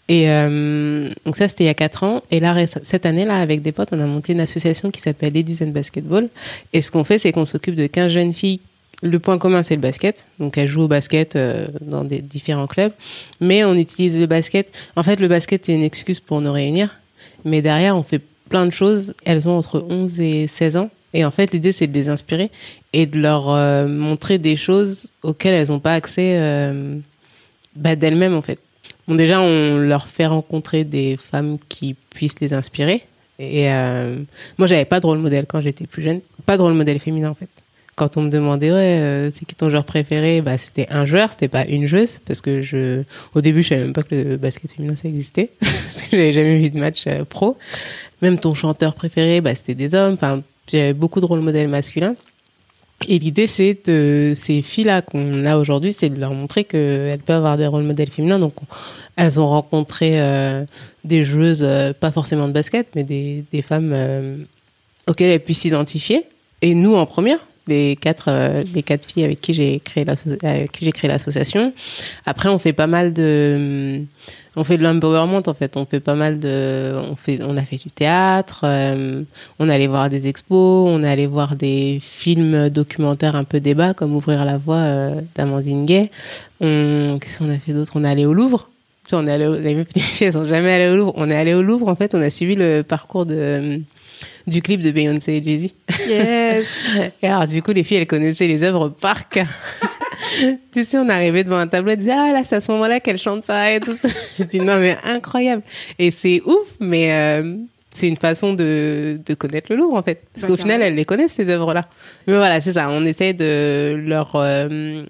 Et 0.07 0.29
euh, 0.29 1.09
donc 1.25 1.35
ça, 1.35 1.47
c'était 1.47 1.65
il 1.65 1.67
y 1.67 1.69
a 1.69 1.73
quatre 1.73 2.03
ans. 2.03 2.23
Et 2.31 2.39
là, 2.39 2.55
cette 2.83 3.05
année-là, 3.05 3.37
avec 3.37 3.61
des 3.61 3.71
potes, 3.71 3.89
on 3.91 3.99
a 3.99 4.05
monté 4.05 4.33
une 4.33 4.39
association 4.39 4.89
qui 4.89 5.01
s'appelle 5.01 5.33
Ladies 5.33 5.59
and 5.61 5.69
Basketball. 5.69 6.29
Et 6.73 6.81
ce 6.81 6.91
qu'on 6.91 7.03
fait, 7.03 7.19
c'est 7.19 7.31
qu'on 7.31 7.45
s'occupe 7.45 7.75
de 7.75 7.87
15 7.87 8.11
jeunes 8.11 8.33
filles. 8.33 8.61
Le 9.01 9.19
point 9.19 9.37
commun, 9.37 9.63
c'est 9.63 9.75
le 9.75 9.81
basket. 9.81 10.27
Donc 10.39 10.57
elles 10.57 10.67
jouent 10.67 10.83
au 10.83 10.87
basket 10.87 11.35
euh, 11.35 11.67
dans 11.81 12.03
des 12.03 12.19
différents 12.21 12.67
clubs. 12.67 12.91
Mais 13.41 13.63
on 13.63 13.75
utilise 13.75 14.17
le 14.17 14.25
basket. 14.25 14.73
En 14.95 15.03
fait, 15.03 15.19
le 15.19 15.27
basket, 15.27 15.65
c'est 15.65 15.75
une 15.75 15.83
excuse 15.83 16.19
pour 16.19 16.41
nous 16.41 16.51
réunir. 16.51 16.99
Mais 17.45 17.61
derrière, 17.61 17.95
on 17.95 18.03
fait 18.03 18.21
plein 18.49 18.65
de 18.65 18.71
choses. 18.71 19.13
Elles 19.25 19.47
ont 19.47 19.57
entre 19.57 19.85
11 19.89 20.21
et 20.21 20.47
16 20.47 20.77
ans. 20.77 20.89
Et 21.13 21.25
en 21.25 21.31
fait, 21.31 21.53
l'idée, 21.53 21.71
c'est 21.71 21.87
de 21.87 21.93
les 21.93 22.09
inspirer 22.09 22.51
et 22.93 23.05
de 23.05 23.19
leur 23.19 23.49
euh, 23.49 23.87
montrer 23.87 24.37
des 24.37 24.55
choses 24.55 25.09
auxquelles 25.23 25.53
elles 25.53 25.69
n'ont 25.69 25.79
pas 25.79 25.93
accès 25.93 26.37
euh, 26.37 26.97
bah, 27.75 27.95
d'elles-mêmes, 27.95 28.35
en 28.35 28.41
fait. 28.41 28.59
Bon, 29.07 29.15
déjà, 29.15 29.41
on 29.41 29.77
leur 29.77 30.07
fait 30.07 30.27
rencontrer 30.27 30.83
des 30.83 31.17
femmes 31.17 31.57
qui 31.67 31.95
puissent 32.11 32.39
les 32.39 32.53
inspirer. 32.53 33.03
Et 33.39 33.71
euh, 33.71 34.17
moi, 34.57 34.67
j'avais 34.67 34.85
pas 34.85 34.99
de 34.99 35.05
rôle 35.05 35.17
modèle 35.17 35.45
quand 35.47 35.61
j'étais 35.61 35.87
plus 35.87 36.01
jeune. 36.01 36.21
Pas 36.45 36.57
de 36.57 36.61
rôle 36.61 36.73
modèle 36.73 36.99
féminin, 36.99 37.29
en 37.29 37.33
fait. 37.33 37.49
Quand 37.95 38.17
on 38.17 38.21
me 38.21 38.29
demandait, 38.29 38.69
ouais, 38.71 38.99
euh, 38.99 39.31
c'est 39.31 39.45
qui 39.45 39.55
ton 39.55 39.69
joueur 39.69 39.83
préféré? 39.85 40.41
Bah, 40.41 40.57
C'était 40.57 40.87
un 40.91 41.05
joueur, 41.05 41.31
c'était 41.31 41.47
pas 41.47 41.65
une 41.65 41.87
joueuse. 41.87 42.19
Parce 42.25 42.41
que 42.41 42.61
je, 42.61 43.01
au 43.33 43.41
début, 43.41 43.63
je 43.63 43.69
savais 43.69 43.81
même 43.81 43.93
pas 43.93 44.03
que 44.03 44.13
le 44.13 44.37
basket 44.37 44.73
féminin, 44.73 44.95
ça 44.95 45.07
existait. 45.07 45.51
parce 45.59 46.01
que 46.03 46.17
j'avais 46.17 46.33
jamais 46.33 46.59
vu 46.59 46.69
de 46.69 46.79
match 46.79 47.05
pro. 47.29 47.57
Même 48.21 48.37
ton 48.37 48.53
chanteur 48.53 48.93
préféré, 48.93 49.41
bah, 49.41 49.55
c'était 49.55 49.75
des 49.75 49.95
hommes. 49.95 50.13
Enfin, 50.13 50.43
j'avais 50.71 50.93
beaucoup 50.93 51.19
de 51.19 51.25
rôles 51.25 51.41
modèles 51.41 51.67
masculins. 51.67 52.15
Et 53.07 53.17
l'idée, 53.17 53.47
c'est 53.47 53.77
de 53.87 54.33
ces 54.35 54.61
filles-là 54.61 55.01
qu'on 55.01 55.45
a 55.45 55.55
aujourd'hui, 55.57 55.93
c'est 55.93 56.09
de 56.09 56.19
leur 56.19 56.33
montrer 56.33 56.65
qu'elles 56.65 57.19
peuvent 57.25 57.37
avoir 57.37 57.57
des 57.57 57.65
rôles 57.67 57.83
modèles 57.83 58.11
féminins. 58.11 58.39
Donc, 58.39 58.53
on- 58.61 58.65
elles 59.15 59.39
ont 59.39 59.47
rencontré 59.47 60.19
euh, 60.21 60.65
des 61.05 61.23
joueuses, 61.23 61.63
euh, 61.63 61.93
pas 61.93 62.11
forcément 62.11 62.47
de 62.47 62.53
basket, 62.53 62.87
mais 62.95 63.03
des, 63.03 63.45
des 63.51 63.61
femmes 63.61 63.91
euh, 63.93 64.37
auxquelles 65.07 65.29
elles 65.31 65.39
puissent 65.43 65.59
s'identifier. 65.61 66.25
Et 66.61 66.73
nous, 66.75 66.95
en 66.95 67.05
première, 67.05 67.39
les 67.67 67.95
quatre, 67.95 68.25
euh, 68.29 68.63
les 68.73 68.83
quatre 68.83 69.05
filles 69.05 69.23
avec 69.23 69.41
qui 69.41 69.53
j'ai 69.53 69.79
créé 69.79 70.05
l'association. 70.05 71.73
Après, 72.25 72.49
on 72.49 72.59
fait 72.59 72.73
pas 72.73 72.87
mal 72.87 73.13
de, 73.13 74.01
on 74.55 74.63
fait 74.63 74.77
de 74.77 74.83
l'empowerment 74.83 75.43
en 75.45 75.53
fait. 75.53 75.77
On 75.77 75.85
fait 75.85 75.99
pas 75.99 76.15
mal 76.15 76.39
de, 76.39 76.93
on 77.41 77.57
a 77.57 77.61
fait 77.61 77.77
du 77.77 77.89
théâtre, 77.89 78.61
euh, 78.63 79.23
on 79.59 79.69
allé 79.69 79.87
voir 79.87 80.09
des 80.09 80.27
expos, 80.27 80.89
on 80.89 81.03
allé 81.03 81.27
voir 81.27 81.55
des 81.55 81.99
films 82.01 82.69
documentaires 82.69 83.35
un 83.35 83.43
peu 83.43 83.59
débat 83.59 83.93
comme 83.93 84.15
Ouvrir 84.15 84.43
la 84.45 84.57
voie 84.57 84.75
euh, 84.75 85.21
d'Amandine 85.35 85.85
Gay. 85.85 86.11
Qu'est-ce 86.59 87.39
qu'on 87.39 87.49
a 87.49 87.57
fait 87.59 87.73
d'autre? 87.73 87.91
On 87.95 88.03
est 88.03 88.09
allé 88.09 88.25
au 88.25 88.33
Louvre. 88.33 88.69
On 89.11 89.25
est 89.25 89.31
allé, 89.31 89.47
les 89.61 89.85
filles, 89.85 90.03
elles 90.27 90.33
sont 90.33 90.45
jamais 90.45 90.71
allées 90.71 90.89
au 90.89 90.95
Louvre. 90.95 91.13
On 91.15 91.29
est 91.29 91.35
allé 91.35 91.53
au 91.53 91.61
Louvre 91.61 91.87
en 91.87 91.95
fait. 91.95 92.13
On 92.13 92.21
a 92.21 92.29
suivi 92.29 92.55
le 92.55 92.83
parcours 92.83 93.25
de 93.25 93.81
du 94.47 94.61
clip 94.61 94.81
de 94.81 94.91
Beyoncé 94.91 95.33
et 95.33 95.43
Jay-Z. 95.43 95.73
Yes 96.07 96.85
Et 97.21 97.27
alors, 97.27 97.47
du 97.47 97.61
coup, 97.61 97.71
les 97.71 97.83
filles, 97.83 97.97
elles 97.97 98.07
connaissaient 98.07 98.47
les 98.47 98.63
œuvres 98.63 98.89
par 98.89 99.29
cœur. 99.29 99.47
tu 100.73 100.83
sais, 100.83 100.97
on 100.97 101.09
arrivait 101.09 101.43
devant 101.43 101.57
un 101.57 101.67
tableau, 101.67 101.91
elles 101.91 101.97
disaient, 101.97 102.11
ah 102.11 102.31
là, 102.33 102.41
c'est 102.47 102.55
à 102.55 102.61
ce 102.61 102.71
moment-là 102.71 102.99
qu'elle 102.99 103.17
chante 103.17 103.45
ça 103.45 103.73
et 103.73 103.79
tout 103.79 103.95
ça. 103.95 104.09
Je 104.37 104.43
dis, 104.43 104.59
non, 104.59 104.77
mais 104.79 104.97
incroyable. 105.03 105.61
Et 105.97 106.11
c'est 106.11 106.41
ouf, 106.45 106.67
mais 106.79 107.13
euh, 107.13 107.57
c'est 107.91 108.07
une 108.07 108.17
façon 108.17 108.53
de, 108.53 109.19
de 109.25 109.33
connaître 109.33 109.67
le 109.69 109.77
Louvre, 109.77 109.97
en 109.97 110.03
fait. 110.03 110.23
Parce 110.33 110.45
qu'au 110.45 110.57
final, 110.57 110.81
elles 110.81 110.95
les 110.95 111.05
connaissent, 111.05 111.33
ces 111.33 111.49
œuvres-là. 111.49 111.85
Mais 112.27 112.35
voilà, 112.35 112.61
c'est 112.61 112.73
ça. 112.73 112.89
On 112.89 113.05
essaie 113.05 113.33
de 113.33 113.95
leur, 114.05 114.31
euh, 114.35 115.03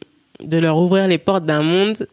de 0.44 0.58
leur 0.58 0.78
ouvrir 0.78 1.08
les 1.08 1.18
portes 1.18 1.46
d'un 1.46 1.64
monde 1.64 2.08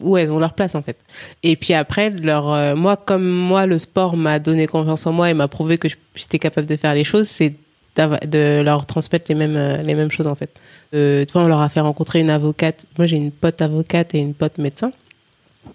où 0.00 0.16
elles 0.16 0.32
ont 0.32 0.38
leur 0.38 0.52
place 0.52 0.74
en 0.74 0.82
fait. 0.82 0.98
Et 1.42 1.56
puis 1.56 1.74
après, 1.74 2.10
leur, 2.10 2.52
euh, 2.52 2.74
moi 2.76 2.96
comme 2.96 3.28
moi 3.28 3.66
le 3.66 3.78
sport 3.78 4.16
m'a 4.16 4.38
donné 4.38 4.66
confiance 4.66 5.06
en 5.06 5.12
moi 5.12 5.30
et 5.30 5.34
m'a 5.34 5.48
prouvé 5.48 5.78
que 5.78 5.88
j'étais 6.14 6.38
capable 6.38 6.66
de 6.66 6.76
faire 6.76 6.94
les 6.94 7.04
choses, 7.04 7.28
c'est 7.28 7.54
de 7.96 8.62
leur 8.62 8.86
transmettre 8.86 9.26
les 9.28 9.34
mêmes 9.34 9.56
euh, 9.56 9.78
les 9.78 9.94
mêmes 9.94 10.10
choses 10.10 10.26
en 10.26 10.34
fait. 10.34 10.50
Euh, 10.94 11.24
tu 11.24 11.32
vois, 11.32 11.42
on 11.42 11.48
leur 11.48 11.60
a 11.60 11.68
fait 11.68 11.80
rencontrer 11.80 12.20
une 12.20 12.30
avocate. 12.30 12.86
Moi 12.96 13.06
j'ai 13.06 13.16
une 13.16 13.32
pote 13.32 13.60
avocate 13.60 14.14
et 14.14 14.18
une 14.18 14.34
pote 14.34 14.58
médecin, 14.58 14.92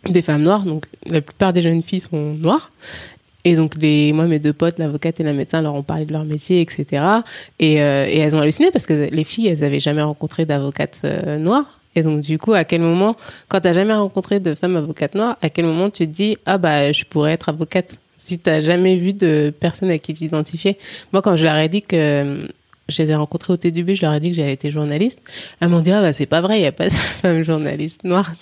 des 0.07 0.21
femmes 0.21 0.43
noires. 0.43 0.63
Donc 0.63 0.85
la 1.05 1.21
plupart 1.21 1.53
des 1.53 1.61
jeunes 1.61 1.83
filles 1.83 2.01
sont 2.01 2.33
noires. 2.33 2.71
Et 3.45 3.57
donc, 3.57 3.75
les, 3.75 4.13
moi, 4.13 4.23
mes 4.23 4.39
deux 4.39 4.53
potes, 4.53 4.79
l'avocate 4.79 5.19
et 5.19 5.23
la 5.23 5.33
médecin, 5.33 5.61
leur 5.61 5.75
ont 5.75 5.83
parlé 5.83 6.05
de 6.05 6.13
leur 6.13 6.23
métier, 6.23 6.61
etc. 6.61 7.03
Et, 7.59 7.81
euh, 7.81 8.07
et 8.07 8.19
elles 8.19 8.37
ont 8.37 8.39
halluciné 8.39 8.71
parce 8.71 8.85
que 8.85 8.93
les 8.93 9.23
filles, 9.25 9.47
elles 9.47 9.65
avaient 9.65 9.81
jamais 9.81 10.01
rencontré 10.01 10.45
d'avocate 10.45 11.05
noire. 11.39 11.81
Et 11.95 12.01
donc, 12.01 12.21
du 12.21 12.37
coup, 12.39 12.53
à 12.53 12.63
quel 12.63 12.81
moment, 12.81 13.15
quand 13.47 13.61
t'as 13.61 13.73
jamais 13.73 13.93
rencontré 13.93 14.39
de 14.39 14.55
femme 14.55 14.75
avocate 14.75 15.15
noire, 15.15 15.37
à 15.41 15.49
quel 15.49 15.65
moment 15.65 15.89
tu 15.89 16.05
te 16.07 16.11
dis, 16.11 16.37
ah 16.45 16.57
bah, 16.57 16.91
je 16.91 17.03
pourrais 17.05 17.33
être 17.33 17.49
avocate 17.49 17.97
si 18.17 18.39
t'as 18.39 18.61
jamais 18.61 18.95
vu 18.95 19.13
de 19.13 19.53
personne 19.59 19.91
à 19.91 19.97
qui 19.97 20.13
t'identifier? 20.13 20.77
Moi, 21.11 21.21
quand 21.21 21.35
je 21.35 21.43
leur 21.43 21.55
ai 21.55 21.69
dit 21.69 21.81
que 21.81 22.47
je 22.89 23.01
les 23.01 23.11
ai 23.11 23.15
rencontrés 23.15 23.53
au 23.53 23.57
TDB, 23.57 23.95
je 23.95 24.01
leur 24.01 24.13
ai 24.13 24.19
dit 24.19 24.29
que 24.29 24.35
j'avais 24.35 24.53
été 24.53 24.71
journaliste. 24.71 25.19
Elles 25.59 25.69
m'ont 25.69 25.81
dit, 25.81 25.91
ah 25.91 26.01
bah, 26.01 26.13
c'est 26.13 26.25
pas 26.25 26.41
vrai, 26.41 26.59
il 26.59 26.63
y 26.63 26.67
a 26.67 26.71
pas 26.71 26.89
de 26.89 26.93
femme 27.21 27.43
journaliste 27.43 28.03
noire. 28.03 28.33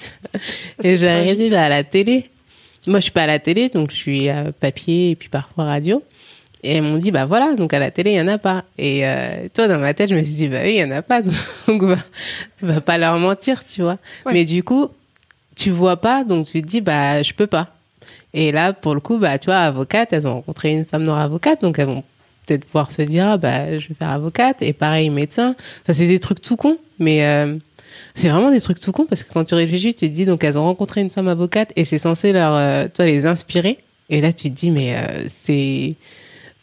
et 0.84 0.98
je 0.98 1.06
leur 1.06 1.18
ai 1.18 1.36
dit, 1.36 1.50
bah, 1.50 1.64
à 1.64 1.70
la 1.70 1.84
télé. 1.84 2.30
Moi, 2.88 3.00
je 3.00 3.04
suis 3.04 3.12
pas 3.12 3.24
à 3.24 3.28
la 3.28 3.40
télé, 3.40 3.70
donc 3.70 3.92
je 3.92 3.96
suis 3.96 4.30
à 4.30 4.52
papier 4.52 5.12
et 5.12 5.16
puis 5.16 5.30
parfois 5.30 5.66
radio. 5.66 6.02
Et 6.64 6.76
elles 6.76 6.84
m'ont 6.84 6.98
dit, 6.98 7.12
bah 7.12 7.26
voilà, 7.26 7.56
donc 7.56 7.74
à 7.74 7.80
la 7.80 7.90
télé, 7.90 8.12
il 8.12 8.18
y 8.18 8.22
en 8.22 8.28
a 8.28 8.38
pas. 8.38 8.66
Et 8.78 9.08
euh, 9.08 9.48
toi, 9.54 9.68
dans 9.68 9.80
ma 9.80 9.94
tête, 9.94 10.10
je 10.10 10.16
me 10.16 10.24
suis 10.24 10.34
dit, 10.34 10.48
bah 10.48 10.60
oui, 10.64 10.76
il 10.76 10.80
y 10.80 10.84
en 10.84 10.92
a 10.92 11.02
pas. 11.02 11.22
Donc, 11.68 11.84
va, 11.84 11.98
va 12.62 12.82
pas 12.82 12.98
leur 12.98 13.18
mentir, 13.18 13.66
tu 13.66 13.82
vois. 13.82 13.98
Ouais. 14.26 14.34
Mais 14.34 14.46
du 14.46 14.64
coup, 14.64 14.90
tu 15.56 15.72
vois 15.72 15.98
pas, 15.98 16.24
donc 16.24 16.48
tu 16.48 16.62
te 16.62 16.68
dis, 16.68 16.82
bah 16.82 17.22
je 17.22 17.34
peux 17.34 17.48
pas. 17.48 17.70
Et 18.34 18.52
là, 18.52 18.74
pour 18.74 18.96
le 18.96 19.02
coup, 19.02 19.18
bah 19.18 19.38
tu 19.38 19.48
vois, 19.48 19.58
avocate, 19.58 20.14
elles 20.14 20.28
ont 20.28 20.36
rencontré 20.36 20.72
une 20.72 20.86
femme 20.86 21.04
noire 21.04 21.20
avocate, 21.20 21.62
donc 21.62 21.78
elles 21.80 21.88
vont 21.88 22.04
peut-être 22.46 22.66
pouvoir 22.66 22.92
se 22.92 23.02
dire, 23.02 23.28
ah, 23.28 23.38
bah 23.38 23.78
je 23.78 23.90
vais 23.90 23.96
faire 23.96 24.10
avocate. 24.10 24.62
Et 24.62 24.74
pareil, 24.74 25.10
médecin. 25.10 25.56
Enfin, 25.84 25.94
c'est 25.94 26.08
des 26.08 26.20
trucs 26.20 26.42
tout 26.42 26.56
cons, 26.56 26.78
mais 27.00 27.26
euh, 27.26 27.58
c'est 28.16 28.30
vraiment 28.30 28.52
des 28.52 28.62
trucs 28.62 28.80
tout 28.80 28.92
cons 28.92 29.06
parce 29.06 29.24
que 29.24 29.32
quand 29.34 29.44
tu 29.44 29.56
réfléchis, 29.56 29.94
tu 29.94 30.10
te 30.10 30.14
dis 30.14 30.26
donc 30.26 30.44
elles 30.44 30.58
ont 30.58 30.64
rencontré 30.64 31.02
une 31.02 31.10
femme 31.10 31.28
avocate 31.28 31.72
et 31.76 31.86
c'est 31.86 31.98
censé 31.98 32.32
leur, 32.32 32.56
euh, 32.56 32.88
toi, 32.94 33.06
les 33.06 33.26
inspirer. 33.26 33.78
Et 34.10 34.22
là, 34.22 34.34
tu 34.34 34.50
te 34.50 34.56
dis 34.56 34.72
mais 34.72 34.96
euh, 34.96 35.28
c'est 35.44 35.96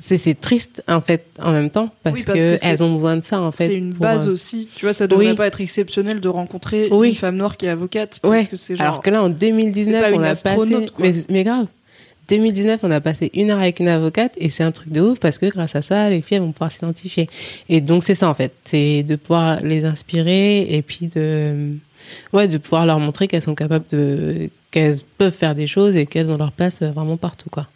c'est 0.01 0.41
triste 0.41 0.83
en 0.89 1.01
fait 1.01 1.27
en 1.43 1.53
même 1.53 1.71
temps 1.71 1.91
parce, 2.03 2.17
Oui, 2.17 2.23
parce 2.25 2.39
que, 2.39 2.57
elles 2.63 2.83
ont 2.83 2.93
besoin 2.93 3.17
de 3.17 3.25
ça 3.25 3.41
en 3.41 3.51
fait. 3.53 3.67
C'est 3.67 3.75
une 3.75 3.93
base 3.93 4.29
euh, 4.29 4.33
aussi. 4.33 4.69
Tu 4.77 4.85
vois, 4.85 4.93
ça 4.93 5.07
devrait 5.07 5.31
Oui. 5.31 5.35
pas 5.37 5.47
être 5.47 5.61
exceptionnel 5.61 6.21
de 6.21 6.29
rencontrer 6.29 6.89
Oui. 6.91 7.11
une 7.11 7.15
femme 7.17 7.37
noire 7.37 7.57
qui 7.57 7.67
est 7.67 7.71
avocate. 7.71 8.19
Parce 8.21 8.33
Ouais. 8.33 8.47
que 8.47 8.57
c'est 8.57 8.77
genre. 8.77 8.87
Alors 8.87 9.03
que 9.03 9.11
là, 9.11 9.23
en 9.23 9.29
2019, 9.29 9.97
c'est 10.05 10.11
pas 10.11 10.17
on 10.57 10.65
une 10.65 10.75
a 10.75 10.81
passé. 10.81 10.87
Mais, 10.99 11.13
mais 11.29 11.45
grave. 11.45 11.67
2019, 12.29 12.81
on 12.83 12.91
a 12.91 13.01
passé 13.01 13.31
une 13.35 13.51
heure 13.51 13.59
avec 13.59 13.81
une 13.81 13.89
avocate 13.89 14.33
et 14.37 14.51
c'est 14.51 14.63
un 14.63 14.71
truc 14.71 14.93
de 14.93 15.01
ouf 15.01 15.19
parce 15.19 15.39
que 15.39 15.47
grâce 15.47 15.75
à 15.75 15.81
ça, 15.83 16.11
les 16.11 16.21
filles 16.21 16.37
elles 16.37 16.43
vont 16.43 16.53
pouvoir 16.53 16.71
s'identifier. 16.71 17.27
Et 17.71 17.81
donc 17.81 18.03
c'est 18.05 18.15
ça 18.15 18.29
en 18.29 18.35
fait, 18.35 18.53
c'est 18.65 19.03
de 19.03 19.17
pouvoir 19.17 19.63
les 19.63 19.87
inspirer 19.87 20.61
et 20.75 20.83
puis 20.83 21.07
de, 21.09 21.71
ouais, 22.35 22.47
de 22.47 22.59
pouvoir 22.59 22.85
leur 22.85 23.01
montrer 23.01 23.29
qu'elles 23.29 23.41
sont 23.43 23.55
capables 23.55 23.87
de, 23.91 24.51
qu'elles 24.71 24.97
peuvent 25.17 25.33
faire 25.35 25.55
des 25.55 25.67
choses 25.67 25.97
et 25.97 26.05
qu'elles 26.05 26.31
ont 26.31 26.37
leur 26.37 26.53
place 26.53 26.83
vraiment 26.83 27.17
partout 27.17 27.49
quoi. 27.49 27.67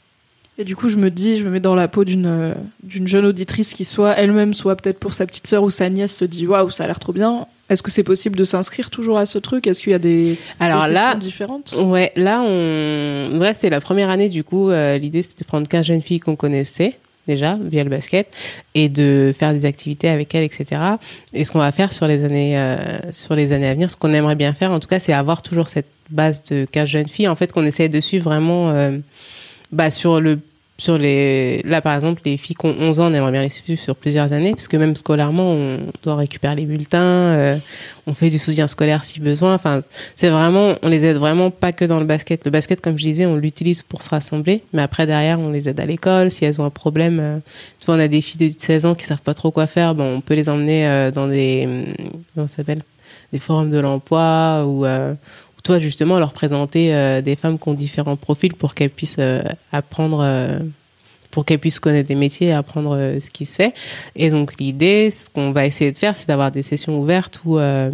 Et 0.63 0.65
du 0.65 0.77
coup, 0.77 0.89
je 0.89 0.95
me 0.95 1.11
dis, 1.11 1.39
je 1.39 1.45
me 1.45 1.51
mets 1.51 1.59
dans 1.59 1.75
la 1.75 1.89
peau 1.89 2.05
d'une 2.05 2.27
euh, 2.27 2.55
d'une 2.85 3.09
jeune 3.09 3.27
auditrice 3.27 3.73
qui 3.73 3.85
soit 3.85 4.13
elle-même, 4.13 4.55
soit 4.55 4.77
peut-être 4.77 5.01
pour 5.01 5.13
sa 5.13 5.27
petite 5.27 5.49
sœur 5.49 5.65
ou 5.65 5.71
sa 5.71 5.91
nièce, 5.91 6.15
se 6.15 6.25
dit 6.25 6.47
waouh, 6.47 6.71
ça 6.71 6.85
a 6.85 6.87
l'air 6.87 7.01
trop 7.01 7.13
bien. 7.13 7.49
Est-ce 7.69 7.83
que 7.83 7.91
c'est 7.91 8.05
possible 8.05 8.37
de 8.37 8.45
s'inscrire 8.45 8.89
toujours 8.89 9.19
à 9.19 9.27
ce 9.27 9.39
truc? 9.39 9.67
Est-ce 9.67 9.81
qu'il 9.81 9.91
y 9.91 9.95
a 9.95 9.99
des, 9.99 10.39
Alors 10.61 10.87
des 10.87 10.93
là, 10.93 11.17
différentes? 11.17 11.75
Ouais, 11.77 12.13
là, 12.15 12.43
on. 12.47 13.41
Ouais, 13.41 13.55
c'était 13.55 13.71
la 13.71 13.81
première 13.81 14.09
année, 14.09 14.29
du 14.29 14.45
coup, 14.45 14.71
euh, 14.71 14.99
l'idée 14.99 15.23
c'était 15.23 15.43
de 15.43 15.49
prendre 15.49 15.67
15 15.67 15.85
jeunes 15.85 16.03
filles 16.03 16.21
qu'on 16.21 16.37
connaissait 16.37 16.97
déjà 17.27 17.59
via 17.61 17.83
le 17.83 17.91
basket 17.91 18.33
et 18.77 18.89
de 18.89 19.35
faire 19.37 19.53
des 19.53 19.65
activités 19.65 20.11
avec 20.11 20.33
elles, 20.33 20.45
etc. 20.45 20.81
Et 21.33 21.43
ce 21.43 21.51
qu'on 21.51 21.59
va 21.59 21.73
faire 21.73 21.93
sur 21.93 22.07
les 22.07 22.25
années, 22.25 22.57
euh, 22.57 22.77
sur 23.11 23.35
les 23.35 23.53
années 23.53 23.69
à 23.69 23.75
venir, 23.75 23.91
ce 23.91 23.97
qu'on 23.97 24.15
aimerait 24.15 24.37
bien 24.37 24.55
faire, 24.55 24.71
en 24.71 24.79
tout 24.79 24.89
cas, 24.89 25.01
c'est 25.01 25.13
avoir 25.13 25.43
toujours 25.43 25.67
cette 25.67 25.89
base 26.09 26.45
de 26.45 26.69
15 26.71 26.89
jeunes 26.89 27.09
filles, 27.09 27.27
en 27.27 27.35
fait, 27.35 27.53
qu'on 27.53 27.65
essaye 27.65 27.91
de 27.91 28.01
suivre 28.01 28.25
vraiment 28.25 28.71
euh, 28.71 28.99
bah, 29.73 29.91
sur 29.91 30.21
le 30.21 30.39
sur 30.83 30.99
les 30.99 31.63
là 31.65 31.81
par 31.81 31.95
exemple 31.95 32.23
les 32.25 32.37
filles 32.37 32.57
qui 32.57 32.67
ont 32.67 32.75
11 32.77 32.99
ans 32.99 33.11
on 33.11 33.15
aimerait 33.15 33.31
bien 33.31 33.43
les 33.43 33.51
suivre 33.51 33.81
sur 33.81 33.95
plusieurs 33.95 34.33
années 34.33 34.51
parce 34.51 34.67
que 34.67 34.77
même 34.77 34.97
scolairement 34.97 35.53
on 35.53 35.79
doit 36.03 36.17
récupérer 36.17 36.57
les 36.57 36.67
bulletins 36.67 37.01
euh, 37.01 37.57
on 38.09 38.15
fait 38.15 38.31
du 38.31 38.39
soutien 38.41 38.67
scolaire 38.67 39.05
si 39.05 39.21
besoin. 39.21 39.55
Enfin 39.55 39.83
c'est 40.17 40.29
vraiment 40.29 40.75
on 40.83 40.89
les 40.89 41.05
aide 41.05 41.19
vraiment 41.19 41.51
pas 41.53 41.73
que 41.73 41.85
dans 41.85 42.01
le 42.01 42.05
basket. 42.05 42.45
Le 42.45 42.51
basket 42.51 42.81
comme 42.81 42.99
je 42.99 43.05
disais 43.05 43.27
on 43.27 43.37
l'utilise 43.37 43.83
pour 43.83 44.03
se 44.03 44.09
rassembler 44.09 44.65
mais 44.73 44.83
après 44.83 45.07
derrière 45.07 45.39
on 45.39 45.51
les 45.51 45.69
aide 45.69 45.79
à 45.79 45.85
l'école. 45.85 46.33
Si 46.33 46.45
elles 46.45 46.61
ont 46.61 46.65
un 46.65 46.71
problème 46.71 47.21
euh, 47.21 47.39
on 47.87 47.99
a 48.01 48.09
des 48.09 48.21
filles 48.21 48.51
de 48.51 48.59
16 48.59 48.87
ans 48.87 48.95
qui 48.97 49.05
savent 49.05 49.23
pas 49.23 49.35
trop 49.35 49.53
quoi 49.53 49.69
faire 49.69 49.95
bon 49.95 50.17
on 50.17 50.21
peut 50.21 50.35
les 50.35 50.49
emmener 50.49 50.89
euh, 50.89 51.13
dans 51.13 51.29
des 51.29 51.65
hum, 51.65 51.95
comment 52.35 52.49
s'appelle? 52.49 52.83
Des 53.33 53.39
forums 53.39 53.71
de 53.71 53.79
l'emploi 53.79 54.65
ou 54.67 54.85
toi 55.63 55.79
justement 55.79 56.19
leur 56.19 56.33
présenter 56.33 56.95
euh, 56.95 57.21
des 57.21 57.37
femmes 57.37 57.59
qui 57.59 57.69
ont 57.69 57.75
différents 57.75 58.17
profils 58.17 58.55
pour 58.55 58.75
qu'elles 58.75 58.91
puissent 58.91 59.17
euh, 59.19 59.43
apprendre 59.73 60.21
euh, 60.23 60.59
pour 61.31 61.45
qu'elles 61.45 61.59
puissent 61.59 61.81
connaître 61.81 62.09
des 62.09 62.15
métiers 62.15 62.49
et 62.49 62.53
apprendre 62.53 62.97
euh, 62.97 63.19
ce 63.19 63.31
qui 63.31 63.47
se 63.47 63.57
fait. 63.57 63.75
Et 64.17 64.31
donc 64.31 64.59
l'idée 64.61 65.11
ce 65.11 65.29
qu'on 65.31 65.53
va 65.53 65.67
essayer 65.67 65.91
de 65.91 65.99
faire 65.99 66.17
c'est 66.17 66.29
d'avoir 66.29 66.53
des 66.53 66.63
sessions 66.63 67.01
ouvertes 67.01 67.41
où 67.45 67.59
euh, 67.59 67.91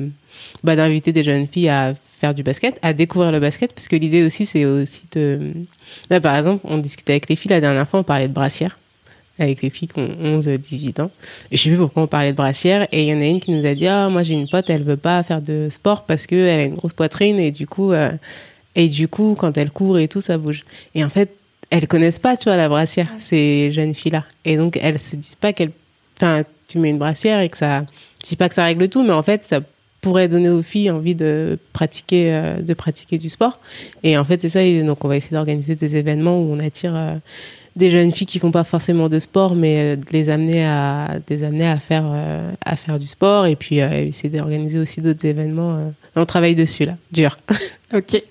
bah, 0.63 0.77
d'inviter 0.77 1.13
des 1.13 1.23
jeunes 1.23 1.47
filles 1.47 1.69
à 1.69 1.95
faire 2.21 2.35
du 2.35 2.43
basket 2.43 2.79
à 2.83 2.93
découvrir 2.93 3.33
le 3.33 3.41
basket 3.41 3.73
parce 3.73 3.89
que 3.89 3.97
l'idée 3.97 4.25
aussi 4.25 4.45
c'est 4.45 4.65
aussi 4.65 5.05
de 5.13 5.53
là 6.11 6.21
par 6.21 6.37
exemple 6.37 6.67
on 6.69 6.79
discutait 6.79 7.13
avec 7.13 7.29
les 7.29 7.37
filles 7.37 7.51
la 7.51 7.61
dernière 7.61 7.89
fois 7.89 8.01
on 8.01 8.05
parlait 8.05 8.29
de 8.29 8.33
brassière 8.33 8.79
avec 9.39 9.63
les 9.63 9.71
filles 9.71 9.89
qui 9.89 10.01
ont 10.01 10.17
11, 10.21 10.49
18 10.49 11.01
ans. 11.01 11.11
Et 11.51 11.57
je 11.57 11.63
sais 11.63 11.71
plus 11.71 11.79
pourquoi 11.79 12.03
on 12.03 12.07
parlait 12.07 12.33
de 12.33 12.37
brassière. 12.37 12.89
Et 12.93 13.03
il 13.03 13.09
y 13.09 13.15
en 13.15 13.21
a 13.21 13.25
une 13.25 13.41
qui 13.41 13.51
nous 13.51 13.65
a 13.67 13.75
dit, 13.75 13.87
ah, 13.87 14.09
moi 14.09 14.23
j'ai 14.23 14.35
une 14.35 14.49
pote, 14.49 14.69
elle 14.71 14.83
veut 14.83 14.97
pas 14.97 15.23
faire 15.23 15.43
de 15.43 15.69
sport 15.71 16.05
parce 16.05 16.27
qu'elle 16.27 16.61
a 16.61 16.65
une 16.65 16.75
grosse 16.75 16.93
poitrine 16.93 17.39
et 17.39 17.51
du 17.51 17.67
coup, 17.67 17.93
euh, 17.93 18.11
et 18.75 18.89
du 18.89 19.09
coup, 19.09 19.37
quand 19.39 19.57
elle 19.59 19.71
court 19.71 19.99
et 19.99 20.09
tout, 20.09 20.21
ça 20.21 20.39
bouge. 20.39 20.63
Et 20.95 21.05
en 21.05 21.09
fait, 21.09 21.35
elles 21.71 21.89
connaissent 21.89 22.19
pas, 22.19 22.37
tu 22.37 22.45
vois, 22.45 22.57
la 22.57 22.69
brassière, 22.69 23.11
ces 23.21 23.73
jeunes 23.73 23.95
filles-là. 23.95 24.25
Et 24.45 24.57
donc, 24.57 24.79
elles 24.81 24.99
se 24.99 25.17
disent 25.17 25.35
pas 25.35 25.53
qu'elles, 25.53 25.73
enfin, 26.17 26.43
tu 26.67 26.79
mets 26.79 26.91
une 26.91 26.99
brassière 26.99 27.41
et 27.41 27.49
que 27.49 27.59
ça, 27.59 27.85
je 28.23 28.29
dis 28.29 28.37
pas 28.37 28.49
que 28.49 28.55
ça 28.55 28.65
règle 28.65 28.89
tout, 28.89 29.03
mais 29.03 29.13
en 29.13 29.23
fait, 29.23 29.45
ça 29.45 29.61
pourrait 30.01 30.29
donner 30.29 30.49
aux 30.49 30.63
filles 30.63 30.91
envie 30.91 31.15
de 31.15 31.59
pratiquer, 31.73 32.33
euh, 32.33 32.63
de 32.63 32.75
pratiquer 32.75 33.19
du 33.19 33.29
sport. 33.29 33.59
Et 34.03 34.17
en 34.17 34.25
fait, 34.25 34.41
c'est 34.41 34.49
ça. 34.49 34.61
Donc, 34.87 35.05
on 35.05 35.09
va 35.09 35.17
essayer 35.17 35.35
d'organiser 35.35 35.75
des 35.75 35.97
événements 35.97 36.41
où 36.41 36.53
on 36.53 36.61
attire 36.61 36.95
euh, 36.95 37.17
des 37.79 37.91
jeunes 37.91 38.13
filles 38.13 38.27
qui 38.27 38.39
font 38.39 38.51
pas 38.51 38.65
forcément 38.65 39.09
de 39.09 39.19
sport, 39.19 39.55
mais 39.55 39.95
euh, 39.95 39.97
de 39.97 40.05
les 40.13 40.29
amener 40.29 40.67
à, 40.67 41.19
de 41.27 41.35
les 41.35 41.43
amener 41.45 41.67
à 41.67 41.79
faire, 41.79 42.05
euh, 42.07 42.53
à 42.65 42.77
faire 42.77 42.99
du 42.99 43.07
sport. 43.07 43.47
Et 43.47 43.57
puis, 43.57 43.81
euh, 43.81 44.07
essayer 44.07 44.29
d'organiser 44.29 44.79
aussi 44.79 45.01
d'autres 45.01 45.25
événements. 45.25 45.93
On 46.17 46.27
travaille 46.27 46.55
dessus, 46.55 46.85
là. 46.85 46.97
Dur. 47.13 47.39
Ok. 47.95 48.23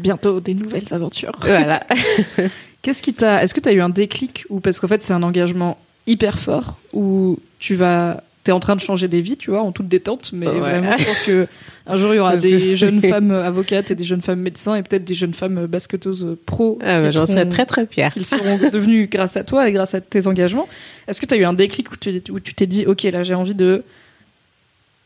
Bientôt 0.00 0.40
des 0.40 0.54
nouvelles 0.54 0.92
aventures. 0.92 1.30
voilà. 1.40 1.86
Qu'est-ce 2.82 3.02
qui 3.02 3.14
t'a 3.14 3.42
Est-ce 3.44 3.54
que 3.54 3.60
tu 3.60 3.68
as 3.68 3.72
eu 3.72 3.80
un 3.80 3.88
déclic 3.88 4.44
ou 4.48 4.58
parce 4.58 4.80
qu'en 4.80 4.88
fait 4.88 5.00
c'est 5.00 5.12
un 5.12 5.22
engagement 5.22 5.78
hyper 6.08 6.40
fort 6.40 6.80
où 6.92 7.38
tu 7.60 7.76
vas 7.76 8.24
t'es 8.46 8.52
en 8.52 8.60
train 8.60 8.76
de 8.76 8.80
changer 8.80 9.08
des 9.08 9.20
vies, 9.20 9.36
tu 9.36 9.50
vois, 9.50 9.60
en 9.60 9.72
toute 9.72 9.88
détente, 9.88 10.30
mais 10.32 10.46
Ouais. 10.46 10.58
vraiment 10.60 10.96
je 10.96 11.04
pense 11.04 11.22
que 11.22 11.48
un 11.88 11.96
jour 11.96 12.14
il 12.14 12.18
y 12.18 12.20
aura 12.20 12.36
des 12.36 12.76
jeunes 12.76 13.00
femmes 13.02 13.32
avocates 13.32 13.90
et 13.90 13.94
des 13.96 14.04
jeunes 14.04 14.22
femmes 14.22 14.40
médecins 14.40 14.76
et 14.76 14.82
peut-être 14.84 15.04
des 15.04 15.14
jeunes 15.16 15.34
femmes 15.34 15.66
basketteuses 15.66 16.36
pro 16.46 16.78
Ah, 16.80 17.00
bah, 17.02 17.08
J'en 17.08 17.26
serais 17.26 17.48
très, 17.48 17.66
très 17.66 17.86
fière. 17.86 18.12
qui 18.14 18.22
seront 18.24 18.56
devenues 18.72 19.08
grâce 19.10 19.36
à 19.36 19.42
toi 19.44 19.68
et 19.68 19.72
grâce 19.72 19.94
à 19.96 20.00
tes 20.00 20.28
engagements. 20.28 20.68
Est-ce 21.08 21.20
que 21.20 21.26
tu 21.26 21.34
as 21.34 21.38
eu 21.38 21.44
un 21.44 21.54
déclic 21.54 21.90
où 21.92 21.96
tu 21.96 22.54
t'es 22.54 22.66
dit 22.66 22.86
OK, 22.86 23.02
là 23.02 23.22
j'ai 23.24 23.34
envie 23.34 23.54
de 23.54 23.82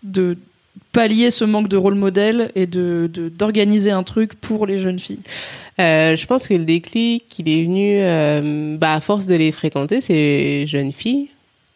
de 0.02 0.36
pallier 0.92 1.30
ce 1.30 1.44
manque 1.44 1.68
de 1.68 1.76
rôle 1.76 1.94
modèle 1.94 2.50
et 2.54 2.66
de- 2.66 3.10
d'organiser 3.38 3.90
un 3.90 4.02
truc 4.02 4.34
pour 4.34 4.66
les 4.66 4.78
jeunes 4.78 4.98
filles? 4.98 5.20
Euh, 5.80 6.14
je 6.16 6.26
pense 6.26 6.46
que 6.48 6.54
le 6.54 6.64
déclic, 6.64 7.24
il 7.38 7.48
est 7.48 7.62
venu 7.64 8.00
euh, 8.02 8.76
bah, 8.76 8.94
à 8.94 9.00
force 9.00 9.26
de 9.26 9.34
les 9.34 9.50
fréquenter, 9.52 10.00
ces 10.00 10.66
jeunes 10.66 10.92
filles. 10.92 11.28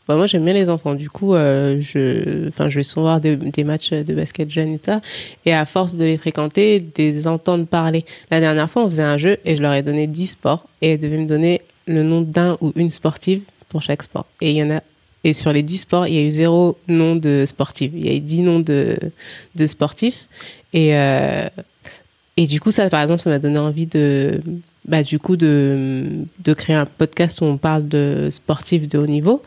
Bah, 0.06 0.16
moi, 0.16 0.26
j'aime 0.26 0.44
bien 0.44 0.54
les 0.54 0.68
enfants. 0.68 0.94
Du 0.94 1.08
coup, 1.08 1.34
euh, 1.34 1.80
je, 1.80 2.48
enfin, 2.48 2.68
je 2.68 2.76
vais 2.76 2.82
souvent 2.82 3.02
voir 3.02 3.20
des, 3.20 3.36
des 3.36 3.64
matchs 3.64 3.90
de 3.90 4.14
basket 4.14 4.50
jeunes 4.50 4.70
et 4.70 4.80
ça. 4.84 5.00
Et 5.46 5.54
à 5.54 5.64
force 5.64 5.94
de 5.94 6.04
les 6.04 6.18
fréquenter, 6.18 6.80
de 6.80 6.90
les 6.98 7.26
entendre 7.26 7.66
parler. 7.66 8.04
La 8.30 8.40
dernière 8.40 8.70
fois, 8.70 8.84
on 8.84 8.90
faisait 8.90 9.02
un 9.02 9.18
jeu 9.18 9.38
et 9.44 9.56
je 9.56 9.62
leur 9.62 9.72
ai 9.72 9.82
donné 9.82 10.06
10 10.06 10.26
sports 10.26 10.66
et 10.82 10.92
elles 10.92 11.00
devaient 11.00 11.18
me 11.18 11.26
donner 11.26 11.62
le 11.86 12.02
nom 12.02 12.22
d'un 12.22 12.56
ou 12.60 12.72
une 12.76 12.90
sportive 12.90 13.42
pour 13.68 13.82
chaque 13.82 14.02
sport. 14.02 14.26
Et 14.40 14.50
il 14.50 14.56
y 14.56 14.62
en 14.62 14.70
a 14.70 14.82
et 15.24 15.32
sur 15.32 15.52
les 15.52 15.62
10 15.62 15.78
sports, 15.78 16.06
il 16.06 16.14
y 16.14 16.18
a 16.18 16.22
eu 16.22 16.30
zéro 16.30 16.76
nom 16.86 17.16
de 17.16 17.44
sportive. 17.46 17.92
Il 17.96 18.04
y 18.06 18.10
a 18.10 18.12
eu 18.12 18.20
10 18.20 18.42
noms 18.42 18.60
de, 18.60 18.98
de 19.54 19.66
sportifs. 19.66 20.28
Et, 20.74 20.94
euh, 20.94 21.48
et 22.36 22.46
du 22.46 22.60
coup, 22.60 22.70
ça, 22.70 22.90
par 22.90 23.00
exemple, 23.00 23.22
ça 23.22 23.30
m'a 23.30 23.38
donné 23.38 23.58
envie 23.58 23.86
de, 23.86 24.42
bah, 24.86 25.02
du 25.02 25.18
coup, 25.18 25.36
de, 25.36 26.04
de 26.44 26.52
créer 26.52 26.76
un 26.76 26.84
podcast 26.84 27.40
où 27.40 27.44
on 27.44 27.56
parle 27.56 27.88
de 27.88 28.28
sportifs 28.30 28.86
de 28.86 28.98
haut 28.98 29.06
niveau 29.06 29.42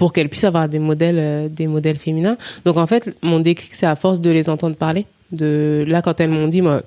pour 0.00 0.14
qu'elles 0.14 0.30
puissent 0.30 0.44
avoir 0.44 0.66
des 0.66 0.78
modèles, 0.78 1.18
euh, 1.18 1.48
des 1.50 1.66
modèles 1.66 1.98
féminins. 1.98 2.38
Donc, 2.64 2.78
en 2.78 2.86
fait, 2.86 3.14
mon 3.22 3.38
déclic, 3.38 3.72
c'est 3.74 3.84
à 3.84 3.96
force 3.96 4.22
de 4.22 4.30
les 4.30 4.48
entendre 4.48 4.74
parler. 4.74 5.04
De, 5.30 5.84
là, 5.86 6.00
quand 6.00 6.18
elles 6.20 6.30
m'ont 6.30 6.48
dit, 6.48 6.62
moi, 6.62 6.80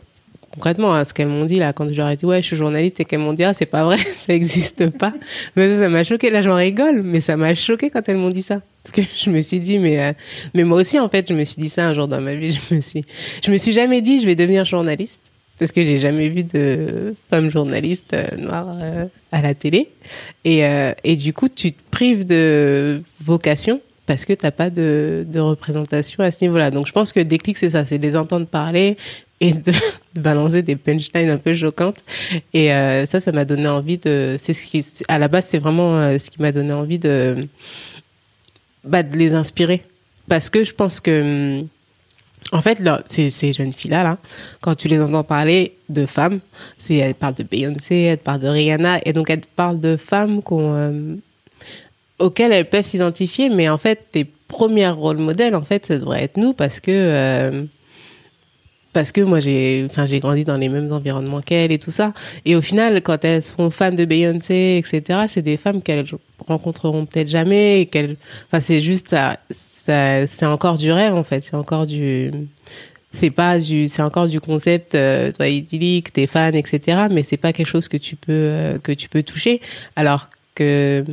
concrètement, 0.52 0.96
hein, 0.96 1.04
ce 1.04 1.14
qu'elles 1.14 1.28
m'ont 1.28 1.46
dit, 1.46 1.60
là, 1.60 1.74
quand 1.74 1.88
je 1.94 1.96
leur 1.96 2.10
ai 2.10 2.16
dit, 2.16 2.26
ouais, 2.26 2.42
je 2.42 2.48
suis 2.48 2.56
journaliste, 2.56 3.00
et 3.00 3.06
qu'elles 3.06 3.20
m'ont 3.20 3.34
dit, 3.34 3.44
ah, 3.44 3.54
c'est 3.54 3.68
pas 3.68 3.84
vrai, 3.84 3.98
ça 4.26 4.34
existe 4.34 4.90
pas. 4.90 5.14
Mais 5.56 5.78
ça, 5.78 5.90
m'a 5.90 6.04
choqué. 6.04 6.32
Là, 6.32 6.42
j'en 6.42 6.56
rigole, 6.56 7.04
mais 7.04 7.22
ça 7.22 7.38
m'a 7.38 7.54
choqué 7.54 7.92
quand 7.92 8.02
elles 8.10 8.18
m'ont 8.18 8.32
dit 8.32 8.42
ça. 8.42 8.62
Parce 8.84 8.96
que 8.96 9.04
je 9.16 9.30
me 9.30 9.42
suis 9.42 9.60
dit, 9.60 9.78
mais, 9.78 10.00
euh, 10.00 10.14
mais 10.56 10.64
moi 10.64 10.82
aussi, 10.82 11.00
en 11.00 11.08
fait, 11.08 11.30
je 11.30 11.36
me 11.36 11.44
suis 11.44 11.62
dit 11.62 11.70
ça 11.70 11.86
un 11.86 11.94
jour 11.94 12.08
dans 12.08 12.20
ma 12.20 12.34
vie. 12.34 12.52
Je 12.70 12.74
me 12.74 12.82
suis, 12.82 13.06
je 13.46 13.52
me 13.52 13.58
suis 13.58 13.74
jamais 13.74 14.02
dit, 14.02 14.20
je 14.20 14.26
vais 14.26 14.36
devenir 14.36 14.66
journaliste. 14.66 15.20
Parce 15.60 15.72
que 15.72 15.84
j'ai 15.84 16.00
jamais 16.00 16.30
vu 16.30 16.44
de 16.44 17.16
femme 17.30 17.50
journaliste 17.50 18.14
euh, 18.14 18.26
noire 18.38 18.76
euh, 18.82 19.06
à 19.32 19.42
la 19.42 19.54
télé. 19.54 19.90
Et, 20.44 20.66
euh, 20.66 20.94
et 21.04 21.16
du 21.16 21.34
coup, 21.34 21.48
tu 21.48 21.72
te 21.72 21.82
prives 21.92 22.26
de 22.26 23.02
vocation 23.22 23.80
parce 24.06 24.26
que 24.26 24.34
t'as 24.34 24.52
pas 24.52 24.70
de, 24.70 25.26
de 25.28 25.40
représentation 25.40 26.24
à 26.24 26.32
ce 26.32 26.44
niveau-là. 26.44 26.72
Donc, 26.72 26.88
je 26.88 26.92
pense 26.92 27.14
que 27.14 27.20
déclic, 27.20 27.58
c'est 27.58 27.70
ça, 27.70 27.86
c'est 27.86 28.00
les 28.00 28.18
entendre 28.18 28.48
parler 28.48 28.98
et 29.40 29.54
de, 29.54 29.72
balancer 30.16 30.64
des 30.64 30.76
punchlines 30.76 31.30
un 31.30 31.38
peu 31.38 31.54
choquantes. 31.54 32.04
Et 32.54 32.68
ça, 32.68 33.20
ça 33.20 33.32
m'a 33.32 33.46
donné 33.46 33.68
envie 33.68 33.98
de. 33.98 34.36
C'est 34.38 34.54
ce 34.54 34.66
qui, 34.66 34.86
à 35.08 35.20
la 35.20 35.28
base, 35.30 35.46
c'est 35.48 35.60
vraiment 35.60 36.18
ce 36.18 36.30
qui 36.30 36.42
m'a 36.42 36.52
donné 36.52 36.74
envie 36.74 37.00
de, 37.00 37.48
bah, 38.84 39.04
de 39.04 39.16
les 39.18 39.34
inspirer. 39.34 39.84
Parce 40.28 40.50
que 40.50 40.64
je 40.64 40.74
pense 40.74 41.00
que, 41.00 41.62
hum, 41.62 41.68
en 42.54 42.62
fait, 42.62 42.80
ces, 43.08 43.32
ces 43.32 43.52
jeunes 43.52 43.74
filles-là, 43.74 44.04
là, 44.04 44.18
quand 44.62 44.76
tu 44.76 44.88
les 44.88 45.02
entends 45.02 45.24
parler 45.24 45.76
de 45.90 46.06
femmes, 46.06 46.40
elles 46.88 47.16
parlent 47.16 47.34
de 47.34 47.44
Beyoncé, 47.44 47.96
elles 47.96 48.20
parlent 48.20 48.42
de 48.42 48.48
Rihanna, 48.48 49.00
et 49.06 49.12
donc 49.12 49.32
elles 49.32 49.42
parlent 49.56 49.80
de 49.80 49.98
femmes 49.98 50.42
euh, 50.52 51.16
auxquelles 52.20 52.54
elles 52.54 52.70
peuvent 52.70 52.86
s'identifier, 52.86 53.50
mais 53.50 53.70
en 53.70 53.80
fait, 53.80 54.06
les 54.14 54.26
premiers 54.48 54.90
rôles 54.90 55.18
modèles, 55.18 55.56
en 55.56 55.64
fait, 55.64 55.88
ça 55.88 55.98
devrait 55.98 56.24
être 56.24 56.38
nous, 56.38 56.54
parce 56.54 56.80
que, 56.80 56.92
euh, 56.92 57.64
parce 58.94 59.12
que 59.12 59.22
moi 59.22 59.40
j'ai 59.40 59.86
enfin 59.90 60.06
j'ai 60.06 60.20
grandi 60.20 60.46
dans 60.46 60.58
les 60.58 60.70
mêmes 60.70 60.92
environnements 60.92 61.42
qu'elle 61.42 61.72
et 61.72 61.80
tout 61.80 61.92
ça. 61.92 62.14
Et 62.46 62.56
au 62.56 62.62
final 62.62 63.02
quand 63.02 63.26
elles 63.26 63.42
sont 63.42 63.70
fans 63.72 63.92
de 63.92 64.06
Beyoncé 64.06 64.78
etc 64.78 65.22
c'est 65.28 65.42
des 65.42 65.58
femmes 65.58 65.82
qu'elles 65.82 66.06
rencontreront 66.48 67.06
peut-être 67.06 67.28
jamais 67.28 67.88
qu'elles 67.92 68.16
enfin 68.48 68.60
c'est 68.60 68.82
juste 68.82 69.16
ça, 69.50 70.28
c'est 70.28 70.46
encore 70.46 70.78
du 70.78 70.92
rêve 70.92 71.16
en 71.16 71.24
fait. 71.24 71.42
C'est 71.42 71.56
encore 71.56 71.88
du 71.88 72.32
c'est 73.12 73.32
pas 73.32 73.60
du 73.60 73.88
c'est 73.88 74.02
encore 74.02 74.28
du 74.28 74.40
concept 74.40 74.96
euh, 74.96 75.32
toi 75.32 75.48
idyllique 75.48 76.14
t'es 76.14 76.26
fan 76.26 76.56
etc 76.56 77.08
mais 77.12 77.24
c'est 77.24 77.38
pas 77.38 77.54
quelque 77.54 77.68
chose 77.68 77.88
que 77.88 77.98
tu 77.98 78.16
peux 78.16 78.32
euh, 78.32 78.78
que 78.78 78.92
tu 78.92 79.10
peux 79.10 79.24
toucher. 79.24 79.60
Alors 79.96 80.30
que 80.56 81.04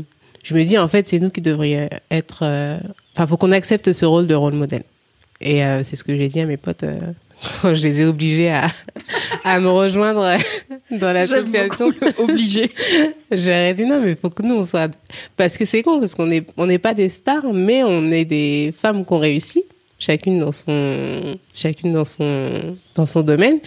je 0.45 0.55
me 0.55 0.63
dis 0.63 0.79
en 0.79 0.89
fait 0.89 1.09
c'est 1.09 1.19
nous 1.19 1.31
qui 1.31 1.41
devrions 1.41 1.89
être 2.11 2.41
euh, 2.43 2.79
enfin 3.15 3.27
faut 3.27 3.37
qu'on 3.37 3.53
accepte 3.53 3.93
ce 3.93 4.05
rôle 4.05 4.27
de 4.27 4.35
rôle 4.35 4.55
modèle. 4.55 4.85
Et 5.41 5.65
euh, 5.65 5.83
c'est 5.83 5.97
ce 5.97 6.05
que 6.05 6.15
j'ai 6.17 6.29
dit 6.29 6.41
à 6.41 6.47
mes 6.47 6.59
potes 6.59 6.85
je 7.65 7.83
les 7.83 8.01
ai 8.01 8.05
obligés 8.05 8.51
à, 8.51 8.69
à 9.45 9.61
me 9.61 9.69
rejoindre 9.69 10.37
dans 10.91 11.13
l'association. 11.13 11.91
Obligé. 12.19 12.71
J'ai 13.31 13.53
arrêté, 13.53 13.85
non, 13.85 14.01
mais 14.01 14.11
il 14.11 14.17
faut 14.17 14.31
que 14.31 14.43
nous, 14.43 14.57
on 14.57 14.65
soit... 14.65 14.91
Parce 15.37 15.57
que 15.57 15.65
c'est 15.65 15.83
con, 15.83 16.01
parce 16.01 16.15
qu'on 16.15 16.27
n'est 16.27 16.45
on 16.57 16.67
n'est 16.67 16.79
pas 16.79 16.95
des 16.95 17.09
stars, 17.09 17.53
mais 17.53 17.83
on 17.85 18.05
est 18.11 18.25
des 18.25 18.75
femmes 18.77 19.05
qui 19.05 19.13
ont 19.13 19.19
réussi, 19.19 19.65
chacune 19.99 20.39
dans 20.39 20.53
son, 20.53 21.39
chacune 21.55 21.93
dans 21.93 22.05
son, 22.05 22.51
dans 22.95 23.07
son 23.07 23.23
domaine. 23.23 23.59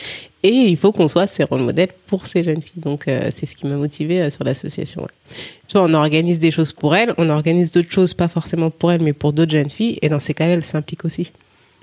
Et 0.46 0.52
il 0.52 0.76
faut 0.76 0.92
qu'on 0.92 1.08
soit 1.08 1.26
ces 1.28 1.46
rôles 1.46 1.62
modèles 1.62 1.94
pour 2.06 2.26
ces 2.26 2.44
jeunes 2.44 2.62
filles. 2.62 2.82
Donc, 2.82 3.08
euh, 3.08 3.30
c'est 3.34 3.46
ce 3.46 3.56
qui 3.56 3.66
m'a 3.66 3.78
motivée 3.78 4.24
euh, 4.24 4.30
sur 4.30 4.44
l'association. 4.44 5.02
ouais. 5.02 5.38
Tu 5.68 5.78
vois, 5.78 5.88
on 5.88 5.94
organise 5.94 6.38
des 6.38 6.52
choses 6.52 6.74
pour 6.74 6.94
elles, 6.98 7.14
on 7.18 7.30
organise 7.30 7.72
d'autres 7.72 7.92
choses, 7.92 8.14
pas 8.14 8.28
forcément 8.28 8.70
pour 8.70 8.92
elles, 8.92 9.02
mais 9.02 9.14
pour 9.14 9.32
d'autres 9.32 9.54
jeunes 9.54 9.70
filles. 9.70 9.98
Et 10.02 10.10
dans 10.10 10.20
ces 10.20 10.34
cas-là, 10.34 10.54
elles 10.54 10.66
s'impliquent 10.66 11.06
aussi. 11.06 11.32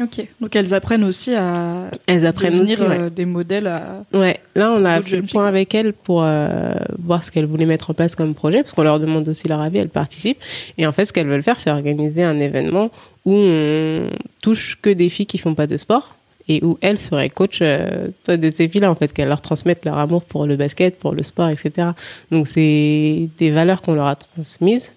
Ok. 0.00 0.26
Donc 0.40 0.56
elles 0.56 0.72
apprennent 0.72 1.04
aussi 1.04 1.34
à 1.34 1.90
Elles 2.06 2.24
apprennent 2.24 2.54
devenir 2.54 2.80
aussi, 2.80 2.88
ouais. 2.88 3.00
euh, 3.02 3.10
des 3.10 3.26
modèles 3.26 3.66
à. 3.66 4.04
Ouais, 4.12 4.38
là 4.54 4.72
on 4.72 4.84
a 4.84 5.02
fait 5.02 5.16
le 5.16 5.22
point 5.22 5.46
avec 5.46 5.74
elles 5.74 5.92
pour 5.92 6.22
euh, 6.24 6.72
voir 6.98 7.22
ce 7.22 7.30
qu'elles 7.30 7.46
voulaient 7.46 7.66
mettre 7.66 7.90
en 7.90 7.94
place 7.94 8.16
comme 8.16 8.34
projet, 8.34 8.62
parce 8.62 8.72
qu'on 8.72 8.82
leur 8.82 8.98
demande 8.98 9.28
aussi 9.28 9.46
leur 9.46 9.60
avis, 9.60 9.78
elles 9.78 9.88
participent. 9.90 10.42
Et 10.78 10.86
en 10.86 10.92
fait, 10.92 11.04
ce 11.04 11.12
qu'elles 11.12 11.28
veulent 11.28 11.42
faire, 11.42 11.60
c'est 11.60 11.70
organiser 11.70 12.22
un 12.22 12.40
événement 12.40 12.90
où 13.26 13.34
on 13.34 14.08
touche 14.42 14.78
que 14.80 14.90
des 14.90 15.10
filles 15.10 15.26
qui 15.26 15.38
font 15.38 15.54
pas 15.54 15.66
de 15.66 15.76
sport 15.76 16.14
et 16.48 16.64
où 16.64 16.78
elles 16.80 16.98
seraient 16.98 17.28
coach 17.28 17.58
euh, 17.60 18.08
de 18.26 18.50
ces 18.50 18.68
filles-là, 18.68 18.90
en 18.90 18.94
fait, 18.94 19.12
qu'elles 19.12 19.28
leur 19.28 19.42
transmettent 19.42 19.84
leur 19.84 19.98
amour 19.98 20.24
pour 20.24 20.46
le 20.46 20.56
basket, 20.56 20.98
pour 20.98 21.12
le 21.12 21.22
sport, 21.22 21.48
etc. 21.48 21.88
Donc 22.30 22.48
c'est 22.48 23.28
des 23.38 23.50
valeurs 23.50 23.82
qu'on 23.82 23.94
leur 23.94 24.06
a 24.06 24.16
transmises 24.16 24.92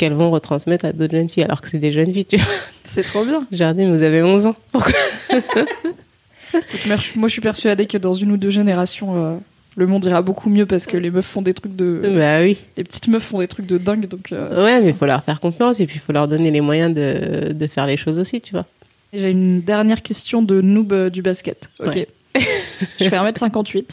qu'elles 0.00 0.14
vont 0.14 0.30
retransmettre 0.30 0.86
à 0.86 0.92
d'autres 0.92 1.14
jeunes 1.14 1.28
filles, 1.28 1.42
alors 1.44 1.60
que 1.60 1.68
c'est 1.68 1.78
des 1.78 1.92
jeunes 1.92 2.10
filles, 2.12 2.24
tu 2.24 2.36
vois. 2.38 2.46
C'est 2.84 3.02
trop 3.02 3.22
bien. 3.22 3.46
Jardine, 3.52 3.94
vous 3.94 4.00
avez 4.02 4.22
11 4.22 4.46
ans. 4.46 4.56
Pourquoi? 4.72 4.94
Moi, 7.16 7.28
je 7.28 7.32
suis 7.32 7.40
persuadée 7.42 7.86
que 7.86 7.98
dans 7.98 8.14
une 8.14 8.32
ou 8.32 8.36
deux 8.38 8.48
générations, 8.50 9.14
euh, 9.14 9.36
le 9.76 9.86
monde 9.86 10.04
ira 10.06 10.22
beaucoup 10.22 10.48
mieux 10.48 10.64
parce 10.64 10.86
que 10.86 10.96
les 10.96 11.10
meufs 11.10 11.26
font 11.26 11.42
des 11.42 11.52
trucs 11.52 11.76
de. 11.76 12.00
Bah 12.16 12.40
oui. 12.40 12.56
Les 12.78 12.82
petites 12.82 13.08
meufs 13.08 13.22
font 13.22 13.38
des 13.40 13.46
trucs 13.46 13.66
de 13.66 13.76
dingue. 13.78 14.08
Donc, 14.08 14.32
euh, 14.32 14.64
Ouais, 14.64 14.80
mais 14.80 14.88
il 14.88 14.94
faut 14.94 15.06
leur 15.06 15.22
faire 15.22 15.38
confiance 15.38 15.78
et 15.80 15.86
puis 15.86 15.96
il 15.96 16.00
faut 16.00 16.12
leur 16.12 16.26
donner 16.28 16.50
les 16.50 16.62
moyens 16.62 16.94
de, 16.94 17.52
de 17.52 17.66
faire 17.66 17.86
les 17.86 17.96
choses 17.98 18.18
aussi, 18.18 18.40
tu 18.40 18.52
vois. 18.52 18.66
J'ai 19.12 19.30
une 19.30 19.60
dernière 19.60 20.02
question 20.02 20.42
de 20.42 20.60
noob 20.60 20.92
euh, 20.92 21.10
du 21.10 21.20
basket. 21.20 21.68
Ok. 21.78 21.86
Ouais. 21.94 22.08
Je 22.36 23.08
fais 23.08 23.16
1m58. 23.16 23.84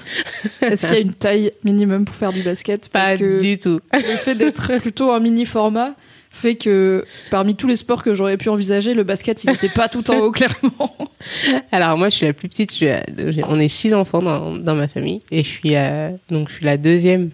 Est-ce 0.61 0.85
qu'il 0.85 0.95
y 0.95 0.97
a 0.97 1.01
une 1.01 1.13
taille 1.13 1.51
minimum 1.63 2.05
pour 2.05 2.15
faire 2.15 2.31
du 2.33 2.41
basket? 2.41 2.89
Parce 2.89 3.11
Pas 3.13 3.17
que 3.17 3.39
du 3.41 3.57
tout. 3.57 3.79
le 3.93 3.99
fait 4.17 4.35
d'être 4.35 4.77
plutôt 4.79 5.11
un 5.11 5.19
mini 5.19 5.45
format 5.45 5.95
fait 6.29 6.55
que 6.55 7.03
parmi 7.31 7.55
tous 7.55 7.67
les 7.67 7.75
sports 7.77 8.03
que 8.03 8.13
j'aurais 8.13 8.38
pu 8.38 8.49
envisager, 8.49 8.93
le 8.93 9.03
basket, 9.03 9.43
il 9.43 9.49
n'était 9.49 9.69
pas 9.69 9.88
tout 9.88 10.09
en 10.11 10.17
haut, 10.19 10.31
clairement. 10.31 10.95
Alors 11.71 11.97
moi, 11.97 12.09
je 12.09 12.17
suis 12.17 12.25
la 12.27 12.33
plus 12.33 12.47
petite. 12.47 12.71
je 12.71 12.75
suis 12.75 12.85
la- 12.85 13.03
j'ai- 13.31 13.43
on 13.45 13.59
est 13.59 13.69
six 13.69 13.93
enfants 13.93 14.21
dans, 14.21 14.55
dans 14.55 14.75
ma 14.75 14.88
famille 14.88 15.21
et 15.31 15.43
je 15.43 15.49
suis 15.49 15.69
la, 15.69 16.11
donc 16.29 16.49
je 16.49 16.55
suis 16.55 16.65
la 16.65 16.77
deuxième 16.77 17.31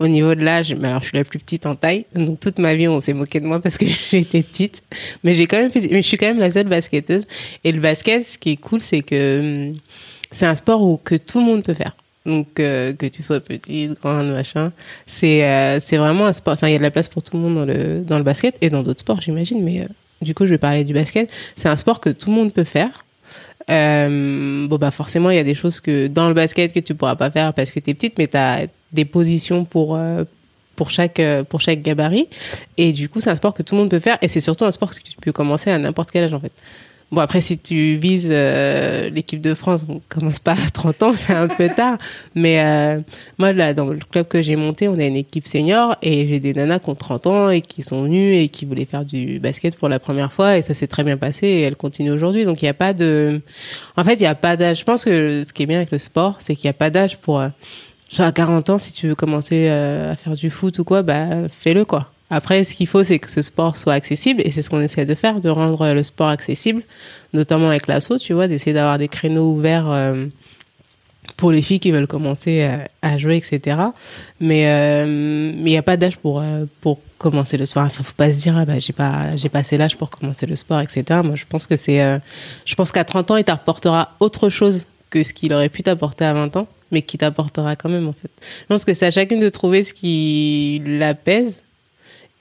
au 0.00 0.08
niveau 0.08 0.34
de 0.34 0.42
l'âge. 0.42 0.74
Mais 0.74 0.88
alors, 0.88 1.02
je 1.02 1.08
suis 1.08 1.16
la 1.16 1.22
plus 1.22 1.38
petite 1.38 1.64
en 1.66 1.76
taille. 1.76 2.06
Donc 2.16 2.40
toute 2.40 2.58
ma 2.58 2.74
vie, 2.74 2.88
on 2.88 3.00
s'est 3.00 3.12
moqué 3.12 3.38
de 3.38 3.46
moi 3.46 3.60
parce 3.60 3.78
que 3.78 3.86
j'étais 4.10 4.42
petite. 4.42 4.82
Mais 5.22 5.36
j'ai 5.36 5.46
quand 5.46 5.58
même 5.58 5.70
fait, 5.70 5.86
mais 5.92 6.02
je 6.02 6.08
suis 6.08 6.16
quand 6.16 6.26
même 6.26 6.38
la 6.40 6.50
seule 6.50 6.66
basketteuse. 6.66 7.22
Et 7.62 7.70
le 7.70 7.80
basket, 7.80 8.26
ce 8.26 8.36
qui 8.38 8.50
est 8.50 8.56
cool, 8.56 8.80
c'est 8.80 9.02
que 9.02 9.68
hum, 9.70 9.76
c'est 10.34 10.46
un 10.46 10.54
sport 10.56 10.82
où 10.82 10.98
que 10.98 11.14
tout 11.14 11.38
le 11.38 11.44
monde 11.44 11.62
peut 11.62 11.74
faire. 11.74 11.96
Donc 12.26 12.58
euh, 12.58 12.92
que 12.94 13.06
tu 13.06 13.22
sois 13.22 13.40
petite, 13.40 14.00
grande, 14.00 14.28
machin, 14.28 14.72
c'est 15.06 15.44
euh, 15.44 15.78
c'est 15.84 15.96
vraiment 15.96 16.26
un 16.26 16.32
sport. 16.32 16.54
Enfin, 16.54 16.68
il 16.68 16.72
y 16.72 16.74
a 16.74 16.78
de 16.78 16.82
la 16.82 16.90
place 16.90 17.08
pour 17.08 17.22
tout 17.22 17.36
le 17.36 17.42
monde 17.42 17.54
dans 17.54 17.66
le 17.66 18.00
dans 18.00 18.18
le 18.18 18.24
basket 18.24 18.56
et 18.60 18.70
dans 18.70 18.82
d'autres 18.82 19.00
sports, 19.00 19.20
j'imagine. 19.20 19.62
Mais 19.62 19.82
euh, 19.82 19.86
du 20.22 20.34
coup, 20.34 20.46
je 20.46 20.50
vais 20.50 20.58
parler 20.58 20.84
du 20.84 20.94
basket. 20.94 21.30
C'est 21.54 21.68
un 21.68 21.76
sport 21.76 22.00
que 22.00 22.10
tout 22.10 22.30
le 22.30 22.36
monde 22.36 22.52
peut 22.52 22.64
faire. 22.64 23.04
Euh, 23.70 24.66
bon 24.68 24.76
bah 24.76 24.90
forcément 24.90 25.30
il 25.30 25.36
y 25.36 25.38
a 25.38 25.42
des 25.42 25.54
choses 25.54 25.80
que 25.80 26.06
dans 26.06 26.28
le 26.28 26.34
basket 26.34 26.70
que 26.70 26.80
tu 26.80 26.94
pourras 26.94 27.16
pas 27.16 27.30
faire 27.30 27.54
parce 27.54 27.70
que 27.70 27.80
tu 27.80 27.88
es 27.88 27.94
petite 27.94 28.18
mais 28.18 28.26
tu 28.26 28.36
as 28.36 28.66
des 28.92 29.06
positions 29.06 29.64
pour 29.64 29.96
euh, 29.96 30.24
pour 30.76 30.90
chaque 30.90 31.18
euh, 31.18 31.44
pour 31.44 31.62
chaque 31.62 31.80
gabarit 31.80 32.28
et 32.76 32.92
du 32.92 33.08
coup 33.08 33.22
c'est 33.22 33.30
un 33.30 33.36
sport 33.36 33.54
que 33.54 33.62
tout 33.62 33.74
le 33.74 33.80
monde 33.80 33.90
peut 33.90 34.00
faire 34.00 34.18
et 34.20 34.28
c'est 34.28 34.40
surtout 34.40 34.66
un 34.66 34.70
sport 34.70 34.90
que 34.90 35.00
tu 35.00 35.16
peux 35.18 35.32
commencer 35.32 35.70
à 35.70 35.78
n'importe 35.78 36.10
quel 36.10 36.24
âge 36.24 36.34
en 36.34 36.40
fait. 36.40 36.52
Bon 37.12 37.20
après 37.20 37.40
si 37.40 37.58
tu 37.58 37.96
vises 37.96 38.28
euh, 38.30 39.08
l'équipe 39.08 39.40
de 39.40 39.54
France, 39.54 39.86
on 39.88 40.00
commence 40.08 40.40
pas 40.40 40.52
à 40.52 40.70
30 40.72 41.02
ans, 41.02 41.12
c'est 41.16 41.34
un 41.34 41.46
peu 41.48 41.68
tard 41.68 41.98
mais 42.34 42.60
euh, 42.64 43.00
moi 43.38 43.52
là 43.52 43.72
dans 43.72 43.86
le 43.86 43.98
club 43.98 44.26
que 44.26 44.42
j'ai 44.42 44.56
monté, 44.56 44.88
on 44.88 44.98
a 44.98 45.04
une 45.04 45.14
équipe 45.16 45.46
senior 45.46 45.96
et 46.02 46.26
j'ai 46.26 46.40
des 46.40 46.54
nanas 46.54 46.80
qui 46.80 46.90
ont 46.90 46.94
30 46.94 47.26
ans 47.28 47.50
et 47.50 47.60
qui 47.60 47.82
sont 47.82 48.02
venues 48.02 48.34
et 48.34 48.48
qui 48.48 48.64
voulaient 48.64 48.84
faire 48.84 49.04
du 49.04 49.38
basket 49.38 49.76
pour 49.76 49.88
la 49.88 50.00
première 50.00 50.32
fois 50.32 50.56
et 50.56 50.62
ça 50.62 50.74
s'est 50.74 50.88
très 50.88 51.04
bien 51.04 51.16
passé 51.16 51.46
et 51.46 51.60
elles 51.62 51.76
continuent 51.76 52.12
aujourd'hui 52.12 52.44
donc 52.44 52.62
il 52.62 52.64
n'y 52.64 52.70
a 52.70 52.74
pas 52.74 52.92
de 52.92 53.40
en 53.96 54.04
fait, 54.04 54.14
il 54.14 54.20
n'y 54.20 54.26
a 54.26 54.34
pas 54.34 54.56
d'âge. 54.56 54.80
Je 54.80 54.84
pense 54.84 55.04
que 55.04 55.42
ce 55.46 55.52
qui 55.52 55.62
est 55.62 55.66
bien 55.66 55.78
avec 55.78 55.90
le 55.90 55.98
sport, 55.98 56.36
c'est 56.40 56.56
qu'il 56.56 56.66
n'y 56.68 56.70
a 56.70 56.74
pas 56.74 56.90
d'âge 56.90 57.18
pour. 57.18 57.40
euh, 57.40 57.48
genre 58.10 58.26
à 58.26 58.32
40 58.32 58.70
ans, 58.70 58.78
si 58.78 58.92
tu 58.92 59.08
veux 59.08 59.14
commencer 59.14 59.68
euh, 59.68 60.12
à 60.12 60.16
faire 60.16 60.34
du 60.34 60.50
foot 60.50 60.78
ou 60.78 60.84
quoi, 60.84 61.02
bah 61.02 61.48
fais-le 61.48 61.84
quoi. 61.84 62.13
Après, 62.34 62.64
ce 62.64 62.74
qu'il 62.74 62.86
faut, 62.86 63.04
c'est 63.04 63.18
que 63.18 63.30
ce 63.30 63.42
sport 63.42 63.76
soit 63.76 63.92
accessible 63.92 64.42
et 64.44 64.50
c'est 64.50 64.62
ce 64.62 64.70
qu'on 64.70 64.80
essaie 64.80 65.06
de 65.06 65.14
faire, 65.14 65.40
de 65.40 65.48
rendre 65.48 65.82
euh, 65.82 65.94
le 65.94 66.02
sport 66.02 66.28
accessible, 66.28 66.82
notamment 67.32 67.68
avec 67.68 67.86
l'assaut, 67.86 68.18
tu 68.18 68.32
vois, 68.32 68.48
d'essayer 68.48 68.72
d'avoir 68.72 68.98
des 68.98 69.08
créneaux 69.08 69.52
ouverts 69.52 69.90
euh, 69.90 70.26
pour 71.36 71.50
les 71.50 71.62
filles 71.62 71.80
qui 71.80 71.90
veulent 71.90 72.06
commencer 72.06 72.62
à, 72.62 72.88
à 73.02 73.18
jouer, 73.18 73.36
etc. 73.36 73.78
Mais 74.40 74.66
euh, 74.68 75.52
il 75.54 75.64
n'y 75.64 75.76
a 75.76 75.82
pas 75.82 75.96
d'âge 75.96 76.18
pour 76.18 76.40
euh, 76.40 76.64
pour 76.80 76.98
commencer 77.18 77.56
le 77.56 77.66
sport. 77.66 77.84
Enfin, 77.84 78.02
faut 78.02 78.12
pas 78.16 78.32
se 78.32 78.38
dire 78.38 78.56
ah 78.56 78.64
bah 78.64 78.78
j'ai 78.78 78.92
pas 78.92 79.36
j'ai 79.36 79.48
passé 79.48 79.76
l'âge 79.76 79.96
pour 79.96 80.10
commencer 80.10 80.46
le 80.46 80.56
sport, 80.56 80.80
etc. 80.80 81.20
Moi, 81.24 81.36
je 81.36 81.44
pense 81.48 81.66
que 81.66 81.76
c'est 81.76 82.02
euh, 82.02 82.18
je 82.64 82.74
pense 82.74 82.92
qu'à 82.92 83.04
30 83.04 83.30
ans, 83.30 83.36
il 83.36 83.44
t'apportera 83.44 84.16
autre 84.20 84.48
chose 84.48 84.86
que 85.10 85.22
ce 85.22 85.32
qu'il 85.32 85.52
aurait 85.52 85.68
pu 85.68 85.82
t'apporter 85.82 86.24
à 86.24 86.34
20 86.34 86.56
ans, 86.56 86.68
mais 86.90 87.02
qui 87.02 87.18
t'apportera 87.18 87.76
quand 87.76 87.88
même 87.88 88.08
en 88.08 88.12
fait. 88.12 88.30
Je 88.62 88.66
pense 88.66 88.84
que 88.84 88.94
c'est 88.94 89.06
à 89.06 89.10
chacune 89.10 89.40
de 89.40 89.48
trouver 89.48 89.84
ce 89.84 89.92
qui 89.92 90.82
l'apaise 90.84 91.62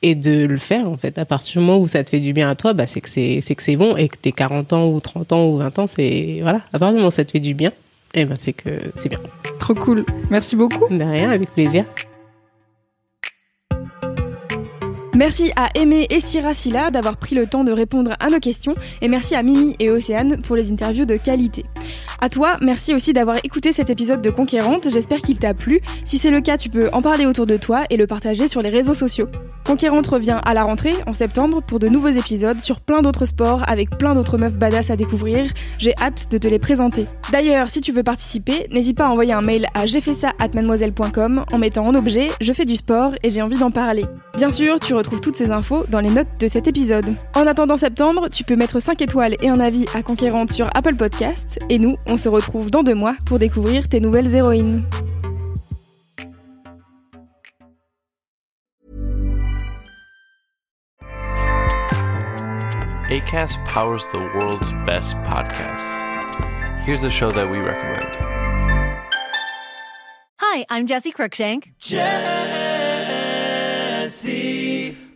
et 0.03 0.13
de 0.13 0.45
le 0.45 0.57
faire 0.57 0.87
en 0.87 0.97
fait. 0.97 1.17
À 1.17 1.25
partir 1.25 1.59
du 1.59 1.65
moment 1.65 1.79
où 1.79 1.87
ça 1.87 2.03
te 2.03 2.11
fait 2.11 2.19
du 2.19 2.33
bien 2.33 2.49
à 2.49 2.55
toi, 2.55 2.73
bah 2.73 2.85
c'est 2.85 3.01
que 3.01 3.09
c'est 3.09 3.41
c'est 3.43 3.55
que 3.55 3.63
c'est 3.63 3.77
bon 3.77 3.95
et 3.95 4.09
que 4.09 4.17
t'es 4.17 4.31
40 4.31 4.73
ans 4.73 4.87
ou 4.89 4.99
30 4.99 5.31
ans 5.31 5.47
ou 5.47 5.57
20 5.57 5.79
ans, 5.79 5.87
c'est 5.87 6.39
voilà. 6.41 6.61
À 6.73 6.79
partir 6.79 6.89
du 6.89 6.95
moment 6.97 7.07
où 7.07 7.11
ça 7.11 7.25
te 7.25 7.31
fait 7.31 7.39
du 7.39 7.55
bien, 7.55 7.71
et 8.13 8.25
ben 8.25 8.35
c'est 8.39 8.53
que 8.53 8.69
c'est 9.01 9.09
bien. 9.09 9.19
Trop 9.59 9.73
cool. 9.73 10.05
Merci 10.29 10.55
beaucoup. 10.55 10.87
De 10.89 11.03
rien, 11.03 11.31
avec 11.31 11.49
plaisir. 11.51 11.85
Merci 15.15 15.51
à 15.55 15.69
Aimé 15.75 16.07
et 16.09 16.19
Syrah 16.21 16.53
d'avoir 16.89 17.17
pris 17.17 17.35
le 17.35 17.45
temps 17.45 17.63
de 17.63 17.71
répondre 17.71 18.15
à 18.19 18.31
nos 18.31 18.39
questions 18.39 18.73
et 18.99 19.07
merci 19.07 19.35
à 19.35 19.43
Mimi 19.43 19.75
et 19.77 19.91
Océane 19.91 20.41
pour 20.41 20.55
les 20.55 20.71
interviews 20.71 21.05
de 21.05 21.17
qualité. 21.17 21.65
À 22.19 22.29
toi, 22.29 22.57
merci 22.61 22.95
aussi 22.95 23.13
d'avoir 23.13 23.37
écouté 23.43 23.73
cet 23.73 23.91
épisode 23.91 24.21
de 24.23 24.31
Conquérante, 24.31 24.87
j'espère 24.89 25.19
qu'il 25.19 25.37
t'a 25.37 25.53
plu. 25.53 25.81
Si 26.03 26.17
c'est 26.17 26.31
le 26.31 26.41
cas, 26.41 26.57
tu 26.57 26.69
peux 26.69 26.89
en 26.93 27.03
parler 27.03 27.27
autour 27.27 27.45
de 27.45 27.57
toi 27.57 27.83
et 27.91 27.97
le 27.97 28.07
partager 28.07 28.47
sur 28.47 28.63
les 28.63 28.69
réseaux 28.69 28.95
sociaux. 28.95 29.27
Conquérante 29.65 30.07
revient 30.07 30.39
à 30.43 30.53
la 30.53 30.63
rentrée, 30.63 30.93
en 31.07 31.13
septembre, 31.13 31.61
pour 31.61 31.79
de 31.79 31.87
nouveaux 31.87 32.09
épisodes 32.09 32.59
sur 32.59 32.81
plein 32.81 33.01
d'autres 33.01 33.25
sports 33.25 33.63
avec 33.67 33.97
plein 33.97 34.13
d'autres 34.13 34.37
meufs 34.37 34.57
badass 34.57 34.89
à 34.89 34.97
découvrir. 34.97 35.51
J'ai 35.77 35.93
hâte 36.01 36.29
de 36.31 36.37
te 36.37 36.47
les 36.47 36.59
présenter. 36.59 37.07
D'ailleurs, 37.31 37.69
si 37.69 37.79
tu 37.79 37.93
veux 37.93 38.03
participer, 38.03 38.67
n'hésite 38.71 38.97
pas 38.97 39.05
à 39.05 39.09
envoyer 39.09 39.31
un 39.31 39.41
mail 39.41 39.67
à 39.73 39.85
j'ai 39.85 40.01
en 41.51 41.57
mettant 41.57 41.85
en 41.85 41.95
objet 41.95 42.29
je 42.41 42.53
fais 42.53 42.65
du 42.65 42.75
sport 42.75 43.13
et 43.23 43.29
j'ai 43.29 43.41
envie 43.41 43.57
d'en 43.57 43.71
parler. 43.71 44.05
Bien 44.35 44.49
sûr, 44.49 44.79
tu 44.79 44.93
retrouves 45.03 45.19
toutes 45.19 45.35
ces 45.35 45.51
infos 45.51 45.83
dans 45.89 45.99
les 45.99 46.09
notes 46.09 46.39
de 46.39 46.47
cet 46.47 46.65
épisode. 46.65 47.15
En 47.35 47.45
attendant 47.45 47.75
septembre, 47.75 48.29
tu 48.29 48.45
peux 48.45 48.55
mettre 48.55 48.79
5 48.79 49.01
étoiles 49.01 49.35
et 49.41 49.49
un 49.49 49.59
avis 49.59 49.85
à 49.93 50.01
Conquérante 50.01 50.53
sur 50.53 50.69
Apple 50.73 50.95
Podcasts 50.95 51.59
et 51.69 51.77
nous, 51.77 51.97
on 52.05 52.15
se 52.15 52.29
retrouve 52.29 52.71
dans 52.71 52.83
deux 52.83 52.95
mois 52.95 53.15
pour 53.25 53.37
découvrir 53.37 53.89
tes 53.89 53.99
nouvelles 53.99 54.33
héroïnes. 54.33 54.85
ACAST 63.09 63.59
powers 63.65 64.05
the 64.11 64.17
world's 64.33 64.71
best 64.85 65.17
podcasts. 65.17 65.99
Here's 66.85 67.03
a 67.03 67.11
show 67.11 67.31
that 67.31 67.47
we 67.47 67.57
recommend. 67.57 68.17
Hi, 70.39 70.65
I'm 70.69 70.87
Jesse 70.87 71.11
Cruikshank. 71.11 71.73
Jesse 71.77 73.13